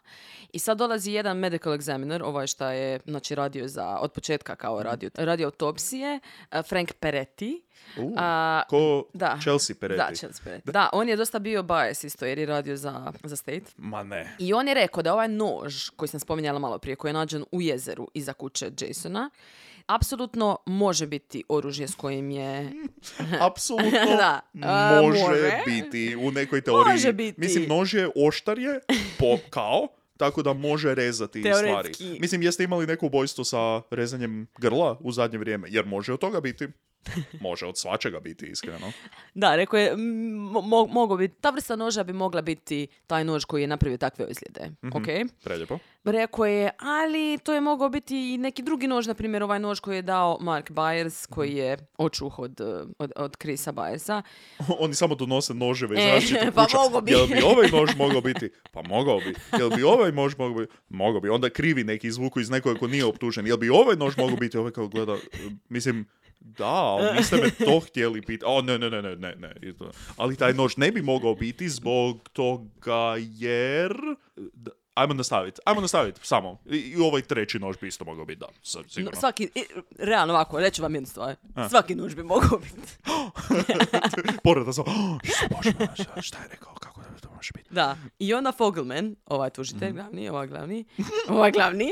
I 0.54 0.60
sad 0.60 0.78
dolazi 0.78 1.12
jedan 1.12 1.38
medical 1.38 1.74
examiner, 1.74 2.22
ovaj 2.24 2.48
šta 2.48 2.72
je 2.72 3.00
znači, 3.06 3.36
radio 3.36 3.68
za, 3.68 3.98
od 4.02 4.12
početka 4.12 4.54
Mhm. 4.54 4.60
kao 4.60 4.84
radio, 4.84 5.10
radio 5.16 5.46
autopsije, 5.48 6.20
uh, 6.52 6.66
Frank 6.66 6.94
Peretti. 6.94 7.62
U, 7.98 8.14
A, 8.18 8.62
ko 8.70 9.04
da. 9.14 9.38
Chelsea 9.42 9.76
Peretti. 9.80 9.98
Da, 10.10 10.16
Chelsea 10.16 10.42
Peretti. 10.44 10.72
Da, 10.72 10.90
on 10.94 11.10
je 11.10 11.16
dosta 11.16 11.40
bio 11.40 11.64
bias 11.64 12.04
isto 12.04 12.26
jer 12.26 12.38
je 12.40 12.46
radio 12.46 12.78
za, 12.78 13.14
za 13.24 13.36
State. 13.36 13.66
Ma 13.78 14.04
ne. 14.04 14.36
I 14.40 14.54
on 14.54 14.68
je 14.68 14.74
rekao 14.74 15.04
da 15.04 15.14
ovaj 15.14 15.28
nož 15.28 15.90
koji 15.90 16.10
sam 16.10 16.20
spominjala 16.20 16.60
malo 16.60 16.78
prije, 16.78 16.96
koji 16.96 17.10
je 17.10 17.14
nađen 17.14 17.46
u 17.52 17.62
jezeru 17.62 18.08
iza 18.14 18.34
kuće 18.34 18.72
Jasona, 18.82 19.30
apsolutno 19.86 20.58
može 20.66 21.08
biti 21.08 21.44
oružje 21.50 21.88
s 21.88 21.96
kojim 21.96 22.32
je... 22.32 22.72
Apsolutno 23.48 23.90
Da. 24.18 24.40
A, 24.64 25.02
može, 25.04 25.24
može. 25.24 25.62
biti 25.66 26.16
u 26.16 26.32
nekoj 26.32 26.62
teoriji. 26.62 26.92
Može 26.94 27.14
biti. 27.14 27.42
Mislim, 27.42 27.66
nož 27.70 27.94
je 27.94 28.10
oštarje, 28.28 28.80
po, 29.20 29.38
kao, 29.50 29.88
tako 30.18 30.44
da 30.44 30.54
može 30.54 30.96
rezati 30.96 31.44
Teoretski. 31.44 31.94
stvari. 31.96 32.20
Mislim, 32.20 32.42
jeste 32.42 32.64
imali 32.64 32.88
neko 32.88 33.06
ubojstvo 33.06 33.44
sa 33.44 33.82
rezanjem 33.92 34.48
grla 34.58 34.98
u 35.00 35.12
zadnje 35.12 35.38
vrijeme? 35.38 35.68
Jer 35.72 35.86
može 35.86 36.14
od 36.14 36.20
toga 36.20 36.42
biti. 36.42 36.68
Može 37.42 37.66
od 37.66 37.78
svačega 37.78 38.20
biti, 38.20 38.46
iskreno. 38.46 38.92
Da, 39.34 39.56
rekao 39.56 39.80
je, 39.80 39.96
mo- 39.96 40.88
mogo 40.88 41.18
biti, 41.18 41.36
ta 41.42 41.50
vrsta 41.50 41.76
noža 41.76 42.04
bi 42.04 42.14
mogla 42.14 42.42
biti 42.42 42.88
taj 43.08 43.24
nož 43.24 43.46
koji 43.46 43.62
je 43.62 43.68
napravio 43.68 43.98
takve 43.98 44.26
ozljede. 44.26 44.72
Ok? 44.94 45.32
Preljepo. 45.44 45.80
Rekao 46.12 46.46
je, 46.46 46.70
ali 46.80 47.38
to 47.43 47.54
je 47.54 47.62
mogao 47.62 47.89
biti 47.89 48.34
i 48.34 48.38
neki 48.38 48.62
drugi 48.63 48.88
nož, 48.88 49.08
na 49.08 49.13
primjer 49.13 49.43
ovaj 49.43 49.60
nož 49.60 49.80
koji 49.80 49.96
je 49.96 50.02
dao 50.02 50.38
Mark 50.41 50.72
Byers, 50.72 51.26
koji 51.26 51.54
je 51.54 51.78
očuh 51.98 52.39
od, 52.39 52.62
od, 53.00 53.12
od 53.15 53.38
Chrisa 53.38 53.72
Byersa. 53.74 54.22
Oni 54.80 54.93
samo 54.96 55.15
donose 55.15 55.54
noževe 55.54 55.96
iz 55.96 56.06
E, 56.06 56.12
različitih 56.12 56.52
pa 56.56 56.65
kuća. 56.65 56.78
mogo 56.78 57.02
bi. 57.02 57.12
Jel 57.12 57.28
bi 57.28 57.41
ovaj 57.52 57.70
nož 57.72 57.89
mogao 57.98 58.22
biti? 58.22 58.50
Pa 58.72 58.82
mogao 58.82 59.20
bi. 59.20 59.36
Jel 59.60 59.70
bi 59.70 59.84
ovaj 59.84 60.12
nož 60.12 60.34
mogao 60.38 60.60
biti? 60.60 60.74
Mogao 60.89 61.22
bi. 61.22 61.30
Onda 61.30 61.50
krivi 61.50 61.84
neki 61.84 62.12
zvuku 62.12 62.39
iz 62.39 62.50
nekoga 62.50 62.80
ko 62.80 62.88
nije 62.88 63.06
optužen. 63.06 63.48
Jel 63.48 63.58
bi 63.58 63.70
ovaj 63.70 63.96
nož 63.96 64.17
mogao 64.17 64.38
biti? 64.38 64.58
Ovaj 64.58 64.72
kao 64.72 64.88
gleda, 64.88 65.15
mislim, 65.70 66.06
da, 66.39 66.65
ali 66.65 67.08
niste 67.17 67.36
me 67.36 67.65
to 67.65 67.80
htjeli 67.80 68.22
pitati. 68.22 68.46
O, 68.48 68.62
ne, 68.62 68.78
ne, 68.80 68.89
ne, 68.89 69.02
ne, 69.02 69.15
ne, 69.15 69.36
ne. 69.36 69.54
Ali 70.17 70.36
taj 70.36 70.54
nož 70.54 70.78
ne 70.78 70.91
bi 70.91 71.02
mogao 71.02 71.36
biti 71.36 71.70
zbog 71.70 72.30
toga 72.34 73.15
jer... 73.17 73.98
Ajmo 74.98 75.14
nastaviti, 75.14 75.62
ajmo 75.66 75.82
nastaviti, 75.82 76.20
samo. 76.24 76.58
I, 76.66 76.78
I 76.78 76.96
ovaj 76.98 77.22
treći 77.22 77.60
nož 77.60 77.78
bi 77.78 77.88
isto 77.88 78.06
mogao 78.06 78.26
biti, 78.26 78.40
da, 78.40 78.48
sad, 78.64 78.84
No, 78.84 78.90
sigurno. 78.90 79.20
svaki, 79.20 79.50
i- 79.56 79.66
realno 80.00 80.34
ovako, 80.34 80.60
reću 80.60 80.82
vam 80.82 80.94
jednu 80.96 81.08
stvar. 81.08 81.36
Svaki 81.70 81.96
nož 81.96 82.16
bi 82.16 82.24
mogao 82.24 82.60
biti. 82.60 82.94
Pored 84.44 84.66
da 84.66 84.74
sam, 84.74 84.84
"Oh, 84.88 85.18
šta- 86.20 86.38
je 86.38 86.48
rekao, 86.50 86.74
kako 86.74 87.02
da 87.02 87.20
to 87.20 87.30
može 87.32 87.52
biti? 87.56 87.74
Da. 87.74 87.98
I 88.20 88.34
onda 88.34 88.52
Fogelman, 88.52 89.16
ovaj 89.26 89.50
tužitelj 89.50 89.88
Mhm. 89.88 89.96
glavni, 89.96 90.30
ovaj 90.30 90.48
glavni, 90.48 90.86
ovaj 91.30 91.52
glavni, 91.52 91.90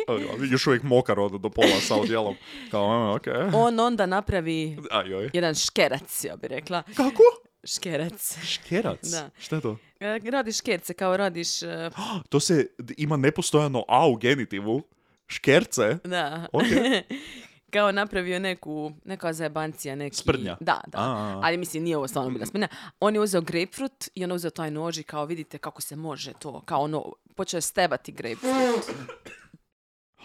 Još 0.51 0.67
uvijek 0.67 0.83
mokar 0.83 1.19
od 1.19 1.31
do 1.33 1.49
pola 1.49 1.79
sa 1.81 1.95
odjelom. 1.95 2.35
Kao, 2.71 3.15
okej. 3.15 3.33
on 3.53 3.79
onda 3.79 4.05
napravi 4.05 4.77
Ajoj. 4.91 5.29
jedan 5.33 5.55
škerac, 5.55 6.23
ja 6.23 6.35
bi 6.35 6.47
rekla. 6.47 6.83
Kako? 6.87 7.23
Škerac. 7.65 8.37
Škerac? 8.45 8.99
Da. 9.03 9.29
Šta 9.39 9.55
je 9.55 9.61
to? 9.61 9.77
E, 10.05 10.19
Radiš 10.31 10.57
škerce 10.57 10.93
kao 10.93 11.17
radiš... 11.17 11.61
e, 11.61 11.89
To 12.29 12.39
se 12.39 12.67
ima 12.97 13.17
nepostojano 13.17 13.83
a 13.87 14.07
u 14.07 14.15
genitivu. 14.15 14.81
Škerce? 15.27 15.97
Da. 16.03 16.47
Ok. 16.53 16.63
kao 17.73 17.91
napravio 17.91 18.39
neku, 18.39 18.91
neka 19.05 19.33
zajebancija, 19.33 19.95
neki... 19.95 20.15
Sprnja. 20.15 20.57
Da, 20.59 20.81
da. 20.87 20.99
Ali 21.43 21.57
mislim, 21.57 21.83
nije 21.83 21.97
ovo 21.97 22.07
stvarno 22.07 22.31
bila 22.31 22.45
sprnja. 22.45 22.67
On 22.99 23.15
je 23.15 23.21
uzeo 23.21 23.41
grapefruit 23.41 24.09
i 24.15 24.23
on 24.23 24.29
je 24.29 24.35
uzeo 24.35 24.51
taj 24.51 24.71
nož 24.71 24.97
i 24.97 25.03
kao 25.03 25.25
vidite 25.25 25.57
kako 25.57 25.81
se 25.81 25.95
može 25.95 26.33
to. 26.33 26.61
Kao 26.65 26.81
ono, 26.81 27.13
počeo 27.35 27.57
je 27.57 27.61
stebati 27.61 28.11
grapefruit. 28.11 28.97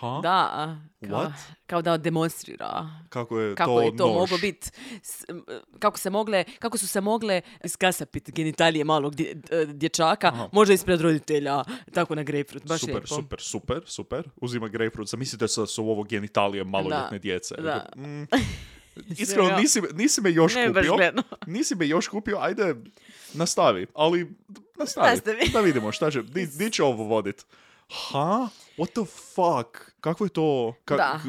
Ha? 0.01 0.21
Da, 0.23 0.77
kao, 1.01 1.19
What? 1.21 1.33
kao 1.67 1.83
da 1.83 1.97
demonstrira. 1.99 2.87
Kako 3.09 3.41
je 3.41 3.55
Kako 3.55 3.71
to 3.71 3.83
je 3.83 3.97
to 3.97 4.07
nož? 4.07 4.15
moglo 4.15 4.39
biti, 4.39 4.71
kako 5.79 5.99
se 5.99 6.11
mogle, 6.11 6.45
kako 6.59 6.79
su 6.79 6.89
se 6.89 7.01
mogle 7.01 7.41
iskasapiti 7.65 8.33
genitalije 8.33 8.85
malog 8.85 9.15
dje- 9.15 9.35
dječaka, 9.67 10.49
možda 10.53 10.75
ispred 10.75 11.01
roditelja, 11.01 11.65
tako 11.93 12.15
na 12.15 12.23
grapefruit, 12.23 12.67
baš 12.67 12.81
super, 12.81 12.95
lijepo. 12.95 13.07
super, 13.09 13.41
super, 13.41 13.83
super. 13.87 14.29
Uzima 14.37 14.69
grapefruit. 14.69 15.09
Zamislite 15.09 15.49
sa 15.49 15.67
su 15.67 15.85
ovo 15.85 16.03
genitalije 16.03 16.65
maloljetne 16.65 17.11
Da, 17.11 17.19
djece. 17.19 17.55
da. 17.55 17.87
Mm. 17.97 18.25
Iskreno, 19.19 19.57
nisi, 19.57 19.83
nisi 19.93 20.21
me 20.21 20.33
još 20.33 20.55
Ne, 20.55 20.67
kupio. 20.69 20.97
Nisi 21.47 21.75
me 21.75 21.89
još 21.89 22.09
kupio, 22.09 22.39
ajde, 22.41 22.75
nastavi. 23.35 23.87
Ali, 23.95 24.31
nastavi. 24.79 25.09
Nastavi. 25.09 25.49
Da 25.53 25.61
vidimo 25.61 25.93
šta 25.93 26.11
će, 26.11 26.23
di, 26.23 26.47
di 26.49 26.71
će 26.71 26.83
ovo 26.83 27.05
vodit. 27.05 27.47
Ha? 27.91 28.49
What 28.77 28.93
the 28.93 29.05
fuck? 29.05 29.91
Kako 30.01 30.25
je 30.25 30.31
to... 30.31 30.75
ka- 30.85 30.97
Da. 30.97 31.21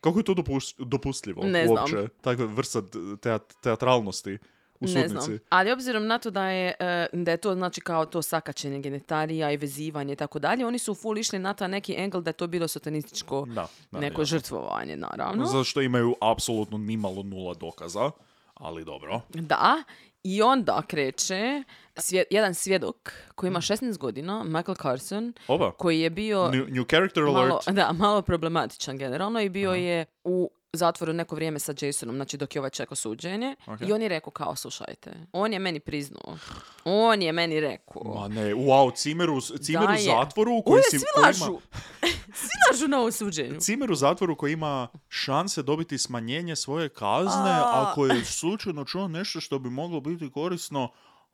Kako 0.00 0.18
je 0.18 0.24
to 0.24 0.32
dopus- 0.34 0.74
dopustljivo 0.78 1.42
Ne 1.44 1.66
znam. 1.66 1.78
uopće? 1.78 2.08
Takva 2.20 2.44
vrsta 2.46 2.82
teat- 2.82 3.54
teatralnosti 3.60 4.38
u 4.74 4.86
Ne 4.86 4.88
sudnici. 4.88 5.24
znam. 5.26 5.38
Ali 5.48 5.72
obzirom 5.72 6.06
na 6.06 6.18
to 6.18 6.30
da 6.30 6.44
je, 6.44 6.74
e, 6.80 7.06
da 7.12 7.30
je 7.30 7.36
to 7.36 7.54
znači 7.54 7.80
kao 7.80 8.06
to 8.06 8.22
sakačenje 8.22 8.80
genitalija 8.80 9.50
i 9.50 9.56
vezivanje 9.56 10.12
i 10.12 10.16
tako 10.16 10.38
dalje, 10.38 10.66
oni 10.66 10.78
su 10.78 10.94
full 10.94 11.18
išli 11.18 11.38
na 11.38 11.54
ta 11.54 11.66
neki 11.66 11.94
engel 11.94 12.20
da 12.20 12.30
je 12.30 12.34
to 12.34 12.46
bilo 12.46 12.68
satanističko 12.68 13.46
Da, 13.46 13.68
da, 13.90 14.00
neko 14.00 14.22
jasno. 14.22 14.24
žrtvovanje, 14.28 14.96
naravno. 14.98 15.46
Zato 15.46 15.64
što 15.64 15.80
imaju 15.80 16.14
apsolutno 16.22 16.78
nimalo 16.78 17.22
nula 17.22 17.54
dokaza, 17.54 18.10
ali 18.54 18.84
dobro. 18.84 19.20
Da, 19.30 19.82
i 20.24 20.42
onda 20.42 20.82
kreće 20.82 21.62
svje- 21.96 22.24
jedan 22.30 22.54
svjedok 22.54 22.96
koji 23.34 23.48
ima 23.48 23.60
16 23.60 23.98
godina, 23.98 24.44
Michael 24.44 24.74
Carson, 24.76 25.32
Oba. 25.48 25.70
koji 25.70 26.00
je 26.00 26.10
bio 26.10 26.50
New, 26.50 26.66
new 26.66 26.84
character 26.84 27.22
alert. 27.22 27.36
malo, 27.38 27.60
da, 27.68 27.92
malo 27.94 28.22
problematičan 28.22 28.98
generalno 28.98 29.40
i 29.40 29.48
bio 29.48 29.72
je 29.72 30.04
u 30.24 30.50
zatvoru 30.72 31.12
neko 31.12 31.34
vrijeme 31.34 31.58
sa 31.58 31.74
Jasonom, 31.78 32.16
znači 32.16 32.36
dok 32.36 32.54
je 32.54 32.60
ovaj 32.60 32.70
čekao 32.70 32.96
suđenje. 32.96 33.56
Ok. 33.66 33.80
I 33.80 33.92
on 33.92 34.02
je 34.02 34.08
rekao 34.08 34.30
kao, 34.30 34.56
slušajte, 34.56 35.10
on 35.32 35.52
je 35.52 35.58
meni 35.58 35.80
priznao. 35.80 36.36
On 36.84 37.22
je 37.22 37.32
meni 37.32 37.60
rekao. 37.60 38.02
Ma 38.04 38.28
ne, 38.28 38.54
wow, 38.54 38.94
Cimeru, 38.94 39.40
Cimeru 39.40 39.86
Da 39.86 39.92
je. 39.92 39.98
zatvoru 40.02 40.62
koji 40.62 40.72
Ovdje 40.74 40.82
si... 40.90 40.98
svi 40.98 41.06
koji 41.14 41.24
lažu. 41.24 41.44
ima- 41.44 41.60
svi 42.34 42.48
lažu 42.70 42.88
na 42.88 42.98
ovom 42.98 43.12
suđenju. 43.12 43.60
Cimer 43.60 43.90
u 43.92 43.94
zatvoru 43.94 44.36
koji 44.36 44.52
ima 44.52 44.88
šanse 45.08 45.62
dobiti 45.62 45.98
smanjenje 45.98 46.56
svoje 46.56 46.88
kazne 46.88 47.50
A. 47.50 47.86
ako 47.86 48.06
je 48.06 48.24
slučajno 48.24 48.84
čuo 48.84 49.08
nešto 49.08 49.40
što 49.40 49.58
bi 49.58 49.70
moglo 49.70 50.00
biti 50.00 50.30
korisno. 50.30 50.88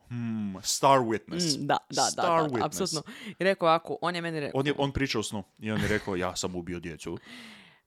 Hmm, 0.09 0.57
star 0.62 0.99
witness. 0.99 1.59
Mm, 1.59 1.66
da, 1.66 1.76
da, 1.90 1.94
da, 1.94 2.03
Star 2.03 2.42
da, 2.42 2.49
witness. 2.49 2.64
apsolutno. 2.64 3.03
I 3.28 3.44
rekao 3.44 3.68
ovako, 3.68 3.99
on 4.01 4.14
je 4.14 4.20
meni 4.22 4.40
rekao, 4.40 4.61
On, 4.61 4.66
je, 4.66 4.74
on 4.78 4.92
priča 4.92 5.18
u 5.18 5.22
snu 5.22 5.42
i 5.59 5.70
on 5.70 5.80
je 5.80 5.88
rekao 5.88 6.16
ja 6.16 6.36
sam 6.36 6.55
ubio 6.57 6.80
djecu. 6.80 7.18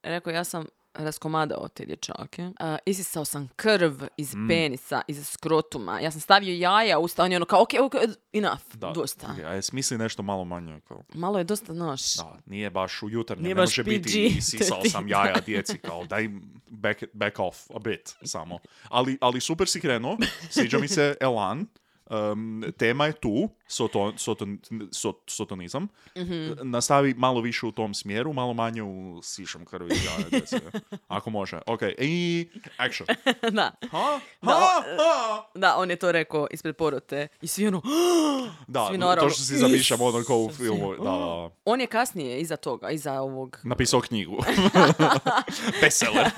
rekao 0.04 0.32
ja 0.32 0.44
sam 0.44 0.66
raskomadao 1.00 1.68
te 1.68 1.86
dječake. 1.86 2.50
A, 2.60 2.78
isisao 2.86 3.26
sam 3.26 3.50
krv 3.56 3.94
iz 4.18 4.36
Mm. 4.36 4.48
penisa, 4.48 5.02
iz 5.08 5.28
skrotuma. 5.28 6.00
Ja 6.00 6.12
sam 6.12 6.22
stavio 6.22 6.54
jaja 6.54 7.00
u 7.00 7.04
usta, 7.04 7.24
on 7.24 7.32
je 7.32 7.36
ono 7.36 7.46
kao, 7.46 7.62
ok, 7.62 7.70
ok, 7.82 7.94
enough, 8.34 8.62
Da. 8.76 8.92
dosta. 8.92 9.28
Ok, 9.30 9.40
a 9.40 9.54
je 9.54 9.62
smisli 9.62 9.98
nešto 9.98 10.24
malo 10.24 10.46
manje. 10.46 10.80
Kao, 10.82 11.04
Malo 11.14 11.38
je 11.38 11.44
dosta, 11.44 11.74
znaš. 11.74 12.16
da, 12.16 12.38
nije 12.46 12.70
baš 12.70 13.04
u 13.04 13.10
jutarnjem, 13.10 13.44
Nije 13.44 13.56
ne 13.56 13.62
baš 13.62 13.70
može 13.70 13.84
PG, 13.84 13.88
biti 13.88 14.26
i 14.28 14.42
sisao 14.42 14.82
sam 14.86 15.04
13. 15.04 15.10
jaja 15.10 15.36
djeci, 15.42 15.78
kao 15.78 16.06
daj 16.06 16.30
back, 16.68 17.04
back 17.14 17.40
off 17.40 17.58
a 17.72 17.80
bit 17.80 18.16
samo. 18.24 18.60
Ali, 18.90 19.18
ali 19.22 19.42
super 19.42 19.68
si 19.68 19.82
krenuo, 19.82 20.18
sviđa 20.50 20.80
mi 20.80 20.88
se 20.88 21.16
elan, 21.22 21.66
Um, 22.12 22.64
tema 22.78 23.06
je 23.06 23.14
tu, 23.14 23.50
soto, 23.70 24.14
soton, 24.18 24.60
sot, 24.92 25.16
sotonizam. 25.28 25.88
Mhm. 26.18 26.52
Nastavi 26.62 27.14
malo 27.14 27.42
više 27.42 27.66
u 27.66 27.72
tom 27.72 27.94
smjeru, 27.94 28.34
malo 28.34 28.54
manje 28.54 28.84
u 28.84 29.22
sišom 29.24 29.66
krvi. 29.66 29.90
djece. 30.32 30.60
Ako 31.08 31.30
može. 31.30 31.60
Ok, 31.66 31.80
i 31.98 32.48
action. 32.78 33.08
da. 33.52 33.72
Ha? 33.92 34.20
Da, 34.42 34.52
Ha? 34.52 34.84
Ha? 34.98 35.46
Da, 35.56 35.76
on 35.78 35.90
je 35.90 35.96
to 35.96 36.12
rekao 36.12 36.48
ispred 36.52 36.76
porote. 36.76 37.28
I 37.42 37.48
svi 37.48 37.68
ono, 37.68 37.82
Da, 38.68 38.88
Svi 38.88 39.00
to 39.00 39.30
što 39.30 39.44
si 39.44 39.58
zamišljam 39.58 40.02
ono 40.02 40.24
kao 40.24 40.38
u 40.38 40.50
filmu. 40.50 40.94
Da, 40.94 41.04
da. 41.04 41.50
on 41.72 41.82
je 41.82 41.88
kasnije 41.88 42.40
iza 42.40 42.56
toga, 42.56 42.90
iza 42.90 43.14
ovog... 43.14 43.60
Napisao 43.64 44.02
knjigu. 44.02 44.38
Bestseller. 45.82 46.30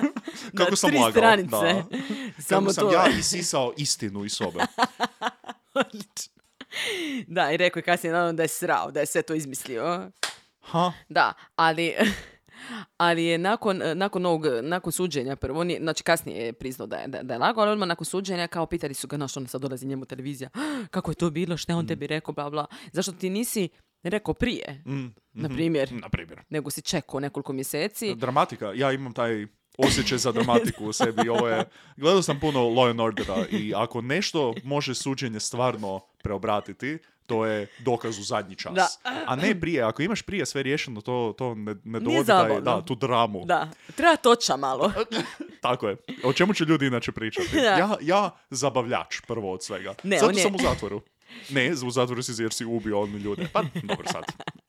Kako 0.58 0.70
na 0.70 0.76
sam 0.76 0.90
tri 0.90 1.00
lagao. 1.00 1.12
stranice. 1.12 1.50
Da. 1.58 1.84
Samo 2.40 2.62
Kako 2.62 2.74
sam 2.74 2.84
to. 2.84 2.94
ja 2.94 3.08
isisao 3.10 3.74
istinu 3.78 4.26
iz 4.26 4.34
sobe. 4.34 4.60
da, 7.28 7.52
i 7.52 7.58
rekao 7.58 7.80
je 7.80 7.84
kasnije 7.84 8.14
naravno 8.14 8.34
da 8.34 8.44
je 8.44 8.48
srao, 8.48 8.92
da 8.92 9.00
je 9.00 9.06
sve 9.06 9.22
to 9.22 9.34
izmislio. 9.34 10.12
Ha? 10.62 10.92
Da, 11.10 11.34
ali, 11.56 11.94
ali 12.98 13.26
je 13.26 13.38
nakon, 13.38 13.82
nakon 13.96 14.26
ovog, 14.26 14.46
nakon 14.62 14.92
suđenja 14.92 15.36
prvo, 15.36 15.64
nije, 15.64 15.80
znači 15.80 16.04
kasnije 16.04 16.46
je 16.46 16.54
priznao 16.54 16.88
da 16.88 16.98
je, 16.98 17.08
da, 17.08 17.24
da 17.24 17.34
je 17.34 17.38
lagao, 17.40 17.62
ali 17.64 17.72
odmah 17.72 17.88
nakon 17.88 18.06
suđenja 18.06 18.48
kao 18.48 18.66
pitali 18.66 18.94
su 18.94 19.08
ga, 19.08 19.16
znaš, 19.16 19.38
ono 19.38 19.48
sad 19.48 19.62
dolazi 19.62 19.88
njemu 19.88 20.06
televizija, 20.06 20.50
kako 20.92 21.12
je 21.12 21.16
to 21.16 21.30
bilo, 21.30 21.58
šta 21.58 21.76
on 21.76 21.88
tebi 21.88 22.08
rekao, 22.08 22.34
bla, 22.34 22.50
bla. 22.50 22.66
Zašto 22.92 23.12
ti 23.12 23.30
nisi 23.30 23.70
rekao 24.04 24.34
prije, 24.34 24.84
Mm, 24.86 25.06
na 25.34 25.48
mhm. 25.48 25.56
primjer, 25.56 25.92
Na 25.94 26.10
primjer. 26.10 26.42
nego 26.50 26.70
si 26.70 26.82
čekao 26.82 27.20
nekoliko 27.20 27.54
mjeseci. 27.54 28.16
Dramatika. 28.16 28.72
Ja 28.76 28.92
imam 28.92 29.14
taj 29.14 29.48
osjećaj 29.88 30.18
za 30.18 30.32
dramatiku 30.32 30.86
u 30.86 30.94
sebi. 30.94 31.30
Ovo 31.30 31.48
je, 31.48 31.66
gledao 31.98 32.22
sam 32.22 32.40
puno 32.40 32.60
Law 32.60 32.90
and 32.90 33.02
Ordera 33.02 33.46
i 33.52 33.74
ako 33.76 34.02
nešto 34.02 34.54
može 34.64 34.96
suđenje 34.96 35.40
stvarno 35.40 36.00
preobratiti, 36.24 36.98
to 37.28 37.46
je 37.46 37.68
dokaz 37.80 38.20
u 38.20 38.24
zadnji 38.24 38.56
čas. 38.56 38.74
Da. 38.74 38.88
A 39.26 39.36
ne 39.36 39.60
prije. 39.60 39.84
Ako 39.84 40.02
imaš 40.02 40.22
prije 40.22 40.46
sve 40.46 40.64
riješeno, 40.64 41.02
to, 41.02 41.36
to 41.38 41.56
ne, 41.56 41.76
ne 41.84 42.00
dovodi 42.00 42.28
taj, 42.28 42.62
da, 42.62 42.82
tu 42.82 42.96
dramu. 42.96 43.46
Da, 43.46 43.70
treba 43.96 44.16
toča 44.16 44.58
malo. 44.58 44.92
Tako 45.62 45.88
je. 45.88 45.98
O 46.24 46.34
čemu 46.34 46.54
će 46.54 46.66
ljudi 46.66 46.88
inače 46.88 47.12
pričati? 47.12 47.58
Ja, 47.58 47.98
ja 48.02 48.30
zabavljač 48.50 49.22
prvo 49.28 49.54
od 49.54 49.64
svega. 49.64 49.94
Ne, 50.04 50.18
Zato 50.20 50.30
on 50.30 50.38
je- 50.38 50.44
sam 50.44 50.56
u 50.56 50.60
zatvoru. 50.64 51.02
Ne, 51.50 51.72
u 51.88 51.92
zatvoru 51.92 52.24
si 52.24 52.44
jer 52.44 52.54
si 52.54 52.66
ubio 52.66 53.02
ono 53.02 53.18
ljude. 53.18 53.48
Pa, 53.54 53.64
dobro 53.84 54.08
sad. 54.12 54.24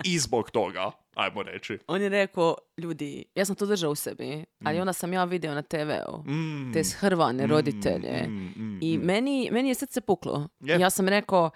I 0.04 0.18
zbog 0.18 0.50
toga, 0.50 0.90
ajmo 1.14 1.42
reći. 1.42 1.78
On 1.86 2.02
je 2.02 2.08
rekao, 2.08 2.56
ljudi, 2.78 3.24
ja 3.34 3.44
sam 3.44 3.56
to 3.56 3.66
držao 3.66 3.90
u 3.90 3.94
sebi, 3.94 4.44
ali 4.64 4.80
onda 4.80 4.92
sam 4.92 5.12
ja 5.12 5.24
video 5.24 5.54
na 5.54 5.62
TV-u 5.62 6.18
Mm, 6.24 6.72
te 6.72 6.84
shrvane 6.84 7.46
roditelje. 7.46 8.22
mm, 8.22 8.52
mm, 8.56 8.78
I 8.82 8.98
mm. 8.98 9.02
meni, 9.02 9.48
meni 9.52 9.68
je 9.68 9.74
srce 9.74 10.00
puklo. 10.00 10.48
Je. 10.60 10.78
Ja 10.78 10.90
sam 10.90 11.08
rekao, 11.08 11.50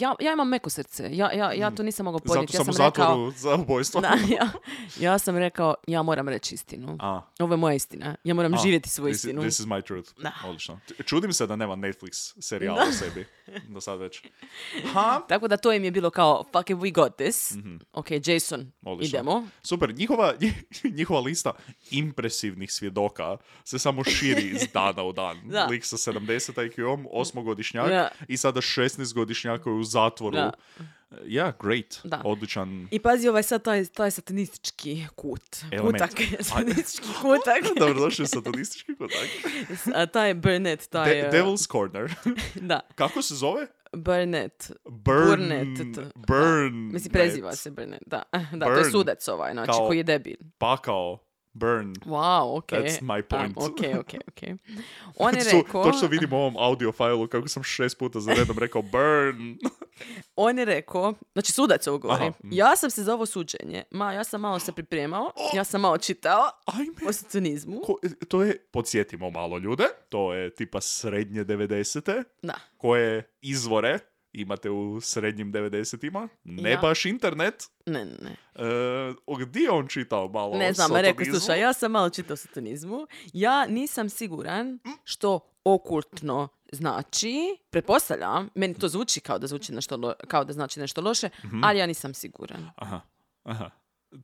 ja, 0.00 0.14
ja 0.20 0.32
imam 0.32 0.48
meko 0.48 0.70
srce, 0.70 1.08
ja, 1.12 1.32
ja, 1.32 1.52
ja 1.52 1.70
to 1.70 1.82
nisam 1.82 2.04
mogao 2.04 2.18
Zato 2.18 2.28
podnijeti. 2.28 2.56
Ja 2.56 2.64
sam 2.64 2.74
u 2.74 2.88
rekao, 2.88 3.30
za 3.36 3.54
ubojstvo. 3.54 4.00
da, 4.06 4.08
ja, 4.28 4.50
ja 5.00 5.18
sam 5.18 5.36
rekao, 5.36 5.74
ja 5.86 6.02
moram 6.02 6.28
reći 6.28 6.54
istinu. 6.54 6.96
A, 7.00 7.20
Ovo 7.38 7.52
je 7.52 7.56
moja 7.56 7.74
istina. 7.74 8.16
Ja 8.24 8.34
moram 8.34 8.54
a, 8.54 8.56
živjeti 8.56 8.88
svoju 8.88 9.12
this, 9.12 9.24
istinu. 9.24 9.42
This 9.42 9.60
is 9.60 9.66
my 9.66 9.86
truth. 9.86 10.10
Da. 10.22 10.32
Odlično. 10.44 10.80
Čudim 11.04 11.32
se 11.32 11.46
da 11.46 11.56
nema 11.56 11.74
Netflix 11.76 12.34
serijala 12.40 12.82
o 12.88 12.92
sebi. 12.92 13.26
Do 13.68 13.80
sad 13.80 13.98
već. 13.98 14.22
Ha? 14.92 15.20
Tako 15.28 15.48
da 15.48 15.56
to 15.56 15.72
im 15.72 15.84
je 15.84 15.90
bilo 15.90 16.10
kao, 16.10 16.44
fuck 16.52 16.70
it, 16.70 16.76
we 16.76 16.92
got 16.94 17.16
this. 17.16 17.52
Ok, 17.92 18.06
Jason. 18.26 18.72
Odlično. 18.82 19.18
idemo. 19.18 19.48
Super, 19.62 19.94
njihova, 19.94 20.34
njihova 20.98 21.20
lista 21.20 21.52
impresivnih 21.90 22.72
svjedoka 22.72 23.36
se 23.64 23.78
samo 23.78 24.04
širi 24.04 24.42
iz 24.48 24.62
dana 24.74 25.02
u 25.02 25.12
dan. 25.12 25.40
Da. 25.44 25.64
Lik 25.64 25.84
sa 25.84 25.96
70 25.96 26.68
IQ-om, 26.68 27.06
osmogodišnjak 27.12 27.88
Da. 27.88 28.08
i 28.28 28.36
sada 28.36 28.60
16-godišnjak 28.60 29.62
koji 29.62 29.74
je 29.74 29.80
u 29.80 29.84
zatvoru. 29.90 30.36
Da. 30.36 30.50
Ja, 31.26 31.52
great. 31.62 32.00
Da. 32.04 32.22
Odličan. 32.24 32.88
I 32.90 32.98
pazi 32.98 33.28
ovaj 33.28 33.42
sad 33.42 33.62
taj, 33.62 33.84
taj 33.84 34.10
satanistički 34.10 35.06
kut. 35.16 35.56
Element. 35.72 35.92
Kutak. 35.92 36.10
satanistički 36.48 37.08
kutak. 37.22 37.76
Dobrodošli 37.86 38.22
u 38.22 38.26
satanistički 38.26 38.94
kotak. 38.96 39.28
A 39.94 40.06
taj 40.06 40.34
Burnett, 40.34 40.90
taj... 40.90 41.14
De- 41.14 41.28
uh, 41.28 41.34
Devil's 41.34 41.70
Corner. 41.72 42.14
Da, 42.54 42.80
Kako 42.94 43.22
se 43.22 43.34
zove? 43.34 43.66
Burnett. 43.92 44.70
Burn. 44.84 45.26
Burnett, 45.26 45.98
Burn. 46.14 46.90
Mislim, 46.92 47.12
preziva 47.12 47.52
se 47.52 47.70
Burnett, 47.70 48.02
da. 48.06 48.22
Da, 48.52 48.64
to 48.64 48.72
je 48.72 48.76
Burn. 48.78 48.90
sudac 48.90 49.28
ovaj, 49.28 49.52
znači, 49.52 49.70
Kao- 49.70 49.86
koji 49.86 49.96
je 49.98 50.02
debil. 50.04 50.36
Pakao. 50.58 51.18
Burn. 51.52 51.94
Wow, 52.04 52.56
ok. 52.58 52.68
That's 52.72 53.02
my 53.02 53.22
point. 53.22 53.56
Um, 53.56 53.64
ok, 53.64 54.00
ok, 54.00 54.14
ok. 54.28 54.42
On 55.16 55.34
je 55.34 55.40
Su- 55.40 55.56
rekao, 55.56 55.84
Točno 55.84 56.08
vidim 56.08 56.32
u 56.32 56.36
ovom 56.36 56.56
audio 56.56 56.92
failu 56.92 57.28
kako 57.28 57.48
sam 57.48 57.62
šest 57.62 57.98
puta 57.98 58.20
za 58.20 58.32
redom 58.34 58.58
rekao 58.58 58.82
burn. 58.82 59.58
on 60.36 60.58
je 60.58 60.64
rekao, 60.64 61.14
znači 61.32 61.52
sudac 61.52 61.86
ovo 61.86 61.98
govori, 61.98 62.22
Aha, 62.22 62.32
mm. 62.44 62.48
ja 62.52 62.76
sam 62.76 62.90
se 62.90 63.02
za 63.02 63.14
ovo 63.14 63.26
suđenje, 63.26 63.84
ma, 63.90 64.12
ja 64.12 64.24
sam 64.24 64.40
malo 64.40 64.58
se 64.58 64.72
pripremao, 64.72 65.32
ja 65.54 65.64
sam 65.64 65.80
malo 65.80 65.98
čitao 65.98 66.50
Ajme. 66.66 67.08
o 67.08 67.12
satanizmu. 67.12 67.80
Ko- 67.86 67.98
to 68.28 68.42
je, 68.42 68.58
podsjetimo 68.72 69.30
malo 69.30 69.58
ljude, 69.58 69.84
to 70.08 70.34
je 70.34 70.54
tipa 70.54 70.80
srednje 70.80 71.44
90. 71.44 72.24
Da. 72.42 72.54
koje 72.76 73.32
izvore 73.40 73.98
imate 74.32 74.70
u 74.70 75.00
srednjim 75.00 75.52
90-ima. 75.52 76.28
Ne 76.44 76.70
Ja. 76.70 76.78
baš 76.78 77.04
internet. 77.04 77.64
Ne, 77.86 78.04
ne, 78.04 78.16
ne. 78.20 78.30
E, 78.56 79.14
gdje 79.38 79.60
je 79.60 79.70
on 79.70 79.88
čitao 79.88 80.28
malo 80.28 80.56
Ne 80.56 80.72
znam, 80.72 80.90
rekao, 80.92 81.24
slušaj, 81.26 81.60
ja 81.60 81.72
sam 81.72 81.92
malo 81.92 82.10
čitao 82.10 82.36
satanizmu. 82.36 82.98
Ja 83.32 83.66
nisam 83.66 84.08
siguran 84.10 84.78
što 85.04 85.40
okultno 85.64 86.48
znači. 86.72 87.34
Pretpostavljam, 87.70 88.48
meni 88.54 88.74
to 88.74 88.88
zvuči 88.88 89.20
kao 89.20 89.38
da 89.38 89.46
zvuči 89.46 89.72
nešto 89.72 89.96
lo- 89.96 90.14
kao 90.18 90.44
da 90.44 90.52
znači 90.52 90.80
nešto 90.80 91.00
loše, 91.00 91.28
Mhm. 91.44 91.64
ali 91.64 91.78
ja 91.78 91.86
nisam 91.86 92.14
siguran. 92.14 92.70
Aha, 92.76 93.00
aha. 93.42 93.70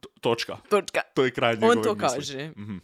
To- 0.01 0.09
točka. 0.21 0.57
Točka. 0.71 1.01
To 1.15 1.25
je 1.25 1.31
kraj 1.31 1.53
On 1.53 1.59
njegove 1.61 1.83
to 1.83 1.95
misli. 1.95 2.09
kaže. 2.09 2.49
Mhm, 2.49 2.63
mhm. 2.63 2.79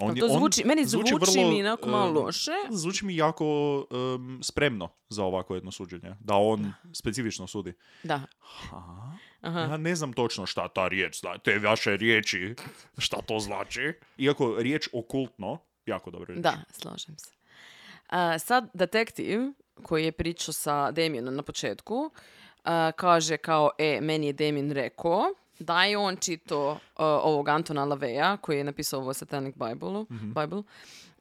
On 0.00 0.10
On 0.10 0.16
to 0.16 0.26
on 0.26 0.38
zvuči, 0.38 0.64
meni 0.64 0.84
zvuči, 0.86 1.14
vrlo, 1.14 1.50
mi 1.50 1.60
onako 1.60 1.88
malo 1.88 2.20
loše. 2.20 2.50
Zvuči 2.70 3.04
mi 3.04 3.16
jako 3.16 3.84
em, 3.90 4.38
spremno 4.42 4.88
za 5.08 5.24
ovako 5.24 5.54
jedno 5.54 5.70
suđenje. 5.70 6.14
Da 6.20 6.34
on 6.34 6.72
specifično 6.92 7.46
sudi. 7.46 7.72
Da. 8.02 8.22
Aha. 8.72 9.12
Aha. 9.40 9.60
Ja 9.60 9.76
ne 9.76 9.94
znam 9.94 10.12
točno 10.12 10.46
šta 10.46 10.68
ta 10.68 10.88
riječ 10.88 11.20
znači. 11.20 11.40
Te 11.44 11.58
vaše 11.58 11.96
riječi, 11.96 12.54
šta 12.98 13.16
to 13.26 13.38
znači. 13.38 13.92
Iako 14.18 14.56
riječ 14.58 14.88
okultno, 14.92 15.58
jako 15.86 16.10
dobro 16.10 16.26
riječ. 16.26 16.42
Da, 16.42 16.56
slažem 16.72 17.18
se. 17.18 17.30
A, 18.08 18.38
sad 18.38 18.70
detektiv 18.74 19.40
koji 19.82 20.04
je 20.04 20.12
pričao 20.12 20.52
sa 20.52 20.90
Damienom 20.90 21.34
na 21.34 21.42
početku 21.42 22.10
a, 22.64 22.92
kaže 22.96 23.36
kao, 23.36 23.70
e, 23.78 24.00
meni 24.00 24.26
je 24.26 24.32
Damien 24.32 24.70
rekao 24.70 25.24
da 25.60 25.84
je 25.84 25.98
on 25.98 26.16
čito 26.16 26.78
ovog 26.96 27.48
Antona 27.48 27.84
Laveja 27.84 28.36
koji 28.36 28.58
je 28.58 28.64
napisao 28.64 29.00
ovo 29.00 29.14
Satanic 29.14 29.54
Bible, 29.56 30.04
Mhm. 30.10 30.28
Bible 30.30 30.62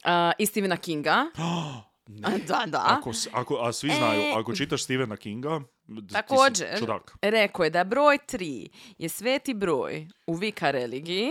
a, 0.04 0.32
i 0.38 0.46
Stephena 0.46 0.78
Kinga. 0.78 1.26
A, 2.24 2.30
da, 2.40 2.64
da. 2.68 2.86
Ako, 2.90 3.12
ako, 3.32 3.58
a 3.58 3.72
svi 3.72 3.90
znaju, 3.90 4.22
E. 4.22 4.34
ako 4.36 4.56
čitaš 4.56 4.84
Stephena 4.84 5.18
Kinga, 5.18 5.60
d- 5.80 5.96
ti 5.98 6.08
si 6.08 6.14
Također, 6.14 6.80
čudak. 6.80 7.18
rekao 7.24 7.64
je 7.64 7.70
da 7.70 7.84
broj 7.84 8.18
3 8.24 8.68
je 8.98 9.10
sveti 9.10 9.54
broj 9.54 10.08
u 10.28 10.34
Vika 10.34 10.72
religiji 10.72 11.30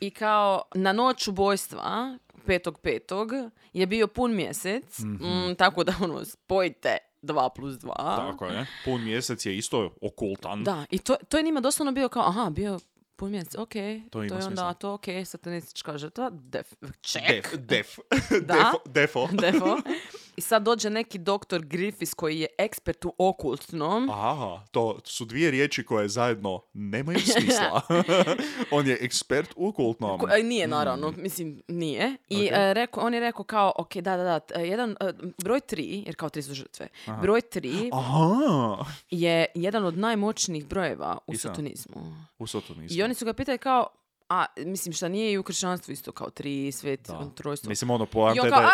i 0.00 0.10
kao 0.10 0.62
na 0.74 0.92
noć 0.92 1.28
ubojstva, 1.28 2.18
petog 2.46 2.78
petog, 2.78 3.30
je 3.72 3.86
bio 3.86 4.06
pun 4.06 4.32
mjesec, 4.32 4.98
mm, 4.98 5.14
tako 5.54 5.84
da 5.84 5.94
ono, 6.00 6.24
spojite 6.24 6.96
2 7.24 7.48
plus 7.54 7.74
2. 7.74 7.92
Tako 7.96 8.46
je. 8.46 8.66
Pun 8.84 9.04
mjesec 9.04 9.46
je 9.46 9.56
isto 9.56 9.90
okultan. 10.02 10.64
Da, 10.64 10.84
i 10.90 10.98
to, 10.98 11.16
to 11.28 11.36
je 11.36 11.42
njima 11.42 11.60
doslovno 11.60 11.92
bio 11.92 12.08
kao, 12.08 12.22
aha, 12.22 12.50
bio 12.50 12.78
pun 13.16 13.30
mjesec, 13.30 13.54
ok, 13.58 13.72
to, 14.10 14.22
ima 14.22 14.36
je 14.36 14.46
onda 14.46 14.74
to, 14.74 14.92
ok, 14.92 15.04
satanistička 15.24 15.98
žrtva, 15.98 16.30
def, 16.32 16.66
check. 17.02 17.56
Def, 17.56 17.98
def, 18.10 18.30
Da. 18.46 18.72
defo, 18.94 19.28
defo. 19.32 19.50
Defo. 19.50 19.76
I 20.36 20.40
sad 20.40 20.62
dođe 20.62 20.90
neki 20.90 21.18
doktor 21.18 21.62
Griffiths 21.62 22.14
koji 22.14 22.40
je 22.40 22.46
ekspert 22.58 23.04
u 23.04 23.14
okultnom. 23.18 24.10
Aha, 24.10 24.60
to 24.70 24.98
su 25.04 25.24
dvije 25.24 25.50
riječi 25.50 25.84
koje 25.84 26.08
zajedno 26.08 26.62
nemaju 26.72 27.18
smisla. 27.32 27.80
on 28.70 28.86
je 28.86 28.98
ekspert 29.00 29.52
u 29.56 29.68
okultnom. 29.68 30.18
Ko- 30.20 30.28
e, 30.30 30.42
Nije, 30.42 30.68
naravno, 30.68 31.12
mislim, 31.12 31.62
nije. 31.68 32.16
I 32.28 32.46
Ok. 32.46 32.52
e, 32.52 32.74
rekao, 32.74 33.02
on 33.02 33.14
je 33.14 33.20
rekao 33.20 33.44
kao, 33.44 33.72
ok, 33.76 33.94
da, 33.94 34.16
da, 34.16 34.22
da, 34.24 34.40
t- 34.40 34.60
jedan, 34.60 34.96
e, 35.00 35.12
broj 35.38 35.60
tri, 35.60 36.02
jer 36.06 36.16
kao 36.16 36.28
tri 36.28 36.42
su 36.42 36.54
žrtve, 36.54 36.88
broj 37.22 37.40
tri 37.42 37.90
Aha, 37.92 38.84
je 39.10 39.46
jedan 39.54 39.84
od 39.84 39.98
najmoćnijih 39.98 40.66
brojeva 40.66 41.18
u 41.26 41.32
Istina. 41.32 41.52
satanizmu. 41.52 41.94
u 42.38 42.46
sotonizmu. 42.46 42.98
I 42.98 43.02
oni 43.02 43.14
su 43.14 43.24
ga 43.24 43.32
pitali 43.32 43.58
kao, 43.58 43.86
a, 44.28 44.44
mislim, 44.58 44.92
šta 44.92 45.08
nije 45.08 45.32
i 45.32 45.38
u 45.38 45.42
kršćanstvu 45.42 45.92
isto 45.92 46.12
kao 46.12 46.30
tri, 46.30 46.72
svet, 46.72 47.00
trojstvo. 47.34 47.68
Mislim, 47.68 47.90
ono, 47.90 48.06
poanta 48.06 48.46
je 48.46 48.50
da 48.50 48.70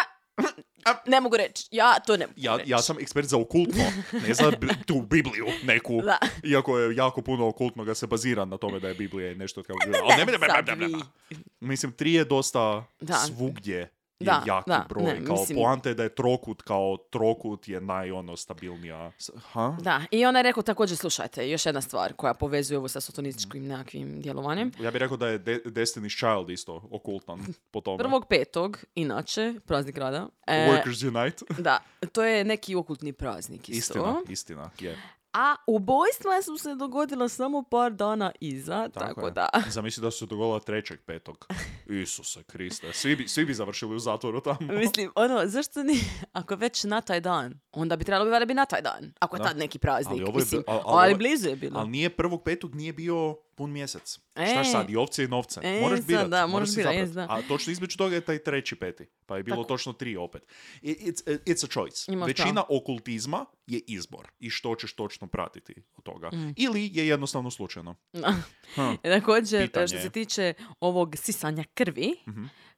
ne 1.06 1.20
mogu 1.20 1.36
reći, 1.36 1.68
ja 1.70 1.94
to 2.00 2.16
ne 2.16 2.26
mogu 2.26 2.38
Ja, 2.40 2.56
reći. 2.56 2.70
ja 2.70 2.78
sam 2.78 2.96
ekspert 2.98 3.28
za 3.28 3.38
okultno, 3.38 3.84
ne 4.26 4.34
za 4.34 4.52
tu 4.86 5.02
Bibliju 5.02 5.46
neku. 5.62 6.02
Da. 6.02 6.18
Iako 6.44 6.78
je 6.78 6.96
jako 6.96 7.22
puno 7.22 7.48
okultnoga 7.48 7.94
se 7.94 8.06
bazira 8.06 8.44
na 8.44 8.56
tome 8.56 8.80
da 8.80 8.88
je 8.88 8.94
Biblija 8.94 9.34
nešto 9.34 9.62
kao... 9.62 9.76
Ali 9.82 9.90
ne, 9.90 9.98
ne, 10.16 10.32
ne, 10.32 10.38
ne, 10.38 10.46
sad 10.46 10.66
ne, 10.68 10.76
ne, 10.76 10.88
ne. 10.88 10.98
vi. 11.30 11.36
Mislim, 11.60 11.92
tri 11.92 12.12
je 12.12 12.24
dosta 12.24 12.84
Da. 13.00 13.14
svugdje 13.14 13.76
je 13.76 13.90
Da, 14.20 14.42
jak 14.46 14.64
da, 14.66 14.86
broj. 14.88 15.02
ne, 15.04 15.24
kao 15.24 15.36
mislim- 15.36 15.58
poanta 15.58 15.88
je 15.88 15.94
da 15.94 16.02
je 16.02 16.14
trokut 16.14 16.62
kao 16.62 16.96
trokut 17.10 17.68
je 17.68 17.80
naj 17.80 18.12
ono 18.12 18.36
stabilnija. 18.36 19.12
Ha? 19.42 19.76
Da, 19.80 20.02
i 20.10 20.24
ona 20.26 20.38
je 20.38 20.42
rekao 20.42 20.62
također, 20.62 20.96
slušajte, 20.96 21.50
još 21.50 21.66
jedna 21.66 21.80
stvar 21.80 22.12
koja 22.12 22.34
povezuje 22.34 22.78
ovo 22.78 22.88
sa 22.88 23.00
satanističkim 23.00 23.64
nekakvim 23.64 24.20
djelovanjem. 24.20 24.72
Ja 24.80 24.90
bih 24.90 24.98
rekao 24.98 25.16
da 25.16 25.28
je 25.28 25.38
De- 25.38 25.62
Destiny's 25.64 26.16
Child 26.16 26.50
isto 26.50 26.88
okultan 26.90 27.40
po 27.70 27.80
tome. 27.80 27.98
Prvog 27.98 28.26
petog, 28.28 28.78
inače, 28.94 29.54
praznik 29.66 29.98
rada. 29.98 30.28
e, 30.46 30.68
Workers 30.70 31.08
Unite. 31.20 31.44
Da, 31.58 31.78
to 32.12 32.24
je 32.24 32.44
neki 32.44 32.74
okultni 32.74 33.12
praznik 33.12 33.68
isto. 33.68 33.78
Istina, 33.98 34.20
istina, 34.28 34.70
je. 34.80 34.96
A 35.32 35.54
ubojstva 35.66 36.42
su 36.42 36.58
se 36.58 36.74
dogodila 36.74 37.28
samo 37.28 37.62
par 37.62 37.92
dana 37.92 38.32
iza, 38.40 38.88
tako, 38.90 39.20
je. 39.20 39.30
da. 39.30 39.48
Zamisli 39.68 40.00
da 40.00 40.10
su 40.10 40.18
se 40.18 40.26
dogodila 40.26 40.60
trećeg 40.60 41.00
petog. 41.00 41.46
Isuse 41.86 42.42
Kriste. 42.42 42.92
Svi 42.92 43.16
bi, 43.16 43.28
svi 43.28 43.44
bi 43.44 43.54
završili 43.54 43.96
u 43.96 43.98
zatvoru 43.98 44.40
tamo. 44.40 44.58
Mislim, 44.74 45.10
ono, 45.14 45.46
zašto 45.46 45.82
ni, 45.82 46.00
ako 46.32 46.56
već 46.56 46.84
na 46.84 47.00
taj 47.00 47.20
dan, 47.20 47.60
onda 47.72 47.96
bi 47.96 48.04
trebalo 48.04 48.24
bi 48.24 48.30
valjda 48.30 48.46
biti 48.46 48.54
na 48.54 48.64
taj 48.64 48.82
dan, 48.82 49.12
ako 49.20 49.36
je 49.36 49.38
Da. 49.38 49.44
tad 49.44 49.56
neki 49.56 49.78
praznik, 49.78 50.12
Ali 50.12 50.22
ovo 50.22 50.30
je 50.30 50.36
mislim, 50.36 50.60
bi- 50.60 50.64
al- 50.66 50.76
al 50.76 50.82
ali, 50.86 50.92
ovo 50.94 51.04
je- 51.04 51.14
blizu 51.16 51.48
je 51.48 51.56
bilo. 51.56 51.80
Ali 51.80 51.88
nije 51.88 52.10
prvog 52.10 52.42
petog, 52.42 52.74
nije 52.74 52.92
bio 52.92 53.36
pun 53.60 53.70
mjesec. 53.72 54.18
E. 54.34 54.46
Šta 54.46 54.64
sad, 54.64 54.90
i 54.90 54.96
ovce 54.96 55.24
i 55.24 55.28
novce. 55.28 55.60
E, 55.64 55.80
moraš 55.80 55.98
sad 55.98 56.06
birat, 56.06 56.28
da, 56.30 56.46
moraš 56.46 56.74
birat, 56.74 56.94
jest, 56.94 57.14
da. 57.14 57.26
A 57.30 57.42
točno 57.42 57.72
između 57.72 57.96
toga 57.96 58.14
je 58.14 58.20
taj 58.20 58.38
treći 58.38 58.76
peti. 58.76 59.06
Pa 59.26 59.36
je 59.36 59.42
bilo 59.42 59.56
Tako. 59.56 59.68
točno 59.68 59.92
tri 59.92 60.16
opet. 60.16 60.42
It's, 60.82 61.40
it's 61.46 61.64
a 61.64 61.68
choice. 61.72 62.12
Imaš 62.12 62.28
Većina 62.28 62.64
okultizma 62.68 63.44
je 63.66 63.80
izbor. 63.86 64.28
I 64.38 64.50
što 64.50 64.74
ćeš 64.74 64.94
točno 64.94 65.26
pratiti 65.26 65.74
od 65.96 66.04
toga. 66.04 66.28
Mm. 66.32 66.52
Ili 66.56 66.90
je 66.92 67.06
jednostavno 67.06 67.50
slučajno. 67.50 67.94
Hm. 68.74 68.94
Također, 69.02 69.66
Pitanje 69.66 69.86
što 69.86 69.98
se 69.98 70.10
tiče 70.10 70.54
ovog 70.80 71.16
sisanja 71.16 71.64
krvi, 71.74 72.14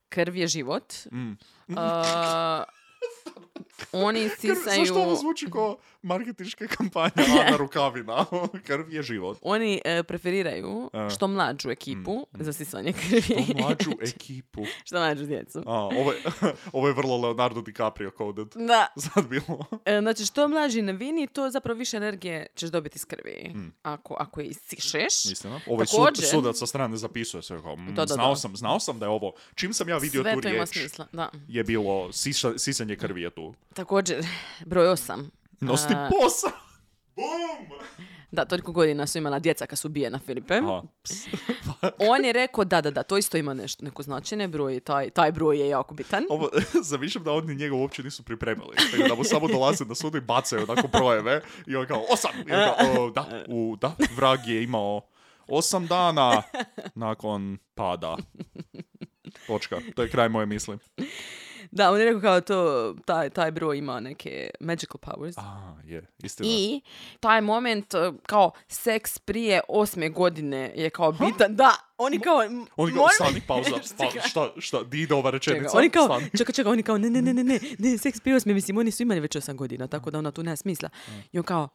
krv 0.08 0.36
je 0.36 0.46
život, 0.46 0.92
Mm. 1.12 1.32
a, 1.76 2.64
oni 3.92 4.28
sisaju... 4.30 4.56
Zašto 4.78 4.94
ovo 4.96 5.14
zvuči 5.16 5.46
kao 5.52 5.76
marketinška 6.02 6.66
kampanja 6.66 7.12
Ana 7.40 7.56
Rukavina? 7.62 8.24
Krv 8.66 8.92
je 8.92 9.02
život. 9.02 9.38
Oni 9.42 9.80
e, 9.84 10.02
preferiraju 10.02 10.90
što 11.14 11.28
mlađu 11.28 11.70
ekipu 11.70 12.26
za 12.32 12.52
sisanje 12.52 12.92
krvi. 12.92 13.46
To 13.46 13.58
mlađu 13.58 13.90
ekipu. 14.02 14.62
što 14.84 14.96
mlađu 14.96 15.26
djecu. 15.26 15.62
A, 15.66 15.72
ovo, 15.74 16.12
je, 16.12 16.18
ovo 16.72 16.88
je 16.88 16.94
vrlo 16.94 17.16
Leonardo 17.18 17.60
DiCaprio 17.60 18.10
coded. 18.18 18.48
Da. 18.56 18.86
Sad 18.98 19.26
bilo. 19.26 19.64
E, 19.84 19.98
Znači, 20.02 20.26
što 20.26 20.48
mlađi 20.48 20.82
na 20.82 20.92
vini, 20.92 21.26
to 21.26 21.50
zapravo 21.50 21.78
više 21.78 21.96
energije 21.96 22.46
ćeš 22.54 22.70
dobiti 22.70 22.96
iz 22.96 23.04
krvi. 23.04 23.52
Mm. 23.54 23.72
Ako, 23.82 24.14
ako 24.14 24.40
je 24.40 24.46
isišeš, 24.46 25.24
Istina. 25.24 25.60
Ovaj 25.66 25.86
sud, 25.86 26.24
sudac 26.24 26.56
sa 26.56 26.66
strane 26.66 26.96
zapisuje 26.96 27.42
sve 27.42 27.62
kao, 27.62 27.76
mm, 27.76 27.86
Da, 27.86 28.04
da, 28.04 28.14
znao 28.14 28.30
da. 28.30 28.36
sam, 28.36 28.56
znao 28.56 28.80
sam 28.80 28.98
da 28.98 29.06
je 29.06 29.10
ovo, 29.10 29.32
čim 29.54 29.72
sam 29.72 29.88
ja 29.88 29.98
vidio 29.98 30.22
sve 30.22 30.32
tu 30.32 30.40
riječ, 30.40 30.68
smisla. 30.70 31.06
Da. 31.12 31.30
je 31.48 31.64
bilo 31.64 32.08
siša- 32.08 32.58
sisanje 32.58 32.96
krvi 32.96 33.11
je 33.16 33.30
tu. 33.30 33.54
Također, 33.74 34.26
broj 34.70 34.88
osam. 34.88 35.30
Nosti 35.60 35.94
A, 35.94 36.08
posa! 36.10 36.50
Bum! 37.16 37.78
Da, 38.30 38.44
toliko 38.44 38.72
godina 38.72 39.06
su 39.06 39.18
imala 39.18 39.38
djeca 39.38 39.66
kad 39.66 39.78
su 39.78 39.88
ubijena 39.88 40.18
Filipe. 40.18 40.54
Aha. 40.54 40.82
On 42.12 42.24
je 42.24 42.32
rekao, 42.32 42.64
da, 42.64 42.80
da, 42.80 42.90
da, 42.90 43.02
to 43.02 43.18
isto 43.18 43.36
ima 43.36 43.54
nešto, 43.54 43.84
neko 43.84 44.02
značenje, 44.02 44.48
broj, 44.48 44.80
taj, 44.80 45.10
taj 45.10 45.32
broj 45.32 45.60
je 45.60 45.68
jako 45.68 45.94
bitan. 45.94 46.24
Ovo, 46.30 46.48
zamišljam 46.90 47.24
da 47.24 47.32
oni 47.32 47.54
njega 47.54 47.74
uopće 47.74 48.02
nisu 48.02 48.22
pripremili. 48.22 48.76
Nego 48.92 49.08
da 49.08 49.14
mu 49.14 49.24
samo 49.24 49.48
dolaze 49.48 49.84
na 49.84 49.94
sudu 49.94 50.18
i 50.18 50.20
bacaju 50.20 50.62
onako 50.68 50.88
brojeve. 50.88 51.40
I 51.66 51.76
on 51.76 51.86
kao, 51.86 52.04
osam! 52.10 52.30
I 52.48 52.52
on 52.52 52.64
kao, 52.64 53.04
"O, 53.04 53.10
da, 53.10 53.44
u, 53.48 53.76
da, 53.80 53.94
vrag 54.16 54.46
je 54.46 54.62
imao 54.62 55.00
osam 55.48 55.86
dana 55.86 56.42
nakon 56.94 57.58
pada. 57.74 58.16
Točka. 59.46 59.80
To 59.96 60.02
je 60.02 60.08
kraj 60.10 60.28
moje 60.28 60.46
misli. 60.46 60.78
Da, 61.72 61.90
on 61.90 61.98
je 61.98 62.04
rekao 62.04 62.20
kao 62.22 62.40
to, 62.40 62.56
taj, 63.04 63.30
taj 63.30 63.50
broj 63.50 63.78
ima 63.78 64.00
neke 64.00 64.50
magical 64.60 64.98
powers. 64.98 65.34
A, 65.38 65.74
je, 65.84 66.06
istina. 66.18 66.48
I 66.50 66.80
taj 67.20 67.40
moment, 67.40 67.94
uh, 67.94 68.14
kao 68.22 68.50
seks 68.68 69.18
prije 69.18 69.60
osme 69.68 70.08
godine 70.08 70.72
je 70.76 70.90
kao 70.90 71.12
bitan. 71.12 71.56
Da, 71.56 71.70
oni 71.98 72.20
kao... 72.20 72.42
m- 72.42 72.66
Oni 72.76 72.92
kao, 72.94 73.08
stani, 73.08 73.40
pauza, 73.40 73.70
pa, 73.98 74.20
šta, 74.20 74.52
šta, 74.58 74.82
di 74.82 75.02
ide 75.02 75.14
ova 75.14 75.30
rečenica? 75.30 75.64
Čekaj, 75.64 75.78
oni 75.78 75.90
kao, 75.90 76.06
Stani. 76.06 76.30
čekaj, 76.38 76.52
čekaj, 76.52 76.72
oni 76.72 76.82
kao, 76.82 76.98
ne, 76.98 77.10
ne, 77.10 77.22
ne, 77.22 77.34
ne, 77.34 77.44
ne, 77.44 77.58
ne, 77.78 77.98
seks 77.98 78.20
prije 78.20 78.36
osme, 78.36 78.54
mislim, 78.54 78.78
oni 78.78 78.90
su 78.90 79.02
imali 79.02 79.20
već 79.20 79.36
osam 79.36 79.56
godina, 79.56 79.86
tako 79.86 80.10
da 80.10 80.18
ona 80.18 80.30
tu 80.30 80.42
nema 80.42 80.56
smisla. 80.56 80.88
I 81.32 81.38
on 81.38 81.44
kao, 81.44 81.68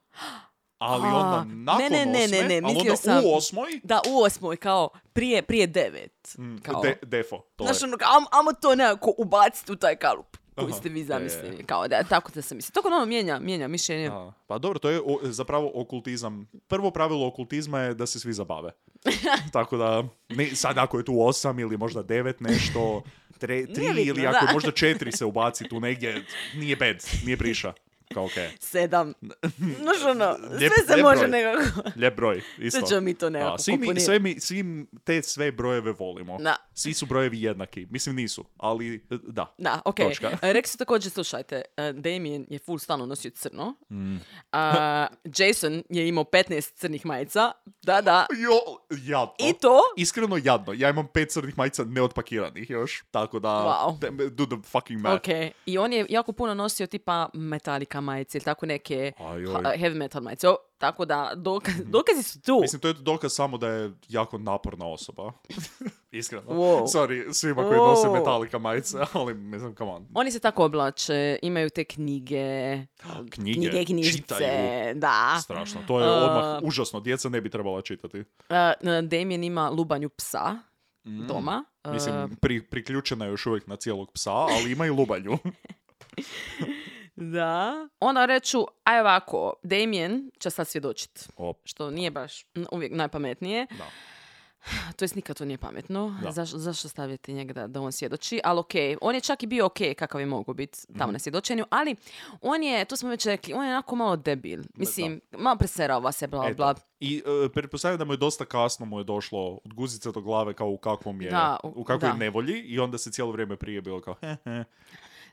Ali 0.77 1.03
A, 1.03 1.15
onda 1.15 1.43
ne, 1.45 1.55
nakon 1.55 1.83
ne, 1.83 1.89
ne, 1.89 2.05
ne, 2.07 2.23
osme, 2.25 2.37
ne, 2.39 2.55
ali 2.55 2.61
mislio 2.65 2.79
onda 2.81 2.95
sam- 2.95 3.25
u 3.25 3.35
osmoj, 3.35 3.79
da, 3.83 4.01
u 4.09 4.21
osmoj, 4.21 4.57
kao, 4.57 4.89
prije, 5.13 5.41
prije 5.41 5.67
devet. 5.67 6.35
Kao, 6.63 6.81
de, 6.81 6.97
defo. 7.01 7.37
To 7.55 7.63
Znaš, 7.63 7.83
ono, 7.83 7.97
kao, 7.97 8.07
am- 8.09 8.39
amo 8.39 8.53
to 8.53 8.75
nekako 8.75 9.13
ubaciti 9.17 9.71
u 9.71 9.75
taj 9.75 9.95
kalup 9.95 10.37
koji 10.55 10.73
ste 10.73 10.89
vi 10.89 10.99
je, 10.99 11.01
je. 11.01 11.05
zamislili. 11.05 11.63
Kao 11.63 11.87
da, 11.87 12.03
tako 12.03 12.31
da 12.31 12.41
sam 12.41 12.57
mislila. 12.57 12.73
Tako 12.73 12.89
da 12.89 12.95
ono 12.95 13.05
mijenja, 13.05 13.39
mijenja 13.39 13.67
mišljenje. 13.67 14.11
Pa 14.47 14.57
dobro, 14.57 14.79
to 14.79 14.89
je 14.89 15.01
o- 15.01 15.19
zapravo 15.23 15.71
okultizam. 15.75 16.47
Prvo 16.67 16.91
pravilo 16.91 17.27
okultizma 17.27 17.79
je 17.79 17.93
da 17.93 18.05
se 18.05 18.19
svi 18.19 18.33
zabave. 18.33 18.71
Tako 19.53 19.77
da, 19.77 20.03
ne, 20.29 20.55
sad 20.55 20.77
ako 20.77 20.97
je 20.97 21.05
tu 21.05 21.21
osam 21.21 21.59
ili 21.59 21.77
možda 21.77 22.03
devet 22.03 22.39
nešto, 22.39 23.03
tre, 23.37 23.65
tri 23.65 23.85
ili 23.97 24.27
ako 24.27 24.45
da. 24.45 24.53
možda 24.53 24.71
četiri 24.71 25.11
se 25.11 25.25
ubaci 25.25 25.69
tu 25.69 25.79
negdje, 25.79 26.25
nije 26.55 26.75
bed, 26.75 27.03
nije 27.25 27.37
briša. 27.37 27.73
Kao 28.13 28.25
okej. 28.25 28.49
Sedam. 28.61 29.13
Znaš, 29.57 30.03
ono, 30.05 30.25
Lijep- 30.25 30.57
sve 30.67 30.85
se 30.87 30.93
lijep 30.93 31.03
može 31.03 31.27
broj. 31.27 31.29
nekako. 31.29 31.89
Lijep 31.95 32.15
broj, 32.15 32.41
isto. 32.57 32.79
Sve 32.79 32.89
ćemo 32.89 33.01
mi 33.01 33.13
to 33.13 33.29
nekako 33.29 33.57
svi, 33.57 33.77
mi, 33.77 33.99
sve 33.99 34.19
mi, 34.19 34.39
svi 34.39 34.63
te 35.03 35.21
sve 35.21 35.51
brojeve 35.51 35.91
volimo. 35.91 36.37
Da. 36.37 36.55
Svi 36.73 36.93
su 36.93 37.05
brojevi 37.05 37.41
jednaki. 37.41 37.87
Mislim 37.89 38.15
nisu, 38.15 38.45
ali 38.57 38.95
e, 38.95 38.99
da. 39.23 39.55
Da, 39.57 39.81
ok. 39.85 39.95
Točka. 39.97 40.27
E, 40.41 40.53
Rekli 40.53 40.69
su 40.69 40.77
također, 40.77 41.11
slušajte, 41.11 41.61
e, 41.77 41.93
Damien 41.93 42.45
je 42.49 42.59
full 42.59 42.79
stalno 42.79 43.05
nosio 43.05 43.31
crno. 43.31 43.73
Mm. 43.91 44.15
A, 44.51 45.07
Jason 45.37 45.83
je 45.89 46.07
imao 46.07 46.23
15 46.23 46.73
crnih 46.73 47.05
majica. 47.05 47.51
Da, 47.81 48.01
da. 48.01 48.25
Jo, 48.33 48.59
jadno. 48.99 49.33
I 49.39 49.53
to? 49.53 49.79
Iskreno 49.97 50.37
jadno. 50.37 50.73
Ja 50.73 50.89
imam 50.89 51.07
pet 51.07 51.29
crnih 51.31 51.57
majica 51.57 51.83
neotpakiranih 51.83 52.69
još. 52.69 53.03
Tako 53.11 53.39
da, 53.39 53.47
Wow. 53.49 54.29
do 54.29 54.45
the 54.45 54.55
fucking 54.63 55.01
math. 55.01 55.15
Ok. 55.17 55.27
I 55.65 55.77
on 55.77 55.93
je 55.93 56.05
jako 56.09 56.31
puno 56.31 56.53
nosio 56.53 56.87
tipa 56.87 57.29
Metallica 57.97 58.01
majice 58.01 58.37
ili 58.37 58.45
tako 58.45 58.65
neke 58.65 59.11
Ajoj. 59.19 59.53
heavy 59.53 59.95
metal 59.95 60.21
majice. 60.21 60.49
O, 60.49 60.55
tako 60.77 61.05
da, 61.05 61.31
dokaz, 61.35 61.73
dokazi 61.85 62.23
su 62.23 62.41
tu. 62.41 62.59
Mislim, 62.61 62.79
to 62.81 62.87
je 62.87 62.93
dokaz 62.93 63.33
samo 63.33 63.57
da 63.57 63.67
je 63.67 63.91
jako 64.07 64.37
naporna 64.37 64.87
osoba. 64.87 65.31
Iskreno. 66.11 66.43
Wow. 66.47 66.83
Sorry 66.83 67.33
svima 67.33 67.63
koji 67.63 67.77
nose 67.77 68.07
Wow. 68.07 68.13
Metallica 68.13 68.57
majice, 68.57 68.97
ali 69.13 69.33
mislim, 69.33 69.75
come 69.75 69.91
on. 69.91 70.07
Oni 70.13 70.31
se 70.31 70.39
tako 70.39 70.65
oblače, 70.65 71.39
imaju 71.41 71.69
te 71.69 71.83
knjige, 71.83 72.77
Knjige, 73.31 73.59
knjige 73.59 73.85
knjižice, 73.85 74.17
čitaju. 74.17 74.95
da. 74.95 75.39
Strašno. 75.43 75.81
To 75.87 75.99
je 75.99 76.09
odmah 76.09 76.63
užasno. 76.63 76.99
Djeca 76.99 77.29
ne 77.29 77.41
bi 77.41 77.49
trebala 77.49 77.81
čitati. 77.81 78.19
Uh, 78.19 78.25
Damien 79.03 79.43
ima 79.43 79.69
lubanju 79.69 80.09
psa 80.09 80.57
doma. 81.03 81.63
Uh, 81.63 81.77
Mm. 81.87 81.93
Mislim, 81.93 82.35
pri, 82.35 82.61
priključena 82.63 83.25
je 83.25 83.31
još 83.31 83.45
uvijek 83.45 83.67
na 83.67 83.75
cijelog 83.75 84.11
psa, 84.11 84.31
ali 84.31 84.71
ima 84.71 84.85
i 84.85 84.89
lubanju. 84.89 85.37
da. 87.17 87.87
Onda 87.99 88.25
reću, 88.25 88.57
aj 88.83 88.99
ovako, 88.99 89.53
Damien 89.63 90.31
će 90.39 90.49
sad 90.49 90.67
svjedočit. 90.67 91.29
Op. 91.37 91.57
Što 91.63 91.91
nije 91.91 92.11
baš 92.11 92.43
mm, 92.55 92.63
uvijek 92.71 92.91
najpametnije. 92.93 93.67
Da. 93.69 93.85
To 94.95 95.05
jest 95.05 95.15
nikad 95.15 95.37
to 95.37 95.45
nije 95.45 95.57
pametno. 95.57 96.19
Da. 96.23 96.31
Zaš, 96.31 96.49
zašto 96.49 96.89
staviti 96.89 97.33
njega 97.33 97.53
da, 97.53 97.67
da 97.67 97.81
on 97.81 97.91
svjedoči? 97.91 98.39
Ali 98.43 98.59
okej, 98.59 98.97
on 99.01 99.15
je 99.15 99.21
čak 99.21 99.43
i 99.43 99.47
bio 99.47 99.65
okej 99.65 99.93
kakav 99.93 100.21
je 100.21 100.27
mogao 100.27 100.53
biti 100.53 100.79
tamo 100.97 101.11
na 101.11 101.19
svjedočenju, 101.19 101.65
ali 101.69 101.95
on 102.41 102.63
je, 102.63 102.85
to 102.85 102.95
smo 102.97 103.09
već 103.09 103.25
rekli, 103.25 103.53
on 103.53 103.65
je 103.65 103.71
onako 103.71 103.95
malo 103.95 104.15
debil. 104.15 104.63
Mislim, 104.75 105.21
malo 105.31 105.57
preserava 105.57 106.11
se, 106.11 106.27
bla, 106.27 106.45
Eto. 106.45 106.55
bla. 106.55 106.75
I 106.99 107.23
uh, 107.45 107.51
pretpostavljam 107.53 107.97
da 107.99 108.05
mu 108.05 108.13
je 108.13 108.17
dosta 108.17 108.45
kasno 108.45 108.85
mu 108.85 108.99
je 108.99 109.03
došlo 109.03 109.39
od 109.55 109.73
guzice 109.73 110.11
do 110.11 110.21
glave 110.21 110.53
kao 110.53 110.67
u 110.67 110.77
kakvom 110.77 111.21
je, 111.21 111.29
Da, 111.29 111.57
u, 111.63 111.73
u- 111.75 111.83
kakvoj 111.83 112.11
da. 112.11 112.15
nevolji 112.15 112.59
i 112.59 112.79
onda 112.79 112.97
se 112.97 113.11
cijelo 113.11 113.31
vrijeme 113.31 113.55
prije 113.55 113.81
bilo 113.81 114.01
kao 114.01 114.15
he, 114.21 114.35
he. 114.43 114.63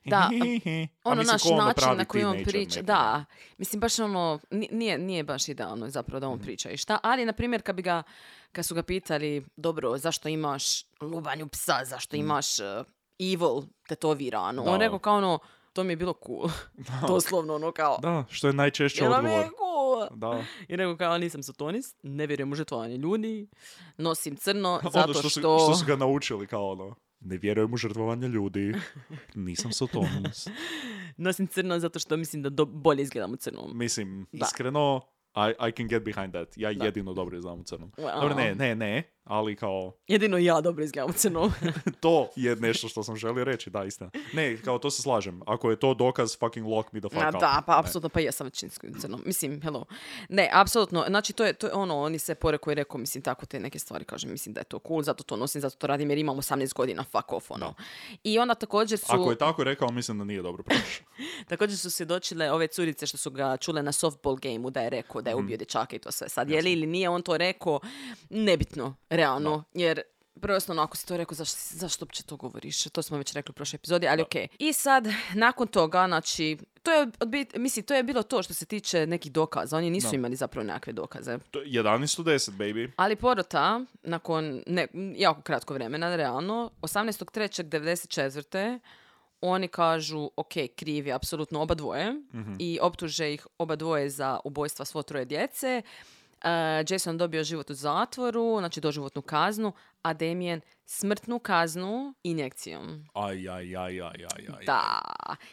Da, 0.04 0.30
ono 1.04 1.22
naš 1.22 1.46
ono 1.46 1.64
način 1.64 1.96
na 1.96 2.04
koji 2.04 2.24
on 2.24 2.36
priča, 2.44 2.82
da. 2.82 3.24
Mislim, 3.58 3.80
baš 3.80 3.98
ono, 3.98 4.38
ni- 4.50 4.68
nije, 4.72 4.98
nije 4.98 5.24
baš 5.24 5.48
idealno 5.48 5.90
zapravo 5.90 6.20
da 6.20 6.28
on 6.28 6.34
Mhm. 6.34 6.44
priča 6.44 6.70
i 6.70 6.76
šta. 6.76 6.98
Ali, 7.02 7.24
na 7.24 7.32
primjer, 7.32 7.62
kad 7.62 7.76
bi 7.76 7.82
ga, 7.82 8.02
kad 8.52 8.66
su 8.66 8.74
ga 8.74 8.82
pitali, 8.82 9.44
dobro, 9.56 9.98
zašto 9.98 10.28
imaš 10.28 10.64
lubanju 11.00 11.48
psa, 11.48 11.74
zašto 11.84 12.16
imaš 12.16 12.58
uh, 12.58 12.66
evil 13.20 13.62
tetoviranu? 13.88 14.64
On 14.66 14.80
rekao 14.80 14.98
kao 14.98 15.16
ono, 15.16 15.38
to 15.72 15.84
mi 15.84 15.92
je 15.92 15.96
bilo 15.96 16.14
cool. 16.26 16.48
Doslovno 17.08 17.54
ono 17.54 17.72
kao, 17.72 17.98
Da, 17.98 18.24
što 18.30 18.46
je 18.46 18.52
najčešće 18.52 19.04
"Jel 19.04 19.12
vam 19.12 19.26
je 19.26 19.32
odgovor. 19.32 19.50
cool?" 19.50 20.08
Da. 20.12 20.44
I 20.68 20.76
rekao 20.76 20.96
kao, 20.96 21.18
nisam 21.18 21.42
satanist, 21.42 21.96
ne 22.02 22.26
vjerujem 22.26 22.52
u 22.52 22.56
žrtvovanje 22.56 22.96
ljudi, 22.96 23.48
nosim 23.96 24.36
crno 24.36 24.70
Ono 24.72 24.90
zato 24.92 25.12
što, 25.14 25.28
što... 25.28 25.58
su, 25.58 25.64
što 25.64 25.74
su 25.74 25.84
ga 25.86 25.96
naučili 25.96 26.46
kao 26.46 26.70
ono. 26.70 26.94
Ne 27.24 27.36
vjerujem 27.36 27.74
u 27.74 27.76
žrtvovanje 27.76 28.28
ljudi. 28.28 28.74
Nisam 29.34 29.72
sotonist. 29.72 30.50
Nosim 31.16 31.46
crno 31.46 31.78
zato 31.78 31.98
što 31.98 32.16
mislim 32.16 32.42
da 32.42 32.48
do- 32.50 32.64
bolje 32.66 33.02
izgledam 33.02 33.32
u 33.32 33.36
crnom. 33.36 33.70
Mislim, 33.74 34.26
Da. 34.32 34.46
iskreno, 34.46 35.00
I, 35.36 35.68
I 35.68 35.72
can 35.72 35.88
get 35.88 36.02
behind 36.04 36.32
that. 36.32 36.48
Ja 36.56 36.72
Da. 36.72 36.84
jedino 36.84 37.14
dobro 37.14 37.36
izgledam 37.36 37.60
u 37.60 37.64
crnom. 37.64 37.92
Wow. 37.92 38.20
Dobro, 38.20 38.34
ne, 38.36 38.54
ne, 38.54 38.74
ne, 38.74 39.02
ali 39.24 39.56
kao, 39.56 39.92
Jedino 40.08 40.38
ja 40.38 40.60
dobro 40.60 40.84
izgledam 40.84 41.10
u 41.10 41.14
crnom. 41.14 41.52
to 42.00 42.28
je 42.36 42.56
nešto 42.56 42.88
što 42.88 43.02
sam 43.02 43.16
želio 43.16 43.44
reći, 43.44 43.70
da, 43.70 43.84
istina. 43.84 44.10
Ne, 44.32 44.56
kao 44.56 44.78
to 44.78 44.90
se 44.90 45.02
slažem. 45.02 45.40
Ako 45.46 45.70
je 45.70 45.78
to 45.78 45.94
dokaz, 45.94 46.38
fucking 46.38 46.66
lock 46.66 46.92
me 46.92 47.00
the 47.00 47.08
fuck 47.08 47.22
Ma 47.22 47.28
up. 47.28 47.40
da, 47.40 47.62
pa 47.66 47.78
apsolutno, 47.78 48.08
pa 48.08 48.20
jesam 48.20 48.44
većinski 48.44 48.86
u 48.88 49.00
crnom. 49.00 49.22
Mislim, 49.26 49.60
hello. 49.62 49.84
Ne, 50.28 50.50
apsolutno, 50.52 51.04
znači 51.08 51.32
to 51.32 51.44
je, 51.44 51.52
to 51.52 51.66
je 51.66 51.72
ono, 51.72 51.98
oni 51.98 52.18
se 52.18 52.34
poreko 52.34 52.70
i 52.70 52.74
rekao, 52.74 52.98
mislim, 52.98 53.22
tako 53.22 53.46
te 53.46 53.60
neke 53.60 53.78
stvari, 53.78 54.04
kažem, 54.04 54.30
mislim 54.30 54.52
da 54.52 54.60
je 54.60 54.64
to 54.64 54.78
cool, 54.88 55.02
zato 55.02 55.24
to 55.24 55.36
nosim, 55.36 55.60
zato 55.60 55.76
to 55.76 55.86
radim, 55.86 56.10
jer 56.10 56.18
imam 56.18 56.36
18 56.36 56.74
godina, 56.74 57.04
fuck 57.04 57.32
off, 57.32 57.50
ono. 57.50 57.74
I 58.24 58.38
onda 58.38 58.54
također 58.54 58.98
su, 58.98 59.06
Ako 59.08 59.30
je 59.30 59.38
tako 59.38 59.64
rekao, 59.64 59.88
mislim 59.90 60.18
da 60.18 60.24
nije 60.24 60.42
dobro 60.42 60.62
prošao. 60.62 61.06
također 61.48 61.78
su 61.78 61.90
svjedočile 61.90 62.52
ove 62.52 62.66
curice 62.66 63.06
što 63.06 63.16
su 63.18 63.30
ga 63.30 63.56
čule 63.56 63.82
na 63.82 63.92
softball 63.92 64.36
gameu 64.36 64.70
da 64.70 64.80
je 64.80 64.90
rekao 64.90 65.22
da 65.22 65.30
je 65.30 65.36
Mhm. 65.36 65.44
ubio 65.44 65.56
dječaka 65.56 65.96
i 65.96 65.98
to 65.98 66.12
sve. 66.12 66.28
Sad, 66.28 66.50
je 66.50 66.62
li 66.62 66.72
ili 66.72 66.86
nije 66.86 67.08
on 67.08 67.22
to 67.22 67.36
rekao, 67.36 67.80
nebitno, 68.30 68.94
realno, 69.16 69.64
jer 69.74 70.00
Prvenstveno, 70.40 70.82
ako 70.82 70.96
si 70.96 71.06
to 71.06 71.16
rekao, 71.16 71.34
zašto, 71.34 71.56
zašto 71.70 72.04
uopće 72.04 72.22
to 72.22 72.36
govoriš? 72.36 72.82
To 72.84 73.02
smo 73.02 73.18
već 73.18 73.32
rekli 73.32 73.50
u 73.50 73.54
prošloj 73.54 73.76
epizodi, 73.76 74.08
ali 74.08 74.22
okej. 74.22 74.48
I 74.58 74.72
sad, 74.72 75.08
nakon 75.34 75.66
toga, 75.66 76.04
znači, 76.06 76.58
to 76.82 76.92
je, 76.92 77.06
odbi- 77.06 77.58
mislim, 77.58 77.84
to 77.84 77.94
je 77.94 78.02
bilo 78.02 78.22
to 78.22 78.42
što 78.42 78.54
se 78.54 78.66
tiče 78.66 79.06
nekih 79.06 79.32
dokaza. 79.32 79.76
Oni 79.76 79.90
nisu 79.90 80.14
imali 80.14 80.36
zapravo 80.36 80.66
nekakve 80.66 80.92
dokaze. 80.92 81.38
To 81.50 81.60
je 81.60 81.66
11 81.66 82.20
u 82.20 82.24
10, 82.24 82.50
baby. 82.50 82.90
Ali 82.96 83.16
porota, 83.16 83.80
nakon 84.02 84.62
ne, 84.66 84.86
jako 85.16 85.42
kratko 85.42 85.74
vremena, 85.74 86.16
realno, 86.16 86.70
18.3.1994. 86.82 88.78
oni 89.40 89.68
kažu, 89.68 90.30
ok, 90.36 90.52
krivi, 90.76 91.12
apsolutno 91.12 91.60
oba 91.62 91.74
dvoje 91.74 92.14
i 92.58 92.78
optuže 92.82 93.34
ih 93.34 93.46
oba 93.58 93.76
dvoje 93.76 94.10
za 94.10 94.40
ubojstva 94.44 94.84
svo 94.84 95.02
troje 95.02 95.24
djece. 95.24 95.82
Jason 96.88 97.18
dobio 97.18 97.44
život 97.44 97.70
u 97.70 97.74
zatvoru, 97.74 98.56
znači 98.58 98.80
doživotnu 98.80 99.22
kaznu, 99.22 99.72
a 100.02 100.12
Damien 100.12 100.60
smrtnu 100.86 101.38
kaznu 101.38 102.14
injekcijom. 102.22 103.04
Aj, 103.14 103.48
aj, 103.48 103.76
aj, 103.76 104.00
aj, 104.00 104.24
aj, 104.36 104.46
aj. 104.58 104.64
Da. 104.66 105.00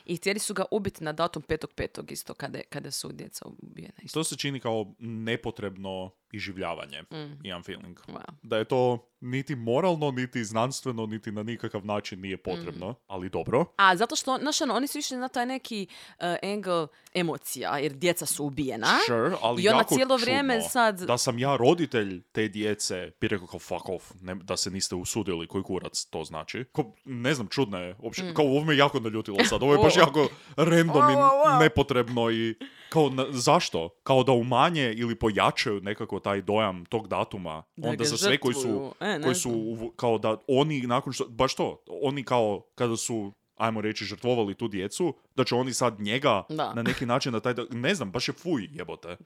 I 0.05 0.15
htjeli 0.15 0.39
su 0.39 0.53
ga 0.53 0.65
ubiti 0.71 1.03
na 1.03 1.13
datum 1.13 1.43
5.5. 1.43 2.11
isto, 2.11 2.33
kada, 2.33 2.59
kada 2.69 2.91
su 2.91 3.11
djeca 3.11 3.45
ubijena. 3.61 3.93
Isto. 4.03 4.19
To 4.19 4.23
se 4.23 4.35
čini 4.37 4.59
kao 4.59 4.85
nepotrebno 4.99 6.11
iživljavanje, 6.31 7.01
Mm. 7.01 7.39
imam 7.43 7.63
feeling. 7.63 7.99
Wow. 7.99 8.21
Da 8.43 8.57
je 8.57 8.65
to 8.65 9.07
niti 9.19 9.55
moralno, 9.55 10.11
niti 10.11 10.43
znanstveno, 10.45 11.05
niti 11.05 11.31
na 11.31 11.43
nikakav 11.43 11.85
način 11.85 12.21
nije 12.21 12.37
potrebno, 12.37 12.89
Mm. 12.89 12.95
ali 13.07 13.29
dobro. 13.29 13.65
A, 13.75 13.95
zato 13.95 14.15
što, 14.15 14.37
znaš, 14.37 14.61
ono, 14.61 14.73
oni 14.75 14.87
su 14.87 14.97
išli 14.97 15.17
na 15.17 15.27
taj 15.27 15.45
neki 15.45 15.87
uh, 15.89 16.15
angle 16.43 16.87
emocija, 17.13 17.77
jer 17.77 17.93
djeca 17.93 18.25
su 18.25 18.45
ubijena. 18.45 18.87
Sure, 19.05 19.31
ali 19.41 19.63
I 19.63 19.67
onda 19.67 19.79
jako 19.79 19.95
cijelo 19.95 20.17
vrijeme 20.17 20.61
sad... 20.61 20.99
Da 21.01 21.17
sam 21.17 21.39
ja 21.39 21.55
roditelj 21.55 22.21
te 22.23 22.47
djece, 22.47 23.11
bi 23.21 23.27
rekao 23.27 23.47
kao 23.47 23.59
fuck 23.59 23.89
off, 23.89 24.11
ne, 24.21 24.35
da 24.35 24.57
se 24.57 24.71
niste 24.71 24.95
usudili, 24.95 25.20
koji 25.47 25.63
kurac 25.63 26.05
to 26.09 26.23
znači. 26.23 26.63
Ko, 26.71 26.91
ne 27.05 27.33
znam, 27.33 27.47
čudno 27.47 27.77
je, 27.77 27.95
uopće, 27.99 28.33
kao 28.33 28.45
ovo 28.45 28.63
me 28.63 28.77
jako 28.77 28.99
naljutilo 28.99 29.37
sad, 29.43 29.63
ovo 29.63 29.73
je 29.73 29.79
baš 29.83 29.95
Mm. 29.95 29.99
Jako 29.99 30.27
random 30.55 31.03
i 31.11 31.15
nepotrebno 31.63 32.31
i 32.31 32.55
kao 32.89 33.09
na- 33.09 33.25
zašto? 33.29 33.89
Kao 34.03 34.23
da 34.23 34.31
umanje 34.31 34.93
ili 34.97 35.15
pojačaju 35.15 35.81
nekako 35.81 36.19
taj 36.19 36.41
dojam 36.41 36.85
tog 36.85 37.07
datuma, 37.07 37.63
Da 37.75 37.89
onda 37.89 38.03
za 38.03 38.17
sve 38.17 38.37
koji 38.37 38.53
su. 38.53 38.93
E, 38.99 39.21
koji 39.23 39.35
su 39.35 39.91
kao 39.95 40.17
da 40.17 40.37
oni 40.47 40.81
nakon 40.81 41.13
što, 41.13 41.25
baš 41.27 41.55
to, 41.55 41.83
oni 42.01 42.23
kao 42.23 42.61
kada 42.75 42.97
su 42.97 43.31
ajmo 43.61 43.81
reći, 43.81 44.05
žrtvovali 44.05 44.55
tu 44.55 44.67
djecu, 44.67 45.15
da 45.35 45.43
će 45.43 45.55
oni 45.55 45.73
sad 45.73 45.99
njega 45.99 46.43
Da. 46.49 46.73
na 46.73 46.83
neki 46.83 47.05
način 47.05 47.31
da 47.31 47.39
taj, 47.39 47.53
da- 47.53 47.65
ne 47.71 47.95
znam, 47.95 48.11
baš 48.11 48.27
je 48.27 48.33
fuj 48.33 48.67
jebote. 48.71 49.17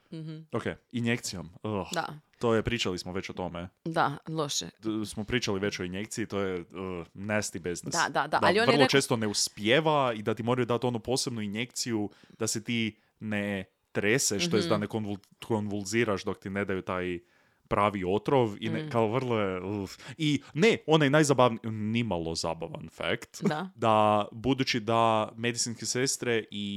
Ok, 0.51 0.63
injekcijom. 0.91 1.49
Ugh. 1.55 1.87
Da, 1.93 2.07
To 2.39 2.53
je, 2.53 2.63
pričali 2.63 2.97
smo 2.97 3.13
već 3.13 3.29
o 3.29 3.33
tome. 3.33 3.69
da, 3.85 4.17
loše. 4.29 4.65
D- 4.65 5.05
smo 5.05 5.23
pričali 5.23 5.59
već 5.59 5.79
o 5.79 5.83
injekciji, 5.83 6.25
to 6.25 6.39
je 6.39 6.59
uh, 6.59 6.65
nasty 7.15 7.59
business. 7.59 7.97
Da, 7.97 8.09
da, 8.11 8.27
da, 8.27 8.39
ali 8.41 8.59
on 8.59 8.69
je 8.69 8.75
vrlo 8.75 8.87
često 8.87 9.15
ne 9.15 9.27
uspjeva 9.27 10.13
i 10.13 10.21
da 10.21 10.33
ti 10.33 10.43
moraju 10.43 10.65
dati 10.65 10.85
onu 10.85 10.99
posebnu 10.99 11.41
injekciju 11.41 12.09
da 12.39 12.47
se 12.47 12.63
ti 12.63 12.95
ne 13.19 13.63
treseš, 13.91 14.49
to 14.49 14.55
jest 14.55 14.67
Mhm. 14.67 14.73
da 14.73 14.77
ne 14.77 14.87
konvul- 14.87 15.17
konvulziraš 15.45 16.23
dok 16.23 16.39
ti 16.39 16.49
ne 16.49 16.65
daju 16.65 16.81
taj 16.81 17.19
pravi 17.67 18.03
otrov 18.07 18.55
i 18.59 18.69
Mm. 18.69 18.73
ne, 18.73 18.89
kao 18.89 19.07
vrlo 19.07 19.39
je... 19.39 19.61
uf. 19.61 19.97
I 20.17 20.41
ne, 20.53 20.77
onaj 20.87 21.09
najzabavniji, 21.09 21.59
nimalo 21.71 22.35
zabavan 22.35 22.89
fakt, 22.91 23.43
Da. 23.43 23.69
da 23.75 24.25
budući 24.31 24.79
da 24.79 25.31
medicinske 25.37 25.85
sestre 25.85 26.43
i 26.51 26.75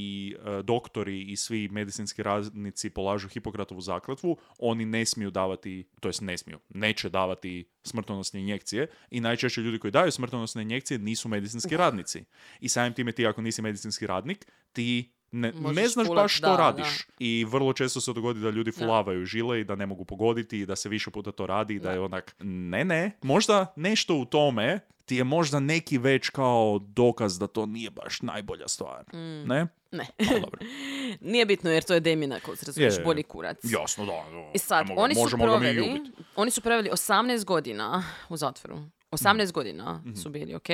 e, 0.58 0.62
doktori 0.62 1.22
i 1.22 1.36
svi 1.36 1.68
medicinski 1.68 2.22
radnici 2.22 2.90
polažu 2.90 3.28
Hipokratovu 3.28 3.80
zakletvu, 3.80 4.36
oni 4.58 4.84
ne 4.84 5.04
smiju 5.04 5.30
davati, 5.30 5.88
to 6.00 6.08
jest 6.08 6.20
ne 6.20 6.38
smiju, 6.38 6.58
neće 6.68 7.08
davati 7.08 7.68
smrtonosne 7.82 8.40
injekcije 8.40 8.86
i 9.10 9.20
najčešće 9.20 9.60
ljudi 9.60 9.78
koji 9.78 9.90
daju 9.90 10.12
smrtonosne 10.12 10.62
injekcije 10.62 10.98
nisu 10.98 11.28
medicinski 11.28 11.76
radnici. 11.76 12.24
I 12.60 12.68
samim 12.68 12.92
time 12.92 13.12
ti 13.12 13.26
ako 13.26 13.42
nisi 13.42 13.62
medicinski 13.62 14.06
radnik, 14.06 14.46
ti 14.72 15.12
ne, 15.32 15.52
Možeš 15.52 15.76
ne 15.76 15.88
znaš 15.88 16.06
fulat, 16.06 16.22
baš 16.22 16.34
što 16.34 16.46
da, 16.46 16.56
radiš. 16.56 17.06
I 17.18 17.44
vrlo 17.44 17.72
često 17.72 18.00
se 18.00 18.12
dogodi 18.12 18.40
da 18.40 18.50
ljudi 18.50 18.72
fulavaju 18.72 19.24
žile 19.24 19.60
i 19.60 19.64
da 19.64 19.74
ne 19.74 19.86
mogu 19.86 20.04
pogoditi 20.04 20.58
i 20.58 20.66
da 20.66 20.76
se 20.76 20.88
više 20.88 21.10
puta 21.10 21.32
to 21.32 21.46
radi 21.46 21.74
i 21.74 21.80
da 21.80 21.92
je 21.92 22.00
onak, 22.00 22.34
ne, 22.40 22.84
ne, 22.84 23.10
možda 23.22 23.72
nešto 23.76 24.14
u 24.14 24.24
tome 24.24 24.80
ti 25.04 25.16
je 25.16 25.24
možda 25.24 25.60
neki 25.60 25.98
već 25.98 26.28
kao 26.28 26.78
dokaz 26.80 27.38
da 27.38 27.46
to 27.46 27.66
nije 27.66 27.90
baš 27.90 28.22
najbolja 28.22 28.68
stvar. 28.68 29.04
Ne? 29.46 29.66
Ne. 29.92 30.06
Pa, 30.18 30.34
dobro. 30.34 30.60
Nije 31.22 31.46
bitno 31.46 31.70
jer 31.70 31.82
to 31.82 31.94
je 31.94 32.00
Demina 32.00 32.40
ko 32.40 32.56
se 32.56 32.66
razumiješ, 32.66 32.94
Je, 32.94 32.98
je. 32.98 33.04
bolji 33.04 33.22
kurac. 33.22 33.56
Jasno, 33.64 34.06
da. 34.06 34.12
da. 34.12 34.50
I 34.54 34.58
sad, 34.58 34.78
Ne 34.80 34.88
mogu- 34.88 35.00
oni 35.02 35.14
su 35.14 35.28
proveli, 35.32 36.00
oni 36.36 36.50
su 36.50 36.60
proveli 36.60 36.90
18 36.90 37.44
godina 37.44 38.02
u 38.28 38.36
zatvoru. 38.36 38.78
18 39.10 39.42
Mhm. 39.42 39.54
godina 39.54 40.02
su 40.16 40.30
bili, 40.30 40.54
ok? 40.54 40.68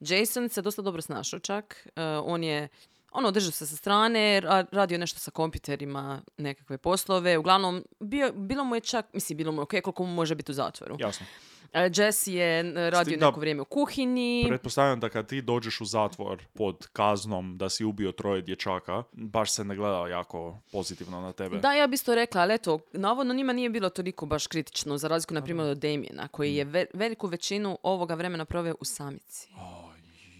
Jason 0.00 0.48
se 0.48 0.62
dosta 0.62 0.82
dobro 0.82 1.02
snašao 1.02 1.38
čak. 1.40 1.86
Uh, 1.86 1.92
on 2.24 2.44
je 2.44 2.68
ono, 3.12 3.30
držao 3.30 3.52
se 3.52 3.66
sa 3.66 3.76
strane, 3.76 4.18
ra- 4.40 4.66
radio 4.72 4.98
nešto 4.98 5.18
sa 5.20 5.30
kompjuterima, 5.30 6.22
nekakve 6.38 6.78
poslove. 6.78 7.38
Uglavnom, 7.38 7.84
bio, 8.00 8.32
bilo 8.32 8.64
mu 8.64 8.74
je 8.74 8.80
čak, 8.82 9.06
mislim, 9.12 9.36
bilo 9.36 9.52
mu 9.52 9.58
je 9.58 9.62
ok, 9.62 9.74
koliko 9.74 10.04
mu 10.04 10.14
može 10.14 10.34
biti 10.34 10.50
u 10.50 10.54
zatvoru. 10.54 10.96
Jasno. 10.98 11.26
Uh, 11.64 11.80
Jesse 11.94 12.32
je 12.32 12.62
radio 12.90 13.16
da- 13.16 13.26
neko 13.26 13.40
vrijeme 13.40 13.62
u 13.62 13.66
kuhinji. 13.66 14.44
Pretpostavljam 14.48 15.00
da 15.00 15.08
kad 15.08 15.26
ti 15.26 15.42
dođeš 15.42 15.80
u 15.80 15.84
zatvor 15.84 16.42
pod 16.54 16.86
kaznom 16.88 17.58
da 17.58 17.68
si 17.68 17.84
ubio 17.84 18.12
troje 18.12 18.42
dječaka, 18.42 19.02
baš 19.12 19.52
se 19.52 19.64
ne 19.64 19.76
gleda 19.76 20.08
jako 20.08 20.58
pozitivno 20.72 21.20
na 21.20 21.32
tebe. 21.32 21.58
Da, 21.58 21.72
ja 21.72 21.86
bi 21.86 21.94
isto 21.94 22.14
rekla, 22.14 22.40
ali 22.40 22.54
eto, 22.54 22.78
navodno 22.92 23.34
njima 23.34 23.52
nije 23.52 23.70
bilo 23.70 23.90
toliko 23.90 24.26
baš 24.26 24.46
kritično, 24.46 24.98
za 24.98 25.08
razliku, 25.08 25.34
na 25.34 25.42
primjer, 25.42 25.68
od 25.68 25.78
Damiena, 25.78 26.28
koji 26.28 26.52
Mm. 26.52 26.56
je 26.56 26.64
ve- 26.64 26.86
veliku 26.94 27.26
većinu 27.26 27.78
ovoga 27.82 28.14
vremena 28.14 28.44
proveo 28.44 28.74
u 28.80 28.84
samici. 28.84 29.48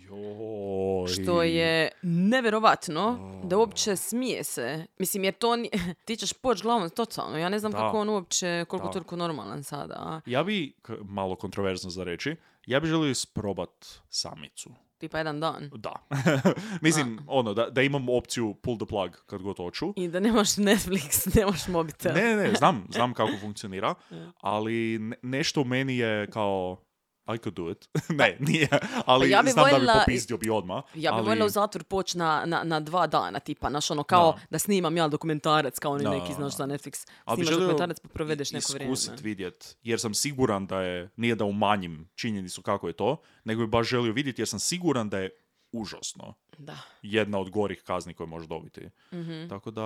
Joj. 0.09 1.09
Što 1.14 1.42
je 1.42 1.90
neverovatno 2.02 3.18
da 3.44 3.59
uopće 3.59 3.96
smije 3.96 4.44
se. 4.44 4.86
Mislim, 4.98 5.24
jer 5.24 5.34
to 5.34 5.56
ni- 5.56 5.70
ti 6.04 6.16
ćeš 6.16 6.32
poći 6.32 6.62
glavom 6.62 6.90
totalno. 6.90 7.38
Ja 7.38 7.48
ne 7.48 7.59
znam 7.59 7.72
Da. 7.72 7.78
kako 7.78 7.98
on 7.98 8.09
uopće, 8.09 8.64
koliko 8.68 8.86
Da. 8.86 8.92
toliko 8.92 9.16
normalan 9.16 9.62
sada. 9.62 9.94
a? 9.96 10.20
Ja 10.26 10.42
bi, 10.42 10.74
k- 10.82 10.92
malo 11.00 11.36
kontroverzno 11.36 11.90
za 11.90 12.04
reći, 12.04 12.36
ja 12.66 12.80
bi 12.80 12.86
želio 12.86 13.11
isprobat 13.11 13.70
samicu. 14.09 14.70
Tipa 14.98 15.18
jedan 15.18 15.40
dan. 15.40 15.70
Da. 15.74 15.92
Mislim, 16.82 17.18
ono, 17.26 17.54
da, 17.54 17.66
da 17.66 17.82
imam 17.82 18.09
opciju 18.09 18.54
pull 18.54 18.76
the 18.76 18.86
plug 18.86 19.11
kad 19.26 19.42
god 19.42 19.56
hoću. 19.56 19.92
I 19.96 20.09
da 20.09 20.20
nemaš 20.20 20.48
Netflix, 20.48 21.11
nemaš 21.36 21.68
mobitel. 21.68 22.14
Ne, 22.14 22.36
ne, 22.36 22.54
znam, 22.54 22.86
znam 22.90 23.14
kako 23.14 23.32
funkcionira, 23.40 23.94
ali 24.36 24.98
ne- 24.98 25.16
nešto 25.22 25.61
u 25.61 25.64
meni 25.64 25.96
je 25.96 26.26
kao 26.26 26.76
I 27.28 27.38
could 27.38 27.54
do 27.54 27.70
it. 27.70 27.88
ne, 28.10 28.36
nije, 28.40 28.68
ali 29.04 29.22
Pa 29.22 29.26
ja 29.28 29.42
bi 29.42 29.50
znam 29.50 29.64
da 29.64 29.70
voljela- 29.70 29.92
bi 29.94 29.98
popizdio 30.00 30.36
bi 30.36 30.50
odmah. 30.50 30.84
Ja 30.86 31.10
bih 31.10 31.10
ali... 31.12 31.26
voljela 31.26 31.46
u 31.46 31.50
zatvor 31.50 31.84
poći 31.84 32.18
na, 32.18 32.42
na, 32.46 32.64
na 32.64 32.80
dva 32.80 33.06
dana, 33.06 33.40
tipa, 33.40 33.70
znaš, 33.70 33.90
ono, 33.90 34.02
kao 34.02 34.32
da, 34.32 34.38
Da. 34.50 34.58
snimam 34.58 34.96
ja 34.96 35.08
dokumentarac, 35.08 35.78
kao 35.78 35.92
oni 35.92 36.04
Da. 36.04 36.10
neki, 36.10 36.32
znaš, 36.34 36.56
za 36.56 36.66
Netflix. 36.66 37.08
Ali 37.24 37.38
bi 37.38 37.44
Snimaš 37.44 37.60
dokumentarac 37.60 38.00
pa 38.00 38.08
provedeš 38.08 38.52
neko 38.52 38.72
vrijeme. 38.72 38.92
iskusit, 38.92 39.20
vidjet, 39.20 39.76
jer 39.82 40.00
sam 40.00 40.14
siguran 40.14 40.66
da 40.66 40.80
je, 40.80 41.10
nije 41.16 41.34
da 41.34 41.44
umanjim 41.44 42.08
činjenicu 42.14 42.62
kako 42.62 42.86
je 42.86 42.92
to, 42.92 43.16
nego 43.44 43.60
bi 43.60 43.66
baš 43.66 43.88
želio 43.88 44.12
vidjeti 44.12 44.40
jer 44.40 44.48
sam 44.48 44.58
siguran 44.60 45.08
da 45.08 45.18
je 45.18 45.30
užasno. 45.72 46.34
Da. 46.58 46.76
Jedna 47.02 47.38
od 47.38 47.50
gorih 47.50 47.82
kazni 47.82 48.14
koje 48.14 48.26
možeš 48.26 48.48
dobiti. 48.48 48.80
Mhm. 49.12 49.48
Tako 49.48 49.70
da, 49.70 49.82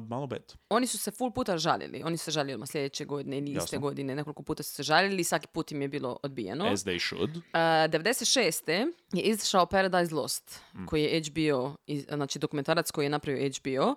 malo 0.00 0.26
bet. 0.26 0.56
Oni 0.68 0.86
su 0.86 0.98
se 0.98 1.10
full 1.10 1.30
puta 1.30 1.58
žalili. 1.58 2.02
Oni 2.02 2.16
su 2.16 2.24
se 2.24 2.30
žalili 2.30 2.54
odmah 2.54 2.68
sljedeće 2.68 3.04
godine 3.04 3.38
ili 3.38 3.46
iste 3.46 3.58
Jasno. 3.58 3.80
godine. 3.80 4.14
Nekoliko 4.14 4.42
puta 4.42 4.62
su 4.62 4.72
se 4.72 4.82
žalili 4.82 5.20
i 5.20 5.24
svaki 5.24 5.46
put 5.46 5.72
im 5.72 5.82
je 5.82 5.88
bilo 5.88 6.18
odbijeno. 6.22 6.64
As 6.64 6.80
they 6.80 7.08
should. 7.08 7.36
Uh, 7.36 7.42
96. 7.52 8.70
je 9.12 9.22
izašao 9.22 9.66
Paradise 9.66 10.14
Lost, 10.14 10.60
Mm. 10.74 10.86
koji 10.86 11.02
je 11.02 11.22
HBO, 11.22 11.76
znači 12.08 12.38
dokumentarac 12.38 12.90
koji 12.90 13.06
je 13.06 13.10
napravio 13.10 13.50
HBO. 13.50 13.94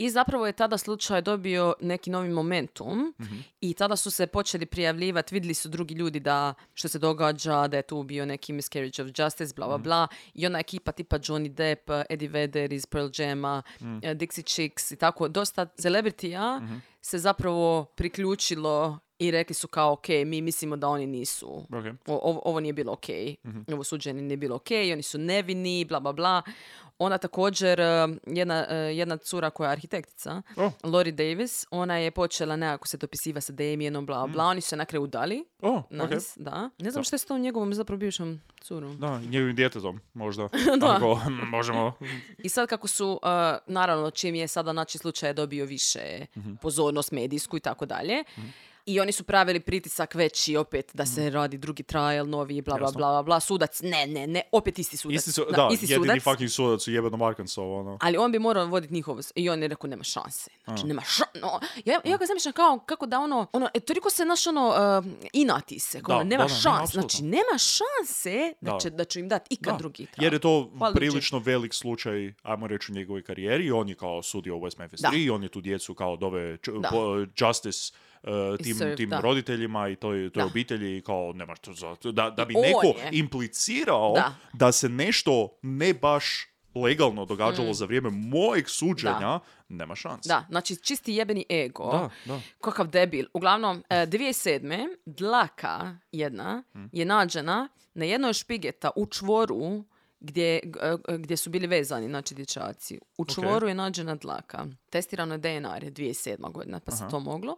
I 0.00 0.10
zapravo 0.10 0.46
je 0.46 0.52
tada 0.54 0.78
slučaj 0.78 1.22
dobio 1.22 1.74
neki 1.80 2.10
novi 2.10 2.28
momentum 2.30 3.14
Mhm. 3.20 3.36
i 3.60 3.74
tada 3.74 3.96
su 3.96 4.10
se 4.10 4.26
počeli 4.28 4.66
prijavljivati, 4.66 5.34
vidjeli 5.34 5.54
su 5.54 5.68
drugi 5.68 5.94
ljudi 5.94 6.20
da 6.20 6.54
što 6.74 6.88
se 6.88 6.98
događa, 6.98 7.68
da 7.68 7.76
je 7.76 7.82
tu 7.82 8.02
bio 8.02 8.26
neki 8.26 8.52
miscarriage 8.52 9.02
of 9.02 9.08
justice, 9.10 9.54
bla 9.54 9.66
bla 9.66 9.76
Mhm. 9.76 9.82
bla. 9.82 10.08
I 10.34 10.46
ona 10.46 10.58
ekipa 10.58 10.92
tipa 10.92 11.18
Johnny 11.18 11.48
Depp, 11.50 11.90
Eddie 12.10 12.28
Vedder 12.28 12.72
iz 12.72 12.86
Pearl 12.86 13.08
Jama, 13.14 13.62
Mm. 13.80 13.96
eh, 13.96 14.14
Dixie 14.14 14.44
Chicks 14.44 14.90
i 14.90 14.96
tako, 14.96 15.28
dosta 15.28 15.66
celebritija 15.66 16.56
Mhm. 16.56 16.76
se 17.00 17.18
zapravo 17.18 17.84
priključilo 17.86 18.98
i 19.20 19.30
rekli 19.30 19.54
su 19.54 19.68
kao, 19.68 19.92
ok, 19.92 20.08
mi 20.08 20.40
mislimo 20.40 20.76
da 20.76 20.88
oni 20.88 21.06
nisu 21.08 21.48
Ok. 21.52 21.84
o- 22.06 22.20
ovo, 22.22 22.42
ovo 22.44 22.60
nije 22.60 22.72
bilo 22.72 22.92
ok, 22.92 23.04
ovo 23.68 23.84
suđenje 23.84 24.22
nije 24.22 24.36
bilo 24.36 24.56
ok, 24.56 24.66
oni 24.92 25.02
su 25.02 25.18
nevini, 25.18 25.84
bla 25.84 26.00
bla 26.00 26.12
bla. 26.12 26.42
Ona 26.98 27.18
također, 27.18 27.80
eh, 27.80 27.84
jedna, 28.26 28.66
eh, 28.70 28.76
jedna 28.76 29.16
cura 29.16 29.50
koja 29.50 29.68
je 29.68 29.72
arhitektica, 29.72 30.42
O. 30.56 30.70
Lori 30.84 31.12
Davis, 31.12 31.66
ona 31.70 31.96
je 31.96 32.10
počela 32.10 32.56
nekako 32.56 32.88
se 32.88 32.96
dopisiva 32.96 33.40
sa 33.40 33.52
Damienom, 33.52 34.06
bla 34.06 34.26
bla, 34.26 34.44
oni 34.44 34.60
su 34.60 34.68
se 34.68 34.76
na 34.76 34.84
kraju 34.84 35.02
udali. 35.02 35.44
O, 35.60 35.82
Nice, 35.90 36.04
ok. 36.06 36.22
da. 36.36 36.70
Ne 36.78 36.90
znam 36.90 37.04
što 37.04 37.14
je 37.14 37.18
s 37.18 37.24
tom 37.24 37.40
njegovom 37.40 37.74
zapravo 37.74 37.98
bivšom 37.98 38.40
curom. 38.60 38.98
Da, 38.98 39.20
njegovim 39.20 39.56
djetetom, 39.56 40.00
možda. 40.14 40.48
Da. 40.80 40.94
Ako 40.96 41.20
možemo. 41.46 41.92
I 42.38 42.48
sad 42.48 42.68
kako 42.68 42.88
su, 42.88 43.10
uh, 43.12 43.18
naravno, 43.66 44.10
čim 44.10 44.34
je 44.34 44.48
sada 44.48 44.72
znači 44.72 44.98
slučaj 44.98 45.32
dobio 45.34 45.64
više 45.64 46.26
Mhm. 46.36 46.54
pozornost 46.54 47.12
medijsku 47.12 47.56
i 47.56 47.60
tako 47.60 47.86
dalje. 47.86 48.24
I 48.86 49.00
oni 49.00 49.12
su 49.12 49.24
pravili 49.24 49.60
pritisak 49.60 50.14
veći 50.14 50.56
opet 50.56 50.90
da 50.94 51.06
se 51.06 51.30
radi 51.30 51.58
drugi 51.58 51.82
trial, 51.82 52.28
novi, 52.28 52.62
bla, 52.62 52.76
bla, 52.76 52.88
Mhm. 52.88 52.96
Bla, 52.96 53.08
bla, 53.08 53.22
bla. 53.22 53.40
Sudac, 53.40 53.80
ne, 53.80 54.06
ne, 54.06 54.26
ne, 54.26 54.42
opet 54.52 54.78
isti 54.78 54.96
sudac. 54.96 55.16
Isti 55.16 55.32
su, 55.32 55.44
da, 55.50 55.68
isti 55.72 55.86
jedini 55.86 56.08
sudac. 56.08 56.22
fucking 56.24 56.50
sudac 56.50 56.88
u 56.88 56.92
jebenom 56.92 57.22
Arkansasu, 57.22 57.62
ono. 57.64 57.98
Ali 58.00 58.16
on 58.16 58.32
bi 58.32 58.38
morao 58.38 58.66
voditi 58.66 58.94
njihovo... 58.94 59.20
I 59.34 59.50
on 59.50 59.62
je 59.62 59.68
rekao, 59.68 59.88
nema 59.88 60.04
šanse. 60.04 60.50
Znači, 60.64 60.86
nema 60.86 61.02
šanse. 61.02 61.30
No, 61.36 61.60
ja, 61.84 62.00
ja 62.04 62.16
ga 62.16 62.26
zamišljam 62.26 62.52
kao, 62.52 62.78
kako 62.80 63.06
da 63.06 63.18
ono... 63.18 63.46
ono 63.52 63.68
e, 63.74 63.80
toliko 63.80 64.10
se, 64.10 64.24
naš 64.24 64.46
ono, 64.46 64.68
uh, 64.68 65.04
inati 65.32 65.78
se. 65.78 66.02
Kao, 66.02 66.18
Da, 66.18 66.24
nema 66.24 66.44
da, 66.44 66.48
da, 66.48 66.70
nema, 66.70 66.76
šanse. 66.78 66.92
znači, 66.92 67.22
nema 67.22 67.58
šanse 67.58 68.54
da, 68.60 68.78
će, 68.78 68.90
da 68.90 69.04
ću 69.04 69.18
im 69.18 69.28
dati 69.28 69.54
ikad 69.54 69.72
Da, 69.72 69.78
drugi 69.78 70.06
trial. 70.06 70.24
Jer 70.24 70.32
je 70.32 70.38
to 70.38 70.70
Hvala 70.78 70.94
prilično 70.94 71.38
velik 71.38 71.74
slučaj, 71.74 72.32
ajmo 72.42 72.66
reći, 72.66 72.92
u 72.92 72.94
njegovoj 72.94 73.22
karijeri. 73.22 73.64
I 73.64 73.72
on 73.72 73.88
je 73.88 73.94
kao 73.94 74.22
sudio 74.22 74.56
u 74.56 74.60
West 74.60 74.78
Memphis 74.78 75.00
Da. 75.00 75.08
3 75.08 75.16
i 75.16 75.30
on 75.30 75.42
je 75.42 75.48
tu 75.48 75.60
djecu 75.60 75.94
kao 75.94 76.16
dove 76.16 76.56
č- 76.56 76.70
justice 77.38 77.92
uh, 78.22 78.30
tim, 78.62 78.74
serve, 78.74 78.96
tim 78.96 79.08
da. 79.10 79.20
roditeljima 79.20 79.88
i 79.88 79.96
toj, 79.96 80.30
toj 80.30 80.40
Da. 80.40 80.46
obitelji 80.46 80.96
i 80.96 81.00
kao 81.00 81.32
nema 81.32 81.54
što 81.56 81.72
za... 81.72 81.96
Da, 82.12 82.30
da 82.30 82.44
bi 82.44 82.54
on 82.56 82.62
neko 82.62 82.86
je. 82.86 83.10
implicirao 83.12 84.12
Da. 84.14 84.34
da. 84.52 84.72
se 84.72 84.88
nešto 84.88 85.58
ne 85.62 85.94
baš 85.94 86.46
legalno 86.74 87.24
događalo 87.24 87.74
za 87.74 87.84
vrijeme 87.84 88.10
mojeg 88.10 88.68
suđenja, 88.68 89.40
nema 89.68 89.94
šanse. 89.94 90.28
Mm. 90.28 90.28
Da, 90.28 90.46
znači 90.48 90.76
čisti 90.76 91.14
jebeni 91.14 91.44
ego. 91.50 91.90
Da, 91.92 92.10
da. 92.24 92.40
Kakav 92.60 92.86
debil. 92.86 93.26
Uglavnom, 93.34 93.84
e, 93.90 94.06
2007. 94.06 94.96
dlaka 95.06 95.96
jedna 96.12 96.62
Hm. 96.72 96.84
je 96.92 97.04
nađena 97.04 97.68
na 97.94 98.04
jednoj 98.04 98.32
špigeta 98.32 98.90
u 98.96 99.06
čvoru 99.06 99.84
gdje, 100.20 100.54
e, 101.08 101.16
gdje 101.18 101.36
su 101.36 101.50
bili 101.50 101.66
vezani, 101.66 102.08
znači 102.08 102.34
dječaci. 102.34 102.98
U 103.18 103.24
čvoru 103.24 103.68
je 103.68 103.74
nađena 103.74 104.14
dlaka. 104.14 104.66
Testirano 104.90 105.34
je 105.34 105.38
DNA 105.38 105.74
jer 105.74 105.84
je 105.84 105.92
2007. 105.92 106.52
godina, 106.52 106.80
pa 106.80 106.92
se 106.92 107.04
to 107.10 107.20
moglo. 107.20 107.56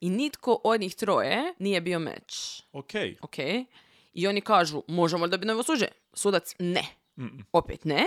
I 0.00 0.10
nitko 0.10 0.60
od 0.64 0.80
njih 0.80 0.94
troje 0.94 1.54
nije 1.58 1.80
bio 1.80 1.98
meč. 1.98 2.62
Ok. 2.72 2.90
Ok. 3.20 3.38
I 4.14 4.26
oni 4.26 4.40
kažu, 4.40 4.82
možemo 4.88 5.24
li 5.24 5.30
dobiti 5.30 5.48
novo 5.48 5.62
suđe? 5.62 5.86
Sudac, 6.14 6.54
ne. 6.58 6.84
Opet 7.52 7.84
ne. 7.84 8.04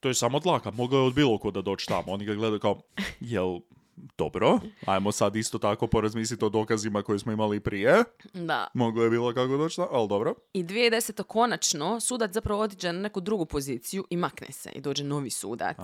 To 0.00 0.08
je 0.08 0.14
samo 0.14 0.40
dlaka. 0.40 0.70
Mogao 0.70 0.98
je 0.98 1.06
od 1.06 1.14
bilo 1.14 1.38
kuda 1.38 1.62
doći 1.62 1.86
tamo. 1.86 2.12
Oni 2.12 2.24
ga 2.24 2.34
gledaju 2.34 2.60
kao, 2.60 2.80
jel 3.20 3.60
dobro, 3.96 4.60
ajmo 4.86 5.12
sad 5.12 5.36
isto 5.36 5.58
tako 5.58 5.86
porazmisliti 5.86 6.44
o 6.44 6.48
dokazima 6.48 7.02
koje 7.02 7.18
smo 7.18 7.32
imali 7.32 7.60
prije. 7.60 8.04
Da. 8.34 8.66
Moglo 8.74 9.04
je 9.04 9.10
bilo 9.10 9.34
kako 9.34 9.56
doći 9.56 9.80
ali 9.90 10.08
dobro. 10.08 10.34
I 10.52 10.64
2010. 10.64 11.22
konačno 11.22 12.00
sudac 12.00 12.32
zapravo 12.32 12.60
otiđe 12.62 12.92
na 12.92 13.00
neku 13.00 13.20
drugu 13.20 13.46
poziciju 13.46 14.04
i 14.10 14.16
makne 14.16 14.52
se 14.52 14.70
i 14.74 14.80
dođe 14.80 15.04
novi 15.04 15.30
sudac. 15.30 15.76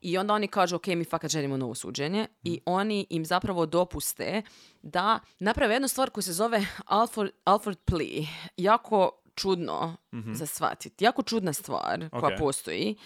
I 0.00 0.18
onda 0.18 0.34
oni 0.34 0.48
kažu, 0.48 0.76
ok, 0.76 0.86
mi 0.86 1.04
fakat 1.04 1.30
želimo 1.30 1.56
novo 1.56 1.74
suđenje 1.74 2.26
i 2.44 2.60
oni 2.64 3.06
im 3.10 3.24
zapravo 3.24 3.66
dopuste 3.66 4.42
da 4.82 5.20
naprave 5.38 5.74
jednu 5.74 5.88
stvar 5.88 6.10
koja 6.10 6.22
se 6.22 6.32
zove 6.32 6.66
Alford, 6.86 7.30
Alford 7.44 7.78
plea. 7.84 8.26
Jako 8.56 9.10
čudno 9.34 9.96
za 10.32 10.46
shvatiti. 10.46 11.04
Jako 11.04 11.22
čudna 11.22 11.52
stvar 11.52 12.10
koja 12.10 12.34
Ok. 12.34 12.38
postoji. 12.38 12.96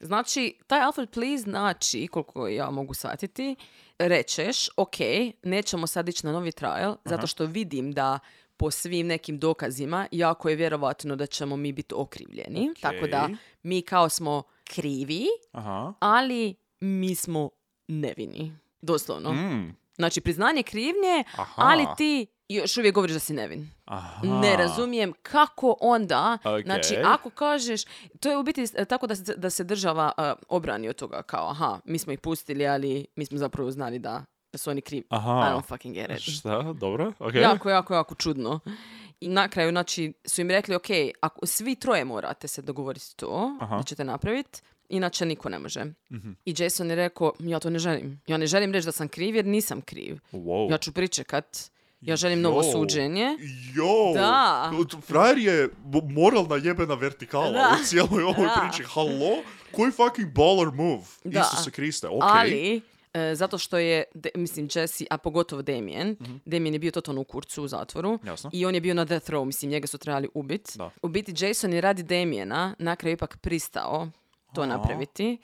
Znači, 0.00 0.58
taj 0.66 0.80
Alfred 0.80 1.10
plea 1.10 1.38
znači, 1.38 2.06
koliko 2.06 2.48
ja 2.48 2.70
mogu 2.70 2.94
shvatiti, 2.94 3.56
rečeš, 3.98 4.68
ok, 4.76 4.96
nećemo 5.42 5.86
sad 5.86 6.08
ići 6.08 6.26
na 6.26 6.32
novi 6.32 6.52
trial, 6.52 6.96
zato 7.04 7.26
što 7.26 7.46
vidim 7.46 7.92
da 7.92 8.18
po 8.56 8.70
svim 8.70 9.06
nekim 9.06 9.38
dokazima 9.38 10.06
jako 10.10 10.48
je 10.48 10.56
vjerovatno 10.56 11.16
da 11.16 11.26
ćemo 11.26 11.56
mi 11.56 11.72
biti 11.72 11.94
okrivljeni. 11.94 12.70
Tako 12.80 13.06
da 13.06 13.28
mi 13.62 13.82
kao 13.82 14.08
smo 14.08 14.42
krivi, 14.64 15.26
Aha. 15.52 15.92
ali 16.00 16.54
mi 16.80 17.14
smo 17.14 17.50
nevini. 17.88 18.56
Doslovno. 18.82 19.32
Mm. 19.32 19.76
Znači, 19.96 20.20
priznanje 20.20 20.62
krivnje, 20.62 21.24
Aha. 21.36 21.52
ali 21.56 21.86
ti 21.96 22.26
još 22.48 22.76
uvijek 22.76 22.94
govoriš 22.94 23.14
da 23.14 23.20
si 23.20 23.32
nevin. 23.32 23.70
Aha. 23.84 24.26
Ne 24.26 24.56
razumijem 24.56 25.12
kako 25.22 25.76
onda, 25.80 26.38
Ok. 26.44 26.64
znači 26.64 26.96
ako 27.04 27.30
kažeš, 27.30 27.82
to 28.20 28.30
je 28.30 28.36
u 28.36 28.42
biti 28.42 28.64
e, 28.74 28.84
tako 28.84 29.06
da 29.06 29.16
se, 29.16 29.34
da 29.36 29.50
se 29.50 29.64
država 29.64 30.12
e, 30.18 30.32
obrani 30.48 30.88
od 30.88 30.96
toga 30.96 31.22
kao 31.22 31.50
aha, 31.50 31.80
mi 31.84 31.98
smo 31.98 32.12
ih 32.12 32.18
pustili, 32.18 32.66
ali 32.66 33.06
mi 33.16 33.26
smo 33.26 33.38
zapravo 33.38 33.70
znali 33.70 33.98
da, 33.98 34.24
da 34.52 34.58
su 34.58 34.70
oni 34.70 34.80
krivi. 34.80 35.04
Aha. 35.08 35.30
I 35.30 35.54
don't 35.54 35.64
fucking 35.64 35.94
get 35.94 36.10
it. 36.10 36.20
Šta? 36.20 36.72
Dobro? 36.72 37.12
Ok. 37.18 37.34
Jako, 37.34 37.70
jako, 37.70 37.94
jako 37.94 38.14
čudno. 38.14 38.60
I 39.20 39.28
na 39.28 39.48
kraju, 39.48 39.70
znači, 39.70 40.12
su 40.24 40.40
im 40.40 40.50
rekli, 40.50 40.74
ok, 40.74 40.86
ako 41.20 41.46
svi 41.46 41.74
troje 41.74 42.04
morate 42.04 42.48
se 42.48 42.62
dogovoriti 42.62 43.16
to, 43.16 43.56
Aha. 43.60 43.76
da 43.76 43.82
ćete 43.82 44.04
napraviti, 44.04 44.60
inače 44.88 45.26
niko 45.26 45.48
ne 45.48 45.58
može. 45.58 45.84
Mhm. 46.12 46.30
I 46.44 46.54
Jason 46.58 46.90
je 46.90 46.96
rekao, 46.96 47.32
ja 47.38 47.58
to 47.60 47.70
ne 47.70 47.78
želim. 47.78 48.20
Ja 48.26 48.36
ne 48.36 48.46
želim 48.46 48.72
reći 48.72 48.84
da 48.86 48.92
sam 48.92 49.08
kriv 49.08 49.36
jer 49.36 49.44
nisam 49.46 49.80
kriv. 49.80 50.18
Wow. 50.32 50.70
Ja 50.70 50.78
ću 50.78 50.92
pričekat. 50.92 51.73
Ja 52.00 52.16
želim 52.16 52.40
novo 52.40 52.56
Jo. 52.58 52.72
suđenje. 52.72 53.26
Jo! 53.74 54.12
Da. 54.14 54.72
Frajer 55.02 55.38
je 55.38 55.68
mo- 55.84 56.12
moralna 56.12 56.56
jebena 56.56 56.94
vertikala 56.94 57.50
Da. 57.50 57.76
u 57.80 57.84
cijeloj 57.84 58.22
ovoj 58.24 58.46
Da. 58.46 58.60
priči. 58.62 58.82
Halo? 58.84 59.36
Koji 59.72 59.92
fucking 59.92 60.28
baller 60.28 60.68
move? 60.68 61.02
Da. 61.24 61.40
Isuse 61.52 61.70
Kriste, 61.70 62.08
ok. 62.08 62.22
Ali, 62.22 62.80
e, 63.14 63.34
zato 63.34 63.58
što 63.58 63.78
je, 63.78 64.04
de- 64.14 64.30
mislim, 64.34 64.68
Jesse, 64.74 65.04
a 65.10 65.18
pogotovo 65.18 65.62
Damien, 65.62 66.16
Damien 66.44 66.74
je 66.74 66.78
bio 66.78 66.90
totalno 66.90 67.20
u 67.20 67.24
kurcu 67.24 67.62
u 67.62 67.68
zatvoru. 67.68 68.18
Jasno. 68.24 68.50
i 68.52 68.66
on 68.66 68.74
je 68.74 68.80
bio 68.80 68.94
na 68.94 69.04
death 69.04 69.30
row, 69.30 69.44
mislim, 69.44 69.70
njega 69.70 69.86
su 69.86 69.98
trebali 69.98 70.28
ubiti. 70.34 70.78
U 71.02 71.08
biti, 71.08 71.34
Jason 71.38 71.72
je 71.72 71.80
radi 71.80 72.02
Damiena 72.02 72.74
na 72.78 72.96
kraju 72.96 73.14
ipak 73.14 73.36
pristao 73.36 74.08
to 74.54 74.66
napraviti. 74.66 75.38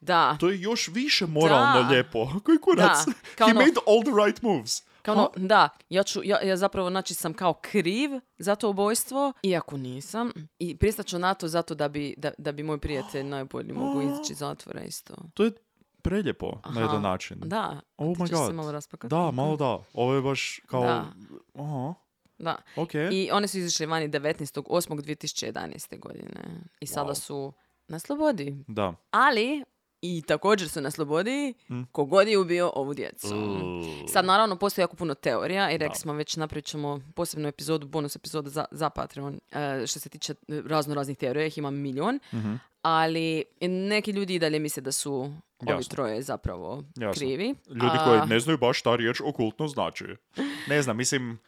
Da, 0.00 0.36
To 0.40 0.48
je 0.50 0.60
još 0.60 0.88
više 0.88 1.26
moralno 1.26 1.82
Da. 1.82 1.88
lijepo. 1.88 2.28
Koji 2.44 2.58
kurac? 2.58 2.98
Da, 3.06 3.12
kao 3.34 3.46
He 3.46 3.50
ono- 3.50 3.60
made 3.60 3.80
all 3.86 4.02
the 4.02 4.12
right 4.16 4.42
moves. 4.42 4.82
Kao 5.02 5.14
ono, 5.14 5.30
da, 5.36 5.68
ja, 5.88 6.02
ću, 6.02 6.20
ja, 6.24 6.40
ja 6.40 6.56
zapravo 6.56 6.90
znači 6.90 7.14
sam 7.14 7.34
kao 7.34 7.52
kriv 7.54 8.10
za 8.38 8.54
to 8.54 8.70
ubojstvo, 8.70 9.32
iako 9.42 9.76
nisam. 9.76 10.30
I 10.58 10.76
pristat 10.76 11.06
ću 11.06 11.18
na 11.18 11.34
to 11.34 11.48
zato 11.48 11.74
da 11.74 11.88
bi, 11.88 12.14
da, 12.16 12.30
da 12.38 12.52
bi 12.52 12.62
moj 12.62 12.78
prijatelj 12.78 13.24
najbolji 13.24 13.72
mogu 13.72 14.02
izaći 14.04 14.32
iz 14.32 14.38
zatvora 14.38 14.82
isto. 14.82 15.14
To 15.34 15.44
je 15.44 15.50
preljepo 16.02 16.46
na 16.46 16.60
Aha. 16.62 16.80
jedan 16.80 17.02
način. 17.02 17.38
Da, 17.40 17.80
Oh 17.96 18.16
ti 18.16 18.22
my 18.22 18.28
ćeš 18.28 18.36
se 18.36 18.44
god. 18.44 18.54
malo 18.54 18.72
rasplakati? 18.72 19.10
Da, 19.10 19.30
malo 19.30 19.56
da. 19.56 19.78
Ovo 19.94 20.14
je 20.14 20.22
baš 20.22 20.60
kao... 20.66 20.82
Da. 20.82 21.04
Aha, 21.54 21.94
Da. 22.38 22.56
ok. 22.76 22.94
I 22.94 23.30
one 23.32 23.48
su 23.48 23.58
izašli 23.58 23.86
vani 23.86 24.08
19.8.2011. 24.08 25.98
godine. 25.98 26.40
I 26.80 26.86
sada 26.86 27.10
Wow. 27.10 27.14
su 27.16 27.52
na 27.88 27.98
slobodi. 27.98 28.64
Da. 28.68 28.94
Ali, 29.10 29.64
i 30.02 30.22
također 30.22 30.68
su 30.68 30.80
na 30.80 30.90
slobodi, 30.90 31.54
Mm. 31.68 31.82
kogod 31.84 32.28
je 32.28 32.38
ubio 32.38 32.72
ovu 32.74 32.94
djecu. 32.94 33.28
Sad, 34.08 34.24
naravno, 34.24 34.56
postoji 34.56 34.82
jako 34.82 34.96
puno 34.96 35.14
teorija 35.14 35.70
i 35.70 35.78
rekli 35.78 35.96
smo 35.96 36.12
već 36.12 36.36
napravit 36.36 36.64
ćemo 36.64 37.00
posebnu 37.14 37.48
epizodu, 37.48 37.86
bonus 37.86 38.16
epizodu 38.16 38.50
za, 38.50 38.64
za 38.70 38.90
Patreon, 38.90 39.40
e, 39.52 39.86
što 39.86 40.00
se 40.00 40.08
tiče 40.08 40.34
razno 40.66 40.94
raznih 40.94 41.16
teorija, 41.16 41.46
ih 41.46 41.58
ima 41.58 41.70
milion, 41.70 42.20
Mhm. 42.32 42.54
ali 42.82 43.44
neki 43.60 44.10
ljudi 44.10 44.34
i 44.34 44.38
dalje 44.38 44.58
misle 44.58 44.80
da 44.80 44.92
su 44.92 45.12
ovi 45.12 45.32
Jasno. 45.68 45.90
troje 45.90 46.22
zapravo 46.22 46.82
Jasno. 46.96 47.12
krivi. 47.14 47.54
Ljudi 47.68 47.96
A, 47.98 48.04
koji 48.04 48.20
ne 48.26 48.40
znaju 48.40 48.58
baš 48.58 48.78
šta 48.78 48.96
riječ 48.96 49.20
okultno 49.20 49.68
znači. 49.68 50.04
Ne 50.68 50.82
znam, 50.82 50.96
mislim, 50.96 51.38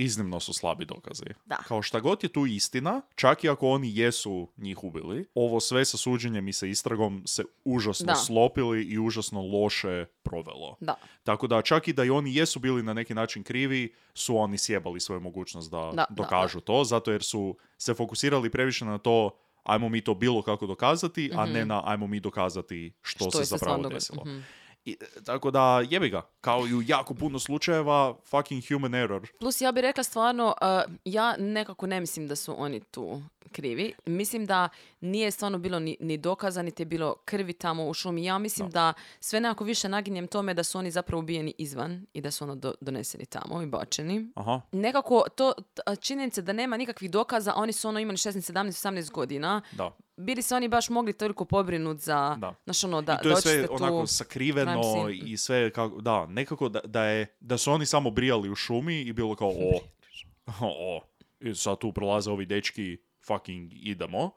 iznimno 0.00 0.40
su 0.40 0.52
slabi 0.52 0.84
dokazi. 0.84 1.24
Da. 1.46 1.56
Kao 1.56 1.82
šta 1.82 2.00
god 2.00 2.22
je 2.22 2.28
tu 2.28 2.46
istina, 2.46 3.00
čak 3.14 3.44
i 3.44 3.48
ako 3.48 3.68
oni 3.68 3.96
jesu 3.96 4.48
njih 4.56 4.84
ubili, 4.84 5.26
ovo 5.34 5.60
sve 5.60 5.84
sa 5.84 5.96
suđenjem 5.96 6.48
i 6.48 6.52
sa 6.52 6.66
istragom 6.66 7.22
se 7.26 7.44
užasno 7.64 8.06
Da. 8.06 8.14
slopili 8.14 8.82
i 8.82 8.98
užasno 8.98 9.42
loše 9.42 10.06
provelo. 10.22 10.76
Da. 10.80 10.94
Tako 11.24 11.46
da 11.46 11.62
čak 11.62 11.88
i 11.88 11.92
da 11.92 12.04
i 12.04 12.10
oni 12.10 12.34
jesu 12.34 12.58
bili 12.58 12.82
na 12.82 12.94
neki 12.94 13.14
način 13.14 13.42
krivi, 13.42 13.92
su 14.14 14.36
oni 14.36 14.58
sjebali 14.58 15.00
svoju 15.00 15.20
mogućnost 15.20 15.70
da, 15.70 15.90
da, 15.94 16.06
dokažu 16.10 16.60
to, 16.60 16.84
zato 16.84 17.12
jer 17.12 17.22
su 17.22 17.56
se 17.78 17.94
fokusirali 17.94 18.50
previše 18.50 18.84
na 18.84 18.98
to 18.98 19.30
ajmo 19.62 19.88
mi 19.88 20.00
to 20.00 20.14
bilo 20.14 20.42
kako 20.42 20.66
dokazati, 20.66 21.30
a 21.34 21.46
ne 21.46 21.64
na 21.64 21.82
ajmo 21.84 22.06
mi 22.06 22.20
dokazati 22.20 22.92
što, 23.02 23.24
Mhm. 23.24 23.30
Što 23.30 23.38
se 23.38 23.44
zapravo 23.46 23.88
desilo. 23.88 24.16
dogodilo. 24.16 24.42
I, 24.90 24.96
e, 25.16 25.22
tako 25.24 25.50
da, 25.50 25.60
jebi 25.90 26.08
ga, 26.08 26.22
kao 26.40 26.66
i 26.66 26.74
u 26.74 26.82
jako 26.82 27.14
puno 27.14 27.38
slučajeva, 27.38 28.14
fucking 28.24 28.62
human 28.68 28.94
error. 28.94 29.28
Plus 29.40 29.60
ja 29.60 29.72
bih 29.72 29.80
rekla 29.82 30.04
stvarno, 30.04 30.54
uh, 30.86 30.92
ja 31.04 31.36
nekako 31.38 31.86
ne 31.86 32.00
mislim 32.00 32.26
da 32.28 32.36
su 32.36 32.54
oni 32.58 32.80
tu 32.80 33.22
krivi. 33.52 33.92
Mislim 34.06 34.46
da 34.46 34.68
nije 35.00 35.30
stvarno 35.30 35.58
bilo 35.58 35.78
ni, 35.78 35.96
ni 36.00 36.16
dokaza, 36.18 36.62
niti 36.62 36.82
je 36.82 36.86
bilo 36.86 37.14
krvi 37.24 37.52
tamo 37.52 37.88
u 37.88 37.94
šumi. 37.94 38.24
Ja 38.24 38.38
mislim 38.38 38.70
da 38.70 38.92
sve 39.20 39.40
nekako 39.40 39.64
više 39.64 39.88
naginjem 39.88 40.26
tome 40.26 40.54
da 40.54 40.62
su 40.64 40.78
oni 40.78 40.90
zapravo 40.90 41.20
ubijeni 41.20 41.54
izvan 41.58 42.06
i 42.12 42.20
da 42.20 42.30
su 42.30 42.44
ono 42.44 42.54
do- 42.54 42.74
doneseni 42.80 43.26
tamo 43.26 43.62
i 43.62 43.66
bačeni. 43.66 44.30
Aha. 44.34 44.60
Nekako 44.72 45.24
to 45.36 45.52
činjenica 46.00 46.40
da 46.42 46.52
nema 46.52 46.76
nikakvih 46.76 47.10
dokaza, 47.10 47.50
a 47.50 47.54
oni 47.56 47.72
su 47.72 47.88
ono 47.88 48.00
imali 48.00 48.16
16, 48.16 48.52
17, 48.52 48.66
18 48.88 49.10
godina. 49.10 49.60
Da. 49.72 49.96
Bili 50.20 50.42
se 50.42 50.54
oni 50.54 50.68
baš 50.68 50.88
mogli 50.88 51.12
toliko 51.12 51.44
pobrinut 51.44 51.98
za, 51.98 52.36
Da. 52.38 52.54
znaš 52.64 52.84
ono, 52.84 53.02
da, 53.02 53.12
I 53.14 53.22
to 53.22 53.28
je 53.28 53.36
sve 53.36 53.66
onako 53.70 54.06
sakriveno 54.06 54.82
i 55.12 55.36
sve 55.36 55.70
kako, 55.70 56.00
da, 56.00 56.26
nekako 56.26 56.68
da, 56.68 56.80
da 56.80 57.04
je, 57.04 57.36
da 57.40 57.58
su 57.58 57.72
oni 57.72 57.86
samo 57.86 58.10
brijali 58.10 58.50
u 58.50 58.54
šumi 58.54 59.00
i 59.00 59.12
bilo 59.12 59.34
kao 59.34 59.48
o, 59.48 59.80
o, 60.60 61.00
i 61.40 61.54
sad 61.54 61.78
tu 61.78 61.92
prolaze 61.92 62.30
ovi 62.30 62.46
dečki, 62.46 62.98
fucking 63.26 63.72
idemo. 63.74 64.30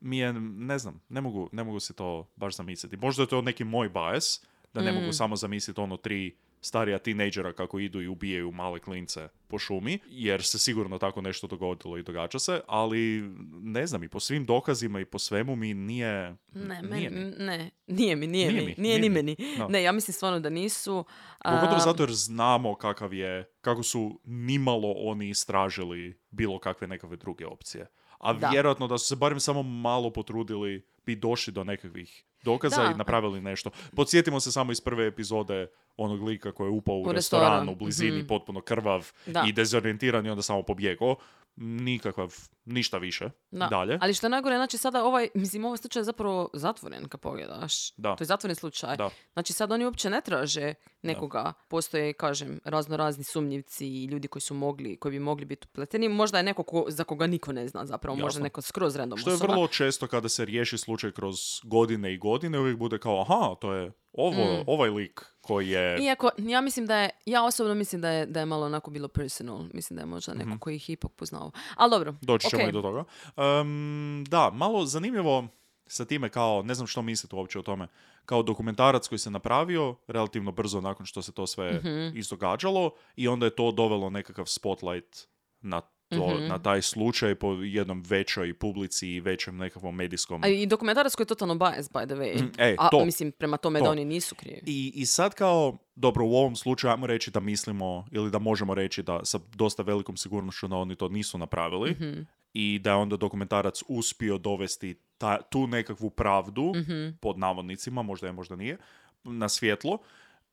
Mi 0.00 0.18
je, 0.18 0.32
ne 0.32 0.78
znam, 0.78 1.00
ne 1.08 1.20
mogu, 1.20 1.48
ne 1.52 1.64
mogu 1.64 1.80
se 1.80 1.94
to 1.94 2.30
baš 2.36 2.56
zamisliti. 2.56 2.96
Možda 2.96 3.22
je 3.22 3.28
to 3.28 3.42
neki 3.42 3.64
moj 3.64 3.88
bias, 3.88 4.44
da 4.74 4.82
ne 4.82 4.92
Mm. 4.92 4.94
mogu 4.94 5.12
samo 5.12 5.36
zamisliti 5.36 5.80
ono 5.80 5.96
tri 5.96 6.36
starija 6.60 6.98
tinejdžera 6.98 7.52
kako 7.52 7.78
idu 7.78 8.02
i 8.02 8.08
ubijaju 8.08 8.52
male 8.52 8.78
klince 8.80 9.28
po 9.48 9.58
šumi, 9.58 9.98
jer 10.08 10.42
se 10.42 10.58
sigurno 10.58 10.98
tako 10.98 11.20
nešto 11.20 11.46
dogodilo 11.46 11.98
i 11.98 12.02
događa 12.02 12.38
se, 12.38 12.60
ali 12.66 13.22
ne 13.62 13.86
znam, 13.86 14.02
i 14.02 14.08
po 14.08 14.20
svim 14.20 14.44
dokazima 14.44 15.00
i 15.00 15.04
po 15.04 15.18
svemu 15.18 15.56
mi 15.56 15.74
nije... 15.74 16.36
Ne, 16.52 16.82
nije 16.82 17.10
meni, 17.10 17.10
mi. 17.10 17.44
ne, 17.44 17.70
nije 17.86 18.16
mi, 18.16 18.26
nije, 18.26 18.52
Nije 18.52 18.98
mi, 18.98 19.00
ni 19.00 19.08
meni. 19.08 19.36
Ne, 19.68 19.82
ja 19.82 19.92
mislim 19.92 20.12
stvarno 20.12 20.40
da 20.40 20.50
nisu. 20.50 21.04
Pogotovo 21.44 21.78
zato 21.78 22.02
jer 22.02 22.12
znamo 22.12 22.74
kakav 22.74 23.14
je, 23.14 23.50
kako 23.60 23.82
su 23.82 24.20
nimalo 24.24 24.92
oni 24.96 25.28
istražili 25.28 26.20
bilo 26.30 26.58
kakve 26.58 26.86
nekakve 26.86 27.16
druge 27.16 27.46
opcije. 27.46 27.86
A 28.18 28.32
Da. 28.32 28.48
vjerojatno 28.48 28.86
da 28.86 28.98
su 28.98 29.06
se 29.06 29.16
barem 29.16 29.40
samo 29.40 29.62
malo 29.62 30.10
potrudili 30.12 30.86
bi 31.06 31.16
došli 31.16 31.52
do 31.52 31.64
nekakvih 31.64 32.24
dokaza 32.44 32.82
Da. 32.82 32.90
i 32.90 32.94
napravili 32.94 33.40
nešto. 33.40 33.70
Podsjetimo 33.96 34.40
se 34.40 34.52
samo 34.52 34.72
iz 34.72 34.80
prve 34.80 35.06
epizode 35.06 35.66
onog 36.00 36.22
lika 36.22 36.52
koji 36.52 36.66
je 36.66 36.70
upao 36.70 36.94
u, 36.94 37.02
U 37.02 37.12
restoran, 37.12 37.44
restoran, 37.44 37.68
u 37.68 37.74
blizini, 37.74 38.18
mhm. 38.18 38.26
potpuno 38.26 38.60
krvav 38.60 39.12
Da. 39.26 39.44
i 39.48 39.52
dezorientiran 39.52 40.26
i 40.26 40.30
onda 40.30 40.42
samo 40.42 40.62
pobjegao. 40.62 41.16
Nikakav, 41.56 42.34
ništa 42.64 42.98
više. 42.98 43.30
Da. 43.50 43.66
Dalje. 43.66 43.98
Ali 44.00 44.14
što 44.14 44.26
je 44.26 44.30
najgore, 44.30 44.56
znači 44.56 44.78
sada 44.78 45.04
ovaj, 45.04 45.28
mislim, 45.34 45.64
ovaj 45.64 45.78
slučaj 45.78 46.00
je 46.00 46.04
zapravo 46.04 46.50
zatvoren, 46.52 47.08
kad 47.08 47.20
pogledaš. 47.20 47.92
Da. 47.96 48.16
To 48.16 48.22
je 48.22 48.26
zatvoren 48.26 48.54
slučaj. 48.54 48.96
Da. 48.96 49.10
Znači 49.32 49.52
sad 49.52 49.72
oni 49.72 49.84
uopće 49.84 50.10
ne 50.10 50.20
traže 50.20 50.74
nekoga. 51.02 51.52
Postoje, 51.68 52.12
kažem, 52.12 52.60
razno 52.64 52.96
razni 52.96 53.24
sumnjivci 53.24 53.86
i 53.86 54.04
ljudi 54.04 54.28
koji 54.28 54.42
su 54.42 54.54
mogli, 54.54 54.96
koji 54.96 55.12
bi 55.12 55.18
mogli 55.18 55.44
biti 55.44 55.66
upleteni. 55.70 56.08
Možda 56.08 56.38
je 56.38 56.44
neko 56.44 56.62
ko- 56.62 56.84
za 56.88 57.04
koga 57.04 57.26
niko 57.26 57.52
ne 57.52 57.68
zna 57.68 57.86
zapravo. 57.86 58.16
Možda 58.16 58.26
Jasno. 58.28 58.42
neko 58.42 58.62
skroz 58.62 58.96
random 58.96 59.18
Što 59.18 59.30
je 59.30 59.34
osoba. 59.34 59.52
vrlo 59.52 59.68
često 59.68 60.06
kada 60.06 60.28
se 60.28 60.44
riješi 60.44 60.78
slučaj 60.78 61.12
kroz 61.12 61.36
godine 61.64 62.14
i 62.14 62.18
godine, 62.18 62.58
uvijek 62.58 62.76
bude 62.76 62.98
kao, 62.98 63.20
aha, 63.20 63.54
to 63.60 63.72
je 63.72 63.92
ovo, 64.12 64.64
ovaj 64.66 64.90
lik 64.90 65.20
koji 65.50 65.68
je... 65.68 65.98
Iako, 66.02 66.30
ja 66.38 66.60
mislim 66.60 66.86
da 66.86 66.96
je, 66.98 67.10
ja 67.26 67.44
osobno 67.44 67.74
mislim 67.74 68.00
da 68.00 68.10
je, 68.10 68.26
da 68.26 68.40
je 68.40 68.46
malo 68.46 68.66
onako 68.66 68.90
bilo 68.90 69.08
personal. 69.08 69.64
Mislim 69.74 69.96
da 69.96 70.02
je 70.02 70.06
možda 70.06 70.34
neko 70.34 70.58
koji 70.58 70.76
ih 70.76 70.90
ipak 70.90 71.12
poznao. 71.12 71.50
Ali 71.76 71.90
dobro. 71.90 72.14
Doći 72.20 72.50
ćemo 72.50 72.62
ok. 72.62 72.68
i 72.68 72.72
do 72.72 72.82
toga. 72.82 73.04
Em, 73.36 74.24
da, 74.24 74.50
malo 74.50 74.86
zanimljivo 74.86 75.48
sa 75.86 76.04
time 76.04 76.28
kao, 76.28 76.62
ne 76.62 76.74
znam 76.74 76.86
što 76.86 77.02
mislite 77.02 77.36
uopće 77.36 77.58
o 77.58 77.62
tome, 77.62 77.86
kao 78.24 78.42
dokumentarac 78.42 79.08
koji 79.08 79.18
se 79.18 79.30
napravio 79.30 79.94
relativno 80.06 80.52
brzo 80.52 80.80
nakon 80.80 81.06
što 81.06 81.22
se 81.22 81.32
to 81.32 81.46
sve 81.46 81.72
Mhm. 81.72 82.18
izdogađalo 82.18 82.90
i 83.16 83.28
onda 83.28 83.46
je 83.46 83.56
to 83.56 83.72
dovelo 83.72 84.10
nekakav 84.10 84.44
spotlight 84.46 85.28
na 85.60 85.80
to, 86.10 86.28
Mhm. 86.28 86.46
na 86.46 86.58
taj 86.58 86.82
slučaj 86.82 87.34
po 87.34 87.52
jednom 87.54 88.02
većoj 88.02 88.54
publici 88.54 89.08
i 89.08 89.20
većem 89.20 89.56
nekakvom 89.56 89.94
medijskom 89.94 90.44
A 90.44 90.48
i 90.48 90.66
dokumentarac 90.66 91.14
koji 91.14 91.24
je 91.24 91.28
totalno 91.28 91.54
bias, 91.56 91.90
by 91.90 92.06
the 92.06 92.14
way. 92.14 92.48
e, 92.58 92.76
A 92.78 92.88
to. 92.88 93.04
mislim, 93.04 93.32
prema 93.32 93.56
tome 93.56 93.78
To. 93.78 93.84
da 93.84 93.90
oni 93.90 94.04
nisu 94.04 94.34
krivi. 94.34 94.60
I, 94.66 94.92
I 94.94 95.06
sad 95.06 95.34
kao, 95.34 95.76
dobro, 95.96 96.24
u 96.24 96.34
ovom 96.34 96.56
slučaju 96.56 96.90
ajmo 96.90 97.06
reći 97.06 97.30
da 97.30 97.40
mislimo 97.40 98.06
ili 98.10 98.30
da 98.30 98.38
možemo 98.38 98.74
reći 98.74 99.02
da 99.02 99.24
sa 99.24 99.38
dosta 99.54 99.82
velikom 99.82 100.16
sigurnošću 100.16 100.68
da 100.68 100.76
oni 100.76 100.96
to 100.96 101.08
nisu 101.08 101.38
napravili 101.38 101.90
Mhm. 101.90 102.20
i 102.52 102.78
da 102.78 102.90
je 102.90 102.96
onda 102.96 103.16
dokumentarac 103.16 103.82
uspio 103.88 104.38
dovesti 104.38 104.94
ta, 105.18 105.42
tu 105.42 105.66
nekakvu 105.66 106.10
pravdu, 106.10 106.72
Mhm. 106.76 107.08
pod 107.20 107.38
navodnicima, 107.38 108.02
možda 108.02 108.26
je, 108.26 108.32
možda 108.32 108.56
nije, 108.56 108.76
na 109.24 109.48
svjetlo. 109.48 109.98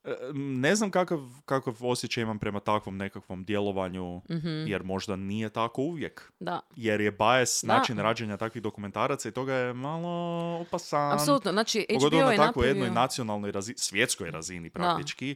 E, 0.04 0.16
Ne 0.34 0.76
znam 0.76 0.92
kakav, 0.92 1.20
kakav 1.46 1.76
osjećaj 1.82 2.22
imam 2.22 2.40
prema 2.40 2.60
takvom 2.60 2.98
nekakvom 2.98 3.44
djelovanju, 3.44 4.22
Mhm. 4.30 4.48
jer 4.68 4.84
možda 4.84 5.16
nije 5.16 5.50
tako 5.50 5.82
uvijek. 5.82 6.32
Da. 6.40 6.60
Jer 6.76 7.02
je 7.02 7.12
bias 7.12 7.64
Da. 7.64 7.74
način 7.74 7.98
rađenja 7.98 8.38
takvih 8.38 8.64
dokumentaraca 8.64 9.30
i 9.30 9.34
toga 9.34 9.54
je 9.54 9.74
malo 9.74 10.10
opasan. 10.60 11.12
Apsolutno, 11.12 11.52
znači 11.52 11.86
Pogotovo 11.90 12.10
HBO 12.12 12.26
na 12.26 12.32
je 12.32 12.38
tako 12.38 12.48
napravio... 12.48 12.70
jednoj 12.70 12.90
nacionalnoj 12.92 13.52
razini, 13.52 13.78
svjetskoj 13.78 14.32
razini 14.32 14.70
praktički. 14.70 15.36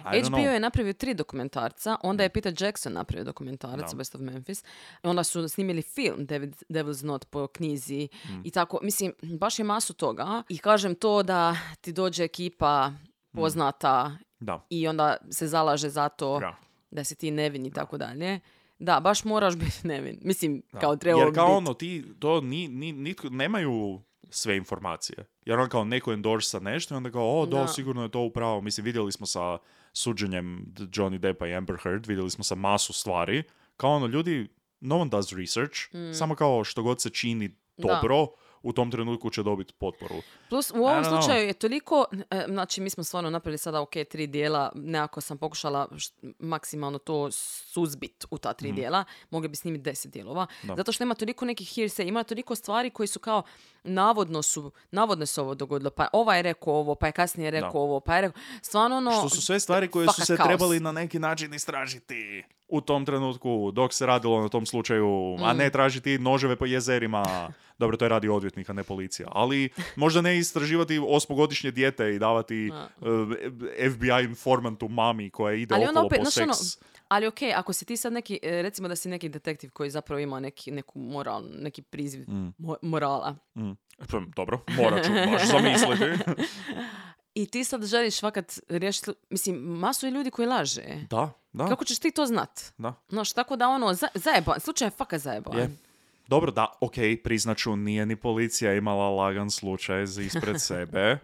I 0.00 0.02
don't 0.02 0.24
HBO 0.24 0.36
know. 0.38 0.48
je 0.48 0.60
napravio 0.60 0.92
tri 0.92 1.14
dokumentarca, 1.14 1.96
onda 2.02 2.22
je 2.22 2.28
Peter 2.28 2.54
Jackson 2.58 2.92
napravio 2.92 3.24
dokumentarac 3.24 3.90
Da. 3.90 3.96
Best 3.96 4.14
of 4.14 4.20
Memphis, 4.20 4.62
i 4.62 4.64
onda 5.02 5.24
su 5.24 5.48
snimili 5.48 5.82
film 5.84 6.26
David, 6.26 6.56
Devil's 6.68 7.04
Not 7.04 7.24
po 7.26 7.46
knjizi 7.46 8.08
Mm. 8.24 8.40
i 8.44 8.50
tako, 8.50 8.78
mislim, 8.82 9.12
baš 9.22 9.58
je 9.58 9.64
masu 9.64 9.94
toga 9.94 10.42
i 10.48 10.58
kažem 10.58 10.94
to 10.94 11.22
da 11.22 11.56
ti 11.80 11.92
dođe 11.92 12.24
ekipa 12.24 12.92
poznata 13.32 14.16
Da. 14.40 14.66
i 14.70 14.88
onda 14.88 15.16
se 15.30 15.46
zalaže 15.48 15.88
za 15.88 16.08
to 16.08 16.38
Da. 16.40 16.56
da 16.90 17.04
si 17.04 17.14
ti 17.14 17.30
nevin 17.30 17.66
i 17.66 17.72
tako 17.72 17.98
dalje. 17.98 18.40
Da, 18.78 19.00
baš 19.00 19.24
moraš 19.24 19.56
biti 19.56 19.86
nevin. 19.88 20.18
Mislim, 20.22 20.62
kao 20.72 20.96
treba 20.96 21.20
Jer 21.20 21.34
kao 21.34 21.46
biti. 21.46 21.56
ono, 21.56 21.74
ti, 21.74 22.04
to 22.18 22.40
ni, 22.40 22.68
ni, 22.68 22.92
nitko, 22.92 23.28
nemaju 23.28 24.00
sve 24.30 24.56
informacije. 24.56 25.26
Jer 25.44 25.58
on 25.58 25.68
kao 25.68 25.84
neko 25.84 26.12
endorsa 26.12 26.60
nešto 26.60 26.94
i 26.94 26.96
onda 26.96 27.10
kao, 27.10 27.40
o, 27.40 27.46
da, 27.46 27.58
Da. 27.58 27.68
sigurno 27.68 28.02
je 28.02 28.10
to 28.10 28.20
upravo. 28.20 28.60
Mislim, 28.60 28.84
vidjeli 28.84 29.12
smo 29.12 29.26
sa 29.26 29.58
suđenjem 29.92 30.64
Johnny 30.76 31.18
Deppa 31.18 31.46
i 31.46 31.54
Amber 31.54 31.76
Heard, 31.82 32.06
vidjeli 32.06 32.30
smo 32.30 32.44
sa 32.44 32.54
masu 32.54 32.92
stvari. 32.92 33.42
Kao 33.76 33.90
ono, 33.90 34.06
ljudi, 34.06 34.48
no 34.80 34.98
one 34.98 35.10
does 35.10 35.32
research, 35.32 35.74
samo 36.14 36.34
kao 36.34 36.64
što 36.64 36.82
god 36.82 37.00
se 37.00 37.10
čini 37.10 37.48
Mm. 37.78 37.82
Da. 37.82 37.94
dobro, 37.94 38.26
u 38.62 38.72
tom 38.72 38.90
trenutku 38.90 39.30
će 39.30 39.42
dobiti 39.42 39.72
potporu. 39.72 40.14
Plus, 40.48 40.70
u 40.70 40.84
ovom 40.84 41.04
slučaju 41.04 41.46
je 41.46 41.52
toliko, 41.52 42.04
e, 42.30 42.44
znači 42.48 42.80
mi 42.80 42.90
smo 42.90 43.04
stvarno 43.04 43.30
napravili 43.30 43.58
sada 43.58 43.80
ok, 43.80 43.90
tri 44.10 44.26
dijela, 44.26 44.72
nekako 44.74 45.20
sam 45.20 45.38
pokušala 45.38 45.88
maksimalno 46.38 46.98
to 46.98 47.30
suzbit 47.32 48.26
u 48.30 48.38
ta 48.38 48.52
tri 48.52 48.72
dijela, 48.72 49.04
mogli 49.30 49.48
bi 49.48 49.56
snimiti 49.56 49.82
deset 49.82 50.12
dijelova. 50.12 50.46
Da. 50.62 50.74
zato 50.76 50.92
što 50.92 51.04
ima 51.04 51.14
toliko 51.14 51.44
nekih 51.44 51.68
hearsay, 51.68 52.08
ima 52.08 52.24
toliko 52.24 52.54
stvari 52.54 52.90
koji 52.90 53.06
su 53.06 53.18
kao, 53.18 53.42
navodno 53.84 54.42
su, 54.42 54.72
navodno 54.90 55.26
se 55.26 55.40
ovo 55.40 55.54
dogodilo, 55.54 55.90
pa 55.90 56.08
ovaj 56.12 56.38
je 56.38 56.42
rekao 56.42 56.74
ovo, 56.74 56.94
pa 56.94 57.06
je 57.06 57.12
kasnije 57.12 57.50
rekao 57.50 57.72
Da. 57.72 57.78
ovo, 57.78 58.00
pa 58.00 58.14
je 58.16 58.20
rekao, 58.22 58.42
stvarno 58.62 58.96
ono... 58.96 59.10
Što 59.10 59.28
su 59.28 59.42
sve 59.42 59.60
stvari 59.60 59.88
koje 59.88 60.08
su 60.08 60.26
se 60.26 60.36
kaos. 60.36 60.46
trebali 60.46 60.80
na 60.80 60.92
neki 60.92 61.18
način 61.18 61.54
istražiti 61.54 62.44
u 62.70 62.80
tom 62.80 63.06
trenutku 63.06 63.40
dok 63.70 63.92
se 63.92 64.06
radilo 64.06 64.40
na 64.40 64.48
tom 64.48 64.66
slučaju, 64.66 65.08
a 65.36 65.52
Mm. 65.52 65.56
ne 65.56 65.70
tražiti 65.70 66.18
noževe 66.18 66.56
po 66.56 66.66
jezerima. 66.66 67.24
Dobro, 67.78 67.96
to 67.96 68.04
je 68.04 68.08
radi 68.08 68.28
odvjetnika, 68.28 68.72
ne 68.72 68.84
policija. 68.84 69.28
Ali 69.32 69.68
možda 69.96 70.20
ne 70.20 70.38
istraživati 70.38 71.00
osmogodišnje 71.00 71.70
dijete 71.70 72.06
i 72.06 72.18
davati 72.18 72.70
uh, 72.70 73.06
FBI 73.90 74.24
informantu 74.24 74.88
mami 74.88 75.30
koja 75.30 75.54
ide 75.54 75.74
Ali 75.74 75.84
okolo 75.84 76.06
opet, 76.06 76.18
po 76.18 76.42
ono, 76.42 76.54
seks. 76.54 76.78
ali 77.08 77.26
ok, 77.26 77.38
ako 77.54 77.72
si 77.72 77.84
ti 77.84 77.96
sad 77.96 78.12
neki, 78.12 78.38
e, 78.42 78.62
recimo 78.62 78.88
da 78.88 78.96
si 78.96 79.08
neki 79.08 79.28
detektiv 79.28 79.70
koji 79.70 79.90
zapravo 79.90 80.18
ima 80.20 80.40
neki, 80.40 80.70
neku 80.70 80.98
moral, 80.98 81.42
neki 81.52 81.82
priziv 81.82 82.24
mo- 82.58 82.76
morala. 82.82 83.36
Mm. 83.56 83.70
Pa, 84.00 84.20
Dobro, 84.36 84.60
morat 84.70 85.04
ću 85.04 85.12
baš 85.12 85.42
zamisliti. 85.44 86.04
I 87.34 87.46
ti 87.46 87.64
sad 87.64 87.84
želiš 87.84 88.20
fakat 88.20 88.52
riješiti, 88.68 89.10
mislim, 89.30 89.56
masu 89.56 90.06
je 90.06 90.10
ljudi 90.10 90.30
koji 90.30 90.48
laže. 90.48 90.82
da, 91.10 91.32
da, 91.52 91.66
Kako 91.66 91.84
ćeš 91.84 91.98
ti 91.98 92.10
to 92.10 92.26
znat? 92.26 92.60
da. 92.78 92.94
Znaš, 93.08 93.32
tako 93.32 93.56
da 93.56 93.68
ono, 93.68 93.94
za, 93.94 94.08
zajeban, 94.14 94.60
slučaj 94.60 94.86
je 94.86 94.90
fakat 94.90 95.20
zajeban. 95.20 95.58
Je. 95.58 95.70
Dobro, 96.28 96.50
da, 96.50 96.66
ok, 96.80 96.94
priznaću, 97.24 97.76
nije 97.76 98.06
ni 98.06 98.16
policija 98.16 98.74
imala 98.74 99.10
lagan 99.10 99.50
slučaj 99.50 100.02
ispred 100.02 100.56
sebe. 100.62 101.18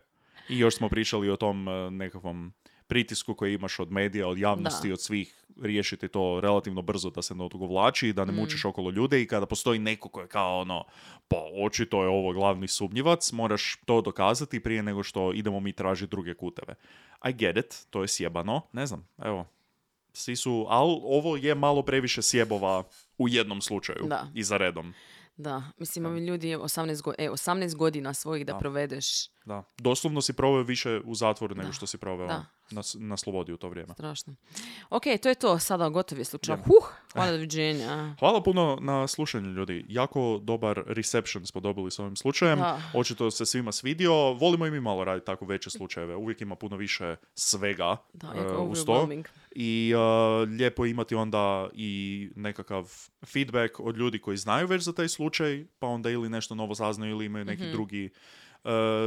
I 0.48 0.58
još 0.58 0.76
smo 0.76 0.88
pričali 0.88 1.30
o 1.30 1.36
tom 1.36 1.68
eh, 1.68 1.90
nekakvom 1.90 2.52
pritisku 2.86 3.34
koji 3.34 3.54
imaš 3.54 3.78
od 3.80 3.92
medija, 3.92 4.28
od 4.28 4.38
javnosti, 4.38 4.88
Da. 4.88 4.92
od 4.92 5.00
svih 5.00 5.34
riješiti 5.62 6.08
to 6.08 6.40
relativno 6.40 6.82
brzo 6.82 7.10
da 7.10 7.22
se 7.22 7.34
ne 7.34 7.44
odugovlači, 7.44 8.12
da 8.12 8.24
ne 8.24 8.32
Mm. 8.32 8.36
mučiš 8.36 8.64
okolo 8.64 8.90
ljude 8.90 9.22
i 9.22 9.26
kada 9.26 9.46
postoji 9.46 9.78
neko 9.78 10.08
ko 10.08 10.20
je 10.20 10.28
kao 10.28 10.60
ono, 10.60 10.84
pa 11.28 11.36
očito 11.56 12.02
je 12.02 12.08
ovo 12.08 12.32
glavni 12.32 12.68
sumnjivac, 12.68 13.32
moraš 13.32 13.76
to 13.86 14.00
dokazati 14.00 14.62
prije 14.62 14.82
nego 14.82 15.02
što 15.02 15.32
idemo 15.32 15.60
mi 15.60 15.72
tražiti 15.72 16.10
druge 16.10 16.34
kuteve. 16.34 16.74
I 17.24 17.32
get 17.34 17.56
it, 17.56 17.86
to 17.90 18.02
je 18.02 18.08
sjebano, 18.08 18.60
ne 18.72 18.86
znam, 18.86 19.08
evo. 19.18 19.46
Svi 20.16 20.36
su, 20.36 20.66
ali 20.68 21.00
ovo 21.02 21.36
je 21.36 21.54
malo 21.54 21.82
previše 21.82 22.22
sjebova 22.22 22.82
u 23.18 23.28
jednom 23.28 23.60
slučaju 23.60 24.06
Da. 24.08 24.28
i 24.34 24.42
za 24.42 24.56
redom. 24.56 24.94
Da, 25.36 25.62
mislim, 25.78 26.06
ovi 26.06 26.20
ljudi, 26.20 26.48
je 26.48 26.58
18, 26.58 27.02
go- 27.02 27.14
e, 27.18 27.30
18 27.30 27.74
godina 27.74 28.14
svojih 28.14 28.46
da, 28.46 28.52
Da. 28.52 28.58
provedeš 28.58 29.06
Da. 29.46 29.62
Doslovno 29.78 30.20
si 30.20 30.32
proveo 30.32 30.62
više 30.62 31.00
u 31.04 31.14
zatvoru 31.14 31.54
nego 31.54 31.72
što 31.72 31.86
si 31.86 31.98
proveo 31.98 32.26
na, 32.26 32.44
na 32.94 33.16
slobodi 33.16 33.52
u 33.52 33.56
to 33.56 33.68
vrijeme. 33.68 33.92
strašno. 33.94 34.34
Ok, 34.90 35.02
to 35.22 35.28
je 35.28 35.34
to, 35.34 35.58
sada 35.58 35.88
gotov 35.88 36.18
je 36.18 36.24
slučaj. 36.24 36.56
Huh, 36.56 36.66
hvala, 37.12 37.30
doviđenja. 37.30 38.14
Hvala 38.18 38.42
puno 38.42 38.78
na 38.80 39.06
slušanju 39.06 39.50
ljudi. 39.50 39.84
Jako 39.88 40.40
dobar 40.42 40.82
reception 40.86 41.46
smo 41.46 41.60
dobili 41.60 41.90
s 41.90 41.98
ovim 41.98 42.16
slučajem. 42.16 42.58
Da. 42.58 42.80
Očito 42.94 43.30
se 43.30 43.46
svima 43.46 43.72
svidio. 43.72 44.32
Volimo 44.32 44.66
i 44.66 44.70
mi 44.70 44.80
malo 44.80 45.04
raditi 45.04 45.26
tako 45.26 45.44
veće 45.46 45.70
slučajeve. 45.70 46.16
Uvijek 46.16 46.40
ima 46.40 46.54
puno 46.56 46.76
više 46.76 47.16
svega 47.34 47.96
Da, 48.12 48.26
jako 48.26 48.62
uz 48.62 48.84
to. 48.84 49.08
I 49.50 49.92
e, 49.94 49.98
lijepo 50.46 50.84
je 50.84 50.90
imati 50.90 51.14
onda 51.14 51.68
i 51.72 51.92
nekakav 52.36 52.92
feedback 53.26 53.80
od 53.80 53.96
ljudi 53.96 54.18
koji 54.18 54.36
znaju 54.36 54.66
već 54.66 54.82
za 54.82 54.92
taj 54.92 55.08
slučaj, 55.08 55.66
pa 55.78 55.86
onda 55.86 56.10
ili 56.10 56.28
nešto 56.28 56.54
novo 56.54 56.74
saznaju 56.74 57.10
ili 57.12 57.24
imaju 57.24 57.44
neki 57.44 57.62
Mhm. 57.62 57.72
drugi 57.72 58.10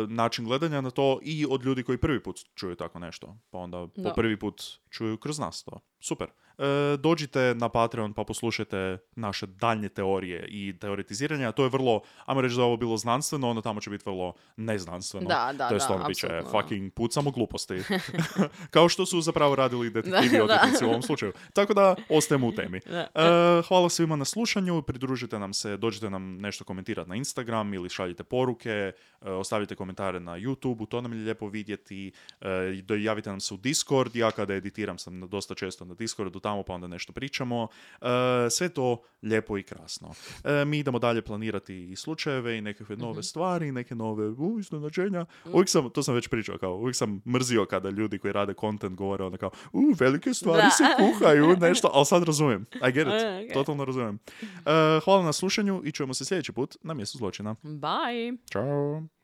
način 0.07 0.45
gledanja 0.45 0.81
na 0.81 0.91
to 0.91 1.19
i 1.21 1.45
od 1.49 1.65
ljudi 1.65 1.83
koji 1.83 1.97
prvi 1.97 2.23
put 2.23 2.39
čuju 2.55 2.75
tako 2.75 2.99
nešto. 2.99 3.37
Pa 3.49 3.57
onda 3.57 3.87
po 3.95 4.01
Da. 4.01 4.13
prvi 4.13 4.39
put 4.39 4.61
čuju 4.89 5.17
kroz 5.17 5.39
nas 5.39 5.63
to. 5.63 5.79
Super. 5.99 6.27
E, 6.59 6.97
dođite 6.97 7.55
na 7.55 7.69
Patreon 7.69 8.13
pa 8.13 8.23
poslušajte 8.23 8.97
naše 9.15 9.45
daljnje 9.45 9.89
teorije 9.89 10.47
i 10.49 10.73
teoretiziranja. 10.79 11.51
To 11.51 11.63
je 11.63 11.69
vrlo, 11.69 12.01
ajmo 12.25 12.41
reći 12.41 12.55
da 12.55 12.61
je 12.61 12.65
ovo 12.65 12.77
bilo 12.77 12.97
znanstveno, 12.97 13.49
onda 13.49 13.61
tamo 13.61 13.81
će 13.81 13.89
biti 13.89 14.03
vrlo 14.05 14.33
neznanstveno. 14.57 15.27
Da, 15.27 15.53
da, 15.53 15.69
to 15.69 15.73
je 15.73 15.79
stvarno 15.79 16.07
bit 16.07 16.17
će 16.17 16.41
fucking 16.51 16.93
pucamo 16.93 17.31
gluposti. 17.31 17.83
Kao 18.73 18.89
što 18.89 19.05
su 19.05 19.21
zapravo 19.21 19.55
radili 19.55 19.89
detektivi 19.89 20.37
Da, 20.37 20.43
odvjetnici 20.43 20.85
u 20.85 20.89
ovom 20.89 21.01
slučaju. 21.01 21.33
Tako 21.53 21.73
da, 21.73 21.95
ostajemo 22.09 22.47
u 22.47 22.51
temi. 22.51 22.79
Da. 22.85 22.99
E, 22.99 23.61
hvala 23.67 23.89
svima 23.89 24.15
na 24.15 24.25
slušanju, 24.25 24.81
pridružite 24.81 25.39
nam 25.39 25.53
se, 25.53 25.77
dođite 25.77 26.09
nam 26.09 26.37
nešto 26.37 26.63
komentirati 26.63 27.09
na 27.09 27.15
Instagram 27.15 27.73
ili 27.73 27.89
šaljite 27.89 28.23
poruke, 28.23 28.69
e, 28.69 28.93
ostavite 29.31 29.75
komentare 29.75 30.19
na 30.19 30.31
YouTube, 30.31 30.87
to 30.89 31.01
nam 31.01 31.13
je 31.13 31.19
lijepo 31.19 31.47
vidjeti, 31.47 32.11
e, 32.41 32.97
javite 32.99 33.29
nam 33.29 33.39
se 33.39 33.53
u 33.53 33.57
Discord, 33.57 34.15
ja 34.15 34.31
kada 34.31 34.53
editiram 34.53 34.97
sam 34.97 35.29
dosta 35.29 35.55
često 35.55 35.85
na 35.85 35.93
Discordu 35.93 36.39
tamo 36.49 36.63
pa 36.63 36.73
onda 36.73 36.87
nešto 36.87 37.13
pričamo, 37.13 37.67
E, 38.01 38.49
sve 38.49 38.69
to 38.69 39.01
lijepo 39.21 39.57
i 39.57 39.63
krasno. 39.63 40.11
E, 40.43 40.65
mi 40.65 40.79
idemo 40.79 40.99
dalje 40.99 41.21
planirati 41.21 41.91
i 41.91 41.95
slučajeve 41.95 42.57
i 42.57 42.61
nekakve 42.61 42.95
nove 42.95 43.23
stvari, 43.23 43.71
neke 43.71 43.95
nove 43.95 44.27
u, 44.29 44.59
iznenađenja. 44.59 45.25
Uvijek 45.45 45.69
sam, 45.69 45.89
to 45.89 46.03
sam 46.03 46.15
već 46.15 46.27
pričao, 46.27 46.57
kao, 46.57 46.75
uvijek 46.75 46.95
sam 46.95 47.21
mrzio 47.27 47.65
kada 47.65 47.89
ljudi 47.89 48.17
koji 48.19 48.33
rade 48.33 48.53
content 48.59 48.95
govore 48.95 49.23
onda 49.23 49.37
kao, 49.37 49.51
u, 49.73 49.81
velike 49.99 50.33
stvari 50.33 50.61
Da. 50.61 50.69
se 50.69 50.83
kuhaju, 50.97 51.57
nešto, 51.59 51.89
ali 51.93 52.05
sad 52.05 52.23
razumijem. 52.23 52.65
I 52.89 52.91
get 52.91 53.07
it. 53.07 53.13
E, 53.19 53.45
ok. 53.47 53.53
Totalno 53.53 53.85
razumijem. 53.85 54.19
E, 54.41 54.99
hvala 55.03 55.23
na 55.23 55.33
slušanju 55.33 55.81
i 55.85 55.91
čujemo 55.91 56.13
se 56.13 56.25
sljedeći 56.25 56.51
put 56.51 56.75
na 56.83 56.93
mjestu 56.93 57.17
zločina. 57.17 57.55
Bye! 57.63 58.37
Ćao. 58.51 59.18